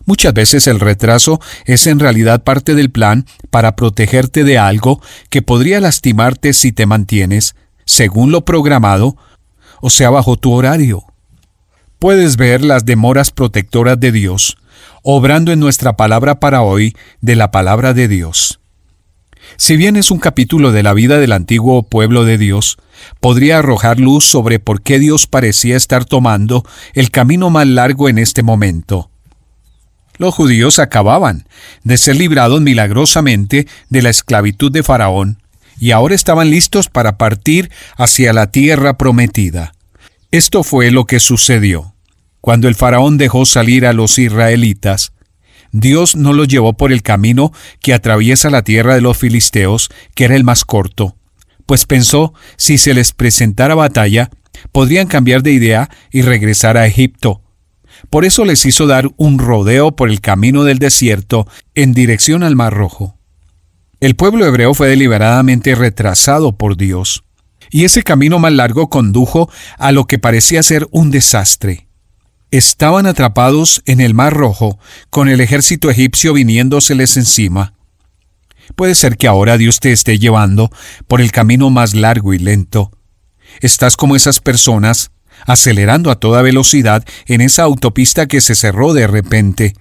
Muchas 0.05 0.33
veces 0.33 0.65
el 0.65 0.79
retraso 0.79 1.39
es 1.65 1.85
en 1.85 1.99
realidad 1.99 2.43
parte 2.43 2.73
del 2.73 2.89
plan 2.89 3.27
para 3.51 3.75
protegerte 3.75 4.43
de 4.43 4.57
algo 4.57 5.03
que 5.29 5.43
podría 5.43 5.79
lastimarte 5.79 6.51
si 6.53 6.71
te 6.71 6.88
mantienes, 6.88 7.55
según 7.85 8.31
lo 8.31 8.43
programado, 8.43 9.17
o 9.81 9.91
sea, 9.91 10.09
bajo 10.09 10.38
tu 10.38 10.53
horario. 10.53 11.03
Puedes 11.99 12.38
ver 12.38 12.63
las 12.63 12.85
demoras 12.85 13.29
protectoras 13.29 13.99
de 13.99 14.11
Dios, 14.11 14.57
obrando 15.03 15.51
en 15.51 15.59
nuestra 15.59 15.95
palabra 15.95 16.39
para 16.39 16.63
hoy 16.63 16.95
de 17.21 17.35
la 17.35 17.51
palabra 17.51 17.93
de 17.93 18.07
Dios. 18.07 18.59
Si 19.58 19.76
bien 19.76 19.95
es 19.95 20.12
un 20.12 20.20
capítulo 20.20 20.72
de 20.72 20.84
la 20.84 20.93
vida 20.93 21.18
del 21.18 21.32
antiguo 21.32 21.82
pueblo 21.82 22.26
de 22.26 22.38
Dios, 22.38 22.78
podría 23.20 23.58
arrojar 23.58 23.99
luz 23.99 24.24
sobre 24.24 24.60
por 24.60 24.84
qué 24.84 24.99
Dios 24.99 25.26
parecía 25.26 25.76
estar 25.76 26.05
tomando 26.05 26.64
el 26.93 27.10
camino 27.10 27.49
más 27.49 27.68
largo 27.68 28.08
en 28.08 28.20
este 28.20 28.43
momento. 28.43 29.10
Los 30.20 30.36
judíos 30.36 30.78
acababan 30.78 31.47
de 31.84 31.97
ser 31.97 32.18
librados 32.18 32.62
milagrosamente 32.62 33.68
de 33.89 34.01
la 34.03 34.10
esclavitud 34.10 34.72
de 34.72 34.84
Faraón, 34.84 35.41
y 35.80 35.91
ahora 35.91 36.16
estaban 36.16 36.49
listos 36.49 36.88
para 36.88 37.18
partir 37.18 37.72
hacia 37.97 38.34
la 38.34 38.51
tierra 38.51 38.97
prometida. 38.97 39.74
Esto 40.32 40.64
fue 40.64 40.91
lo 40.91 41.05
que 41.05 41.20
sucedió. 41.20 41.93
Cuando 42.41 42.68
el 42.68 42.76
faraón 42.76 43.18
dejó 43.18 43.45
salir 43.45 43.86
a 43.86 43.93
los 43.93 44.18
israelitas, 44.20 45.14
Dios 45.72 46.15
no 46.15 46.34
los 46.34 46.47
llevó 46.47 46.74
por 46.74 46.91
el 46.91 47.01
camino 47.01 47.51
que 47.82 47.93
atraviesa 47.93 48.49
la 48.49 48.63
tierra 48.63 48.95
de 48.95 49.01
los 49.01 49.18
filisteos, 49.18 49.89
que 50.15 50.26
era 50.26 50.36
el 50.36 50.43
más 50.43 50.65
corto, 50.65 51.15
pues 51.65 51.86
pensó 51.86 52.34
si 52.55 52.78
se 52.78 52.93
les 52.93 53.11
presentara 53.11 53.76
batalla, 53.76 54.32
podrían 54.72 55.07
cambiar 55.07 55.43
de 55.43 55.51
idea 55.51 55.89
y 56.11 56.22
regresar 56.22 56.78
a 56.78 56.88
Egipto. 56.88 57.41
Por 58.09 58.26
eso 58.26 58.45
les 58.45 58.65
hizo 58.65 58.88
dar 58.88 59.09
un 59.18 59.39
rodeo 59.39 59.95
por 59.95 60.09
el 60.09 60.22
camino 60.22 60.63
del 60.63 60.80
desierto 60.80 61.47
en 61.76 61.93
dirección 61.93 62.43
al 62.43 62.55
Mar 62.55 62.74
Rojo. 62.74 63.18
El 63.99 64.15
pueblo 64.15 64.45
hebreo 64.45 64.74
fue 64.74 64.88
deliberadamente 64.88 65.74
retrasado 65.74 66.55
por 66.55 66.78
Dios, 66.78 67.24
y 67.72 67.84
ese 67.84 68.03
camino 68.03 68.39
más 68.39 68.53
largo 68.53 68.89
condujo 68.89 69.49
a 69.78 69.91
lo 69.91 70.05
que 70.05 70.20
parecía 70.20 70.61
ser 70.63 70.88
un 70.91 71.11
desastre. 71.11 71.86
Estaban 72.52 73.06
atrapados 73.06 73.82
en 73.86 74.02
el 74.02 74.14
Mar 74.14 74.34
Rojo, 74.34 74.80
con 75.10 75.30
el 75.30 75.41
ejército 75.41 75.89
egipcio 75.89 76.34
viniéndoseles 76.34 77.18
encima. 77.18 77.74
Puede 78.76 78.95
ser 78.95 79.18
que 79.18 79.28
ahora 79.28 79.58
Dios 79.58 79.80
te 79.80 79.91
esté 79.91 80.20
llevando 80.20 80.70
por 81.08 81.22
el 81.22 81.32
camino 81.32 81.70
más 81.70 81.93
largo 81.93 82.34
y 82.34 82.39
lento. 82.39 82.91
Estás 83.62 83.95
como 83.95 84.16
esas 84.16 84.39
personas, 84.39 85.12
acelerando 85.45 86.12
a 86.12 86.20
toda 86.20 86.41
velocidad 86.41 87.04
en 87.26 87.41
esa 87.41 87.64
autopista 87.64 88.28
que 88.28 88.41
se 88.41 88.56
cerró 88.56 88.93
de 88.93 89.08
repente. 89.08 89.74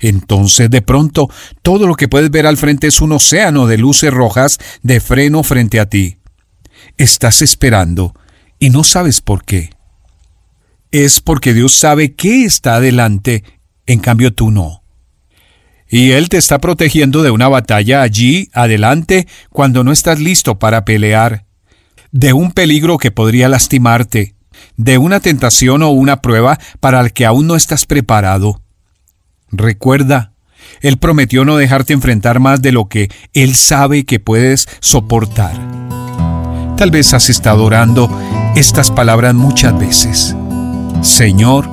Entonces 0.00 0.70
de 0.70 0.80
pronto 0.80 1.28
todo 1.62 1.86
lo 1.86 1.94
que 1.94 2.08
puedes 2.08 2.30
ver 2.30 2.46
al 2.46 2.56
frente 2.56 2.86
es 2.86 3.00
un 3.00 3.12
océano 3.12 3.66
de 3.66 3.78
luces 3.78 4.12
rojas 4.12 4.58
de 4.82 5.00
freno 5.00 5.42
frente 5.42 5.80
a 5.80 5.88
ti. 5.88 6.18
Estás 6.96 7.42
esperando 7.42 8.14
y 8.58 8.70
no 8.70 8.84
sabes 8.84 9.20
por 9.20 9.44
qué. 9.44 9.70
Es 10.90 11.20
porque 11.20 11.52
Dios 11.52 11.74
sabe 11.74 12.14
qué 12.14 12.44
está 12.44 12.76
adelante, 12.76 13.44
en 13.86 14.00
cambio 14.00 14.32
tú 14.32 14.50
no. 14.50 14.82
Y 15.90 16.12
Él 16.12 16.28
te 16.28 16.38
está 16.38 16.58
protegiendo 16.58 17.22
de 17.22 17.30
una 17.30 17.48
batalla 17.48 18.02
allí, 18.02 18.48
adelante, 18.52 19.26
cuando 19.50 19.84
no 19.84 19.92
estás 19.92 20.18
listo 20.18 20.58
para 20.58 20.84
pelear, 20.84 21.44
de 22.10 22.32
un 22.32 22.52
peligro 22.52 22.98
que 22.98 23.10
podría 23.10 23.48
lastimarte, 23.48 24.34
de 24.76 24.98
una 24.98 25.20
tentación 25.20 25.82
o 25.82 25.90
una 25.90 26.22
prueba 26.22 26.58
para 26.80 27.02
la 27.02 27.10
que 27.10 27.26
aún 27.26 27.46
no 27.46 27.56
estás 27.56 27.84
preparado. 27.86 28.62
Recuerda, 29.50 30.32
Él 30.80 30.98
prometió 30.98 31.44
no 31.44 31.56
dejarte 31.56 31.92
enfrentar 31.92 32.40
más 32.40 32.62
de 32.62 32.72
lo 32.72 32.88
que 32.88 33.10
Él 33.34 33.54
sabe 33.54 34.04
que 34.04 34.20
puedes 34.20 34.68
soportar. 34.80 35.54
Tal 36.76 36.90
vez 36.90 37.12
has 37.12 37.28
estado 37.28 37.64
orando 37.64 38.10
estas 38.56 38.90
palabras 38.90 39.34
muchas 39.34 39.78
veces. 39.78 40.36
Señor, 41.02 41.68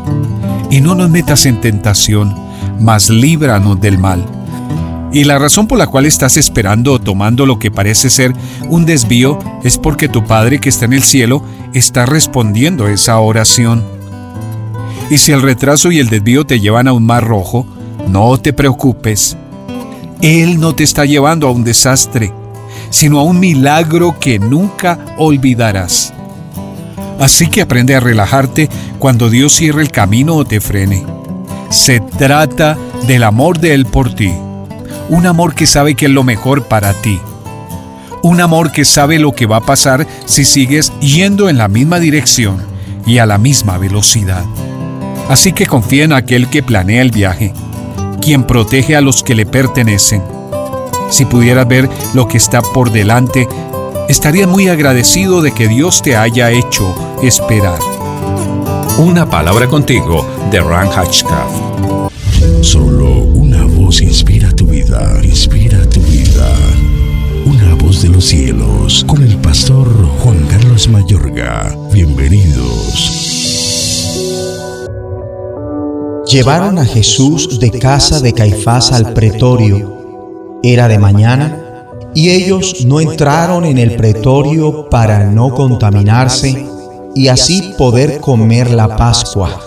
y 0.69 0.81
no 0.81 0.95
nos 0.95 1.09
metas 1.09 1.45
en 1.45 1.61
tentación, 1.61 2.35
mas 2.79 3.09
líbranos 3.09 3.79
del 3.79 3.97
mal. 3.97 4.25
Y 5.11 5.23
la 5.23 5.39
razón 5.39 5.67
por 5.67 5.77
la 5.77 5.87
cual 5.87 6.05
estás 6.05 6.35
esperando 6.35 6.93
o 6.93 6.99
tomando 6.99 7.45
lo 7.45 7.57
que 7.57 7.71
parece 7.71 8.09
ser 8.09 8.33
un 8.69 8.85
desvío 8.85 9.39
es 9.63 9.77
porque 9.77 10.09
tu 10.09 10.25
Padre 10.25 10.59
que 10.59 10.69
está 10.69 10.85
en 10.85 10.93
el 10.93 11.03
cielo 11.03 11.41
está 11.73 12.05
respondiendo 12.05 12.87
esa 12.87 13.19
oración. 13.19 13.83
Y 15.09 15.17
si 15.17 15.31
el 15.31 15.41
retraso 15.41 15.91
y 15.91 15.99
el 15.99 16.09
desvío 16.09 16.45
te 16.45 16.59
llevan 16.59 16.87
a 16.87 16.93
un 16.93 17.05
mar 17.05 17.23
rojo, 17.23 17.65
no 18.09 18.37
te 18.37 18.53
preocupes. 18.53 19.37
Él 20.21 20.59
no 20.59 20.75
te 20.75 20.83
está 20.83 21.05
llevando 21.05 21.47
a 21.47 21.51
un 21.51 21.63
desastre, 21.63 22.33
sino 22.89 23.19
a 23.19 23.23
un 23.23 23.39
milagro 23.39 24.19
que 24.19 24.39
nunca 24.39 24.99
olvidarás. 25.17 26.13
Así 27.19 27.47
que 27.47 27.61
aprende 27.61 27.95
a 27.95 27.99
relajarte 27.99 28.69
cuando 28.99 29.29
Dios 29.29 29.53
cierre 29.53 29.81
el 29.81 29.91
camino 29.91 30.35
o 30.35 30.45
te 30.45 30.59
frene. 30.59 31.05
Se 31.69 31.99
trata 31.99 32.77
del 33.07 33.23
amor 33.23 33.59
de 33.59 33.73
Él 33.73 33.85
por 33.85 34.13
ti. 34.13 34.33
Un 35.09 35.25
amor 35.25 35.55
que 35.55 35.67
sabe 35.67 35.95
que 35.95 36.05
es 36.05 36.11
lo 36.11 36.23
mejor 36.23 36.63
para 36.63 36.93
ti. 36.93 37.19
Un 38.21 38.41
amor 38.41 38.71
que 38.71 38.85
sabe 38.85 39.19
lo 39.19 39.33
que 39.33 39.45
va 39.45 39.57
a 39.57 39.65
pasar 39.65 40.07
si 40.25 40.45
sigues 40.45 40.91
yendo 40.99 41.47
en 41.47 41.57
la 41.57 41.67
misma 41.67 41.99
dirección 41.99 42.57
y 43.05 43.19
a 43.19 43.25
la 43.25 43.37
misma 43.37 43.77
velocidad. 43.77 44.43
Así 45.29 45.53
que 45.53 45.65
confía 45.65 46.03
en 46.03 46.13
aquel 46.13 46.49
que 46.49 46.63
planea 46.63 47.01
el 47.01 47.11
viaje, 47.11 47.53
quien 48.21 48.43
protege 48.43 48.95
a 48.95 49.01
los 49.01 49.23
que 49.23 49.35
le 49.35 49.45
pertenecen. 49.45 50.23
Si 51.09 51.25
pudieras 51.25 51.67
ver 51.67 51.89
lo 52.13 52.27
que 52.27 52.37
está 52.37 52.61
por 52.61 52.91
delante, 52.91 53.47
estaría 54.07 54.47
muy 54.47 54.67
agradecido 54.67 55.41
de 55.41 55.51
que 55.51 55.67
Dios 55.67 56.01
te 56.01 56.15
haya 56.15 56.51
hecho 56.51 56.95
esperar. 57.21 57.79
Una 58.97 59.29
palabra 59.29 59.67
contigo 59.67 60.25
de 60.51 60.61
Ran 60.61 60.87
Hatchcraft. 60.87 61.55
Solo 62.61 63.09
una 63.09 63.65
voz 63.65 64.01
inspira 64.01 64.51
tu 64.51 64.67
vida, 64.67 65.19
inspira 65.23 65.87
tu 65.89 65.99
vida. 66.01 66.49
Una 67.45 67.75
voz 67.75 68.01
de 68.01 68.09
los 68.09 68.25
cielos, 68.25 69.03
con 69.07 69.21
el 69.21 69.37
pastor 69.37 69.87
Juan 70.19 70.45
Carlos 70.47 70.87
Mayorga. 70.87 71.75
Bienvenidos. 71.91 73.21
Llevaron 76.27 76.79
a 76.79 76.85
Jesús 76.85 77.59
de 77.59 77.71
casa 77.71 78.19
de 78.19 78.33
Caifás 78.33 78.91
al 78.91 79.13
pretorio. 79.13 80.59
Era 80.63 80.87
de 80.87 80.97
mañana 80.97 81.64
y 82.15 82.29
ellos 82.29 82.85
no 82.85 83.01
entraron 83.01 83.65
en 83.65 83.77
el 83.77 83.97
pretorio 83.97 84.89
para 84.89 85.29
no 85.29 85.53
contaminarse 85.53 86.65
y 87.13 87.27
así 87.27 87.73
poder 87.77 88.19
comer 88.21 88.71
la 88.71 88.95
Pascua. 88.95 89.59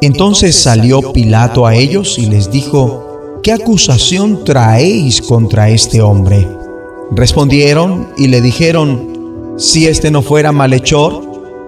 Entonces 0.00 0.56
salió 0.56 1.12
Pilato 1.12 1.66
a 1.66 1.74
ellos 1.74 2.18
y 2.18 2.26
les 2.26 2.50
dijo, 2.50 3.40
¿qué 3.42 3.52
acusación 3.52 4.44
traéis 4.44 5.22
contra 5.22 5.70
este 5.70 6.02
hombre? 6.02 6.46
Respondieron 7.12 8.08
y 8.18 8.26
le 8.26 8.40
dijeron, 8.40 9.54
si 9.56 9.86
este 9.86 10.10
no 10.10 10.20
fuera 10.20 10.50
malhechor, 10.50 11.22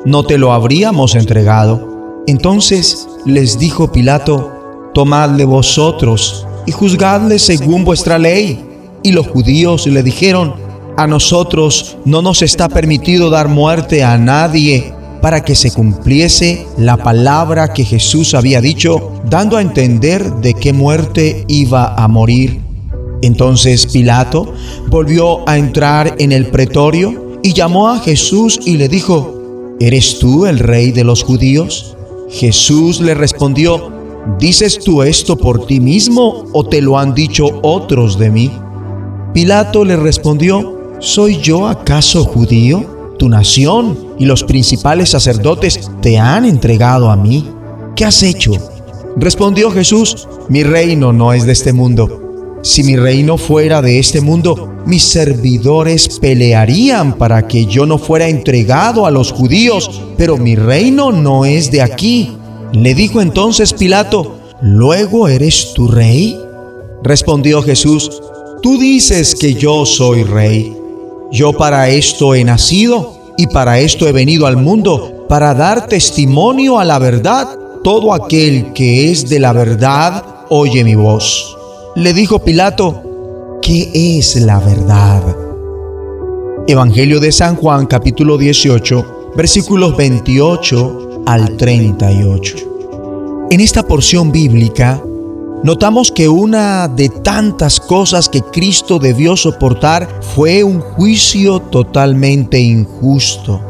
no 0.05 0.25
te 0.25 0.39
lo 0.39 0.53
habríamos 0.53 1.15
entregado. 1.15 2.25
Entonces 2.27 3.09
les 3.25 3.61
dijo 3.61 3.93
Pilato, 3.93 4.91
tomadle 4.93 5.45
vosotros 5.45 6.47
y 6.67 6.73
juzgadle 6.73 7.39
según 7.39 7.85
vuestra 7.85 8.19
ley. 8.19 8.66
Y 9.07 9.13
los 9.13 9.29
judíos 9.29 9.87
le 9.87 10.03
dijeron, 10.03 10.55
a 10.97 11.07
nosotros 11.07 11.97
no 12.05 12.23
nos 12.23 12.43
está 12.43 12.69
permitido 12.69 13.31
dar 13.31 13.47
muerte 13.47 14.03
a 14.03 14.19
nadie 14.19 14.93
para 15.23 15.45
que 15.45 15.55
se 15.55 15.71
cumpliese 15.71 16.67
la 16.77 16.97
palabra 16.97 17.73
que 17.73 17.85
Jesús 17.85 18.35
había 18.35 18.61
dicho, 18.61 19.13
dando 19.31 19.59
a 19.59 19.63
entender 19.63 20.29
de 20.43 20.55
qué 20.55 20.73
muerte 20.73 21.45
iba 21.47 21.95
a 21.95 22.09
morir. 22.09 22.61
Entonces 23.23 23.87
Pilato 23.87 24.53
volvió 24.89 25.49
a 25.49 25.57
entrar 25.57 26.17
en 26.19 26.33
el 26.33 26.47
pretorio 26.47 27.39
y 27.45 27.53
llamó 27.53 27.91
a 27.91 28.01
Jesús 28.01 28.59
y 28.65 28.77
le 28.77 28.89
dijo, 28.89 29.77
¿eres 29.79 30.19
tú 30.19 30.47
el 30.47 30.59
rey 30.59 30.91
de 30.91 31.05
los 31.05 31.23
judíos? 31.23 31.97
Jesús 32.29 33.01
le 33.01 33.15
respondió, 33.15 33.89
¿dices 34.41 34.81
tú 34.81 35.05
esto 35.05 35.37
por 35.37 35.65
ti 35.65 35.79
mismo 35.79 36.47
o 36.53 36.67
te 36.67 36.83
lo 36.83 36.99
han 36.99 37.15
dicho 37.15 37.61
otros 37.63 38.19
de 38.19 38.31
mí? 38.33 38.51
Pilato 39.37 39.85
le 39.85 39.97
respondió, 39.97 40.97
¿soy 40.99 41.37
yo 41.43 41.69
acaso 41.69 42.25
judío? 42.25 43.13
Tu 43.19 43.29
nación 43.29 44.15
y 44.19 44.25
los 44.25 44.43
principales 44.43 45.11
sacerdotes 45.11 45.91
te 46.01 46.17
han 46.17 46.47
entregado 46.47 47.11
a 47.11 47.19
mí. 47.19 47.47
¿Qué 47.95 48.07
has 48.07 48.23
hecho? 48.23 48.53
Respondió 49.15 49.71
Jesús, 49.71 50.27
mi 50.49 50.63
reino 50.63 51.13
no 51.13 51.35
es 51.35 51.45
de 51.45 51.53
este 51.53 51.75
mundo. 51.75 52.57
Si 52.63 52.83
mi 52.83 52.97
reino 52.97 53.37
fuera 53.37 53.83
de 53.83 53.99
este 53.99 54.23
mundo, 54.23 54.73
mis 54.87 55.03
servidores 55.03 56.19
pelearían 56.19 57.13
para 57.19 57.47
que 57.47 57.67
yo 57.67 57.85
no 57.85 57.99
fuera 57.99 58.31
entregado 58.31 59.05
a 59.05 59.11
los 59.11 59.33
judíos, 59.33 60.01
pero 60.17 60.39
mi 60.39 60.57
reino 60.57 61.13
no 61.13 61.45
es 61.45 61.71
de 61.71 61.83
aquí. 61.83 62.33
Le 62.73 62.95
dijo 62.95 63.21
entonces 63.21 63.75
Pilato, 63.75 64.39
¿luego 64.63 65.29
eres 65.29 65.75
tu 65.75 65.89
rey? 65.89 66.41
Respondió 67.03 67.63
Jesús, 67.63 68.23
tú 68.63 68.79
dices 68.79 69.35
que 69.35 69.55
yo 69.55 69.87
soy 69.87 70.25
rey. 70.25 70.77
Yo 71.33 71.53
para 71.53 71.89
esto 71.89 72.35
he 72.35 72.45
nacido 72.45 73.15
y 73.37 73.47
para 73.49 73.79
esto 73.81 74.07
he 74.09 74.13
venido 74.13 74.47
al 74.47 74.57
mundo, 74.57 75.27
para 75.29 75.55
dar 75.55 75.87
testimonio 75.87 76.79
a 76.79 76.85
la 76.85 76.99
verdad. 76.99 77.49
Todo 77.83 78.13
aquel 78.15 78.73
que 78.73 79.11
es 79.11 79.29
de 79.29 79.39
la 79.39 79.53
verdad 79.53 80.25
oye 80.49 80.85
mi 80.85 80.95
voz 80.95 81.57
le 81.97 82.13
dijo 82.13 82.41
Pilato, 82.41 83.59
¿qué 83.63 84.19
es 84.19 84.37
la 84.37 84.61
verdad? 84.61 85.35
Evangelio 86.67 87.21
de 87.21 87.33
San 87.33 87.57
Juan 87.57 87.87
capítulo 87.87 88.37
18 88.37 89.33
versículos 89.35 89.97
28 89.97 91.23
al 91.25 91.57
38. 91.57 92.57
En 93.51 93.61
esta 93.61 93.83
porción 93.83 94.31
bíblica 94.31 95.03
notamos 95.67 96.13
que 96.13 96.29
una 96.29 96.87
de 96.87 97.09
tantas 97.09 97.81
cosas 97.81 98.29
que 98.29 98.41
Cristo 98.41 99.01
debió 99.01 99.37
soportar 99.37 100.21
fue 100.37 100.63
un 100.63 100.81
juicio 100.81 101.59
totalmente 101.59 102.61
injusto. 102.61 103.61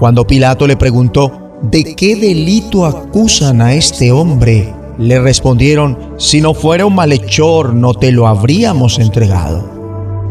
Cuando 0.00 0.26
Pilato 0.26 0.66
le 0.66 0.76
preguntó, 0.76 1.58
¿de 1.62 1.94
qué 1.94 2.16
delito 2.16 2.84
acusan 2.84 3.62
a 3.62 3.74
este 3.74 4.10
hombre? 4.10 4.74
Le 4.98 5.20
respondieron, 5.20 6.14
si 6.18 6.40
no 6.40 6.52
fuera 6.52 6.84
un 6.84 6.96
malhechor, 6.96 7.74
no 7.74 7.94
te 7.94 8.10
lo 8.10 8.26
habríamos 8.26 8.98
entregado. 8.98 9.70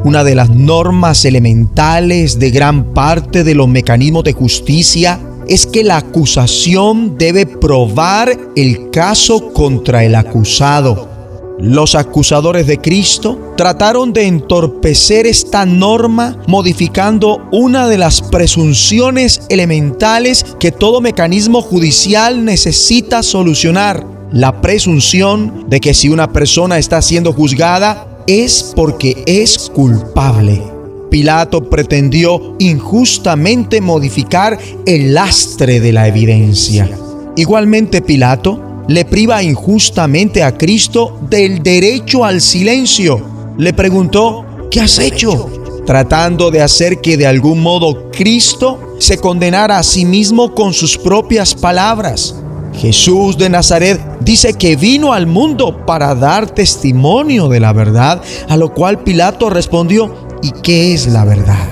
Una 0.03 0.25
de 0.25 0.35
las 0.35 0.49
normas 0.49 1.23
elementales 1.23 2.39
de 2.39 2.51
gran 2.51 2.93
parte 2.93 3.45
de 3.45 3.55
los 3.55 3.69
mecanismos 3.69 4.25
de 4.25 4.33
justicia 4.33 5.17
es 5.47 5.65
que 5.65 5.83
la 5.83 5.97
acusación 5.97 7.17
debe 7.17 7.45
probar 7.45 8.37
el 8.55 8.89
caso 8.91 9.53
contra 9.53 10.03
el 10.03 10.15
acusado. 10.15 11.15
Los 11.57 11.95
acusadores 11.95 12.67
de 12.67 12.79
Cristo 12.79 13.53
trataron 13.55 14.11
de 14.11 14.27
entorpecer 14.27 15.25
esta 15.25 15.65
norma 15.65 16.37
modificando 16.47 17.47
una 17.51 17.87
de 17.87 17.97
las 17.97 18.21
presunciones 18.21 19.41
elementales 19.47 20.45
que 20.59 20.73
todo 20.73 20.99
mecanismo 20.99 21.61
judicial 21.61 22.43
necesita 22.43 23.23
solucionar, 23.23 24.05
la 24.33 24.59
presunción 24.59 25.65
de 25.69 25.79
que 25.79 25.93
si 25.93 26.09
una 26.09 26.33
persona 26.33 26.77
está 26.77 27.01
siendo 27.01 27.31
juzgada 27.31 28.21
es 28.27 28.73
porque 28.75 29.23
es 29.25 29.69
culpable. 29.73 30.74
Pilato 31.15 31.69
pretendió 31.69 32.57
injustamente 32.59 33.79
modificar 33.79 34.59
el 34.85 35.13
lastre 35.13 35.79
de 35.79 35.93
la 35.93 36.09
evidencia. 36.09 36.89
Igualmente 37.37 38.01
Pilato 38.01 38.83
le 38.89 39.05
priva 39.05 39.41
injustamente 39.41 40.43
a 40.43 40.57
Cristo 40.57 41.17
del 41.29 41.63
derecho 41.63 42.25
al 42.25 42.41
silencio. 42.41 43.53
Le 43.57 43.71
preguntó, 43.71 44.43
¿qué 44.69 44.81
has 44.81 44.99
hecho? 44.99 45.49
Tratando 45.85 46.51
de 46.51 46.61
hacer 46.61 46.99
que 46.99 47.15
de 47.15 47.27
algún 47.27 47.61
modo 47.61 48.11
Cristo 48.11 48.97
se 48.99 49.17
condenara 49.17 49.77
a 49.77 49.83
sí 49.83 50.03
mismo 50.03 50.53
con 50.53 50.73
sus 50.73 50.97
propias 50.97 51.55
palabras. 51.55 52.35
Jesús 52.77 53.37
de 53.37 53.49
Nazaret 53.49 54.01
dice 54.19 54.53
que 54.55 54.75
vino 54.75 55.13
al 55.13 55.27
mundo 55.27 55.85
para 55.85 56.13
dar 56.13 56.49
testimonio 56.49 57.47
de 57.47 57.61
la 57.61 57.71
verdad, 57.71 58.21
a 58.49 58.57
lo 58.57 58.73
cual 58.73 58.99
Pilato 58.99 59.49
respondió, 59.49 60.24
¿y 60.41 60.51
qué 60.63 60.93
es 60.93 61.07
la 61.07 61.25
verdad? 61.25 61.67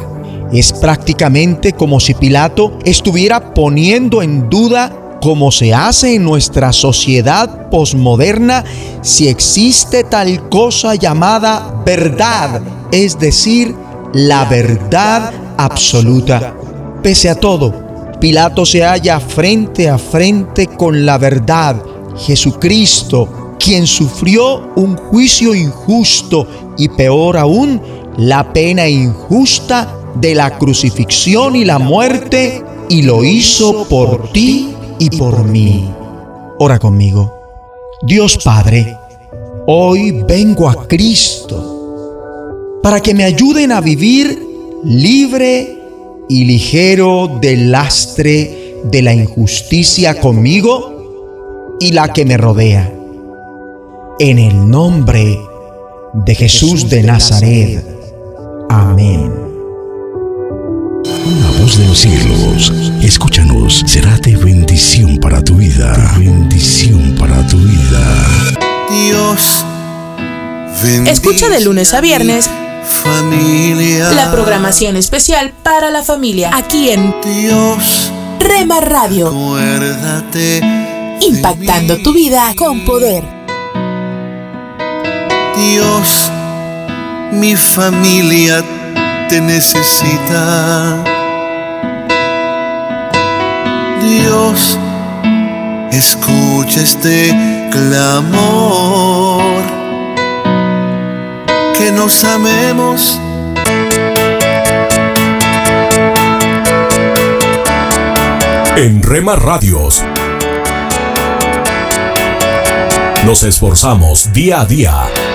Es 0.51 0.74
prácticamente 0.74 1.74
como 1.74 1.99
si 1.99 2.14
Pilato 2.14 2.78
estuviera 2.86 3.53
poniendo 3.53 4.22
en 4.22 4.49
duda 4.49 5.18
como 5.24 5.51
se 5.51 5.74
hace 5.74 6.16
en 6.16 6.26
nuestra 6.26 6.74
sociedad 6.74 7.70
posmoderna, 7.70 8.66
si 9.01 9.30
existe 9.30 10.03
tal 10.03 10.49
cosa 10.49 10.95
llamada 10.95 11.82
verdad, 11.86 12.61
es 12.91 13.18
decir, 13.18 13.74
la 14.14 14.43
verdad 14.43 15.32
absoluta. 15.57 16.53
Pese 17.01 17.30
a 17.30 17.36
todo, 17.36 17.74
Pilato 18.20 18.66
se 18.66 18.84
halla 18.84 19.22
frente 19.22 19.89
a 19.89 19.97
frente 19.97 20.68
con 20.68 21.05
la 21.05 21.18
verdad, 21.18 21.82
Jesucristo, 22.18 23.55
quien 23.57 23.88
sufrió 23.88 24.74
un 24.76 24.97
juicio 24.97 25.55
injusto 25.55 26.45
y 26.78 26.89
peor 26.89 27.38
aún, 27.38 27.82
la 28.18 28.53
pena 28.53 28.88
injusta 28.88 29.95
de 30.16 30.36
la 30.36 30.57
crucifixión 30.57 31.55
y 31.55 31.66
la 31.66 31.80
muerte, 31.80 32.64
y 32.89 33.01
lo 33.01 33.24
hizo 33.24 33.88
por 33.88 34.32
ti 34.32 34.74
y 34.99 35.09
por 35.18 35.43
mí. 35.45 35.89
Ora 36.59 36.80
conmigo. 36.80 37.34
Dios 38.03 38.38
Padre, 38.43 38.97
hoy 39.66 40.11
vengo 40.28 40.70
a 40.70 40.88
Cristo 40.88 42.80
para 42.84 42.99
que 42.99 43.14
me 43.14 43.24
ayuden 43.24 43.72
a 43.72 43.82
vivir 43.82 44.38
libre 44.84 45.80
y 46.28 46.43
ligero 46.43 47.39
del 47.41 47.72
lastre 47.72 48.82
de 48.84 49.01
la 49.01 49.14
injusticia 49.14 50.20
conmigo 50.20 51.78
y 51.80 51.91
la 51.91 52.11
que 52.11 52.26
me 52.26 52.38
rodea. 52.38 52.93
En 54.20 54.38
el 54.38 54.70
nombre 54.70 55.39
de 56.14 56.36
Jesús 56.36 56.89
de 56.89 57.03
Nazaret. 57.03 57.92
Amén. 58.70 59.32
La 61.05 61.59
voz 61.61 61.78
de 61.78 61.88
los 61.88 61.99
cielos, 61.99 62.74
escúchanos, 63.01 63.84
será 63.86 64.18
de 64.18 64.36
bendición 64.36 65.18
para 65.18 65.41
tu 65.43 65.55
vida. 65.55 66.16
bendición 66.18 67.16
para 67.20 67.45
tu 67.47 67.57
vida. 67.57 68.28
Dios. 68.89 69.66
Escucha 71.07 71.49
de 71.49 71.61
lunes 71.61 71.93
a 71.93 72.01
viernes 72.01 72.49
Familia. 73.03 74.11
la 74.11 74.32
programación 74.32 74.97
especial 74.97 75.53
para 75.64 75.89
la 75.89 76.03
familia 76.03 76.51
aquí 76.53 76.89
en 76.89 77.16
Dios. 77.24 78.11
Rema 78.39 78.82
Radio, 78.82 79.28
Acuérdate. 79.30 80.61
impactando 81.22 81.97
tu 82.01 82.14
vida 82.14 82.53
con 82.57 82.84
poder. 82.84 83.24
Dios, 85.55 86.30
mi 87.34 87.55
familia 87.55 88.63
te 89.29 89.41
necesita. 89.41 91.03
Dios, 94.01 94.77
escucha 95.91 96.81
este 96.81 97.36
clamor. 97.71 99.43
Que 101.77 101.91
nos 101.91 102.23
amemos. 102.23 103.19
En 108.75 109.03
Rema 109.03 109.36
Radios 109.36 110.03
nos 113.25 113.43
esforzamos 113.43 114.34
día 114.34 114.61
a 114.61 114.65
día 114.65 115.32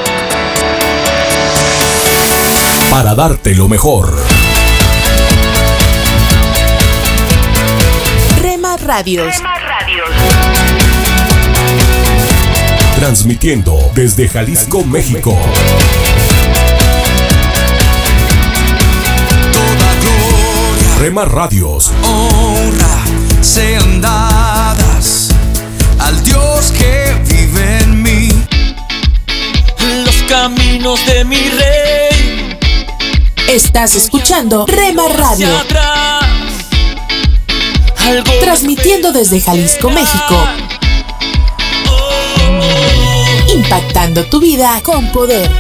para 2.91 3.15
darte 3.15 3.55
lo 3.55 3.69
mejor. 3.69 4.17
Rema 8.41 8.77
Radios. 8.77 9.35
Transmitiendo 12.97 13.79
desde 13.95 14.29
Jalisco, 14.29 14.85
México. 14.85 15.37
Rema 21.01 21.25
Radios. 21.27 21.93
honra 22.03 23.05
sean 23.41 24.01
dadas 24.01 25.29
al 26.01 26.23
Dios 26.25 26.73
que 26.73 27.15
vive 27.29 27.79
en 27.81 28.03
mí. 28.03 28.29
Los 30.05 30.17
caminos 30.29 31.05
de 31.07 31.25
mi 31.25 31.37
rey. 31.37 31.98
Estás 33.49 33.95
escuchando 33.95 34.67
Rema 34.67 35.09
Radio, 35.09 35.49
transmitiendo 38.41 39.11
desde 39.11 39.41
Jalisco, 39.41 39.89
México. 39.89 40.47
Impactando 43.49 44.27
tu 44.27 44.39
vida 44.39 44.79
con 44.85 45.11
poder. 45.13 45.51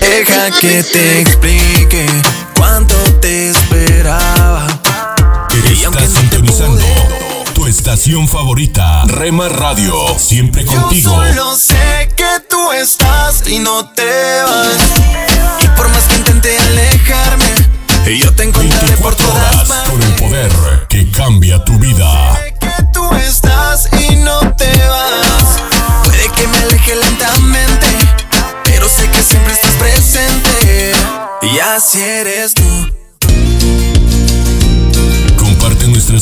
Deja 0.00 0.50
que 0.60 0.82
te 0.82 1.20
explique 1.20 2.06
estación 7.98 8.28
favorita, 8.28 9.02
Rema 9.06 9.48
Radio. 9.48 9.92
Siempre 10.16 10.64
contigo. 10.64 11.10
Yo 11.10 11.32
solo 11.34 11.56
sé 11.56 12.08
que 12.14 12.28
tú 12.48 12.70
estás 12.70 13.42
y 13.48 13.58
no 13.58 13.90
te 13.90 14.04
vas. 14.44 14.76
Y 15.60 15.66
por 15.76 15.88
más 15.88 16.04
que 16.04 16.14
intente 16.14 16.56
alejarme, 16.56 17.44
yo 18.20 18.32
te 18.36 18.44
encontraré 18.44 18.96
por 18.98 19.16
todas 19.16 19.68
Horas 19.68 19.88
con 19.90 20.00
el 20.00 20.12
poder 20.14 20.52
que 20.88 21.10
cambia 21.10 21.64
tu 21.64 21.76
vida. 21.80 22.27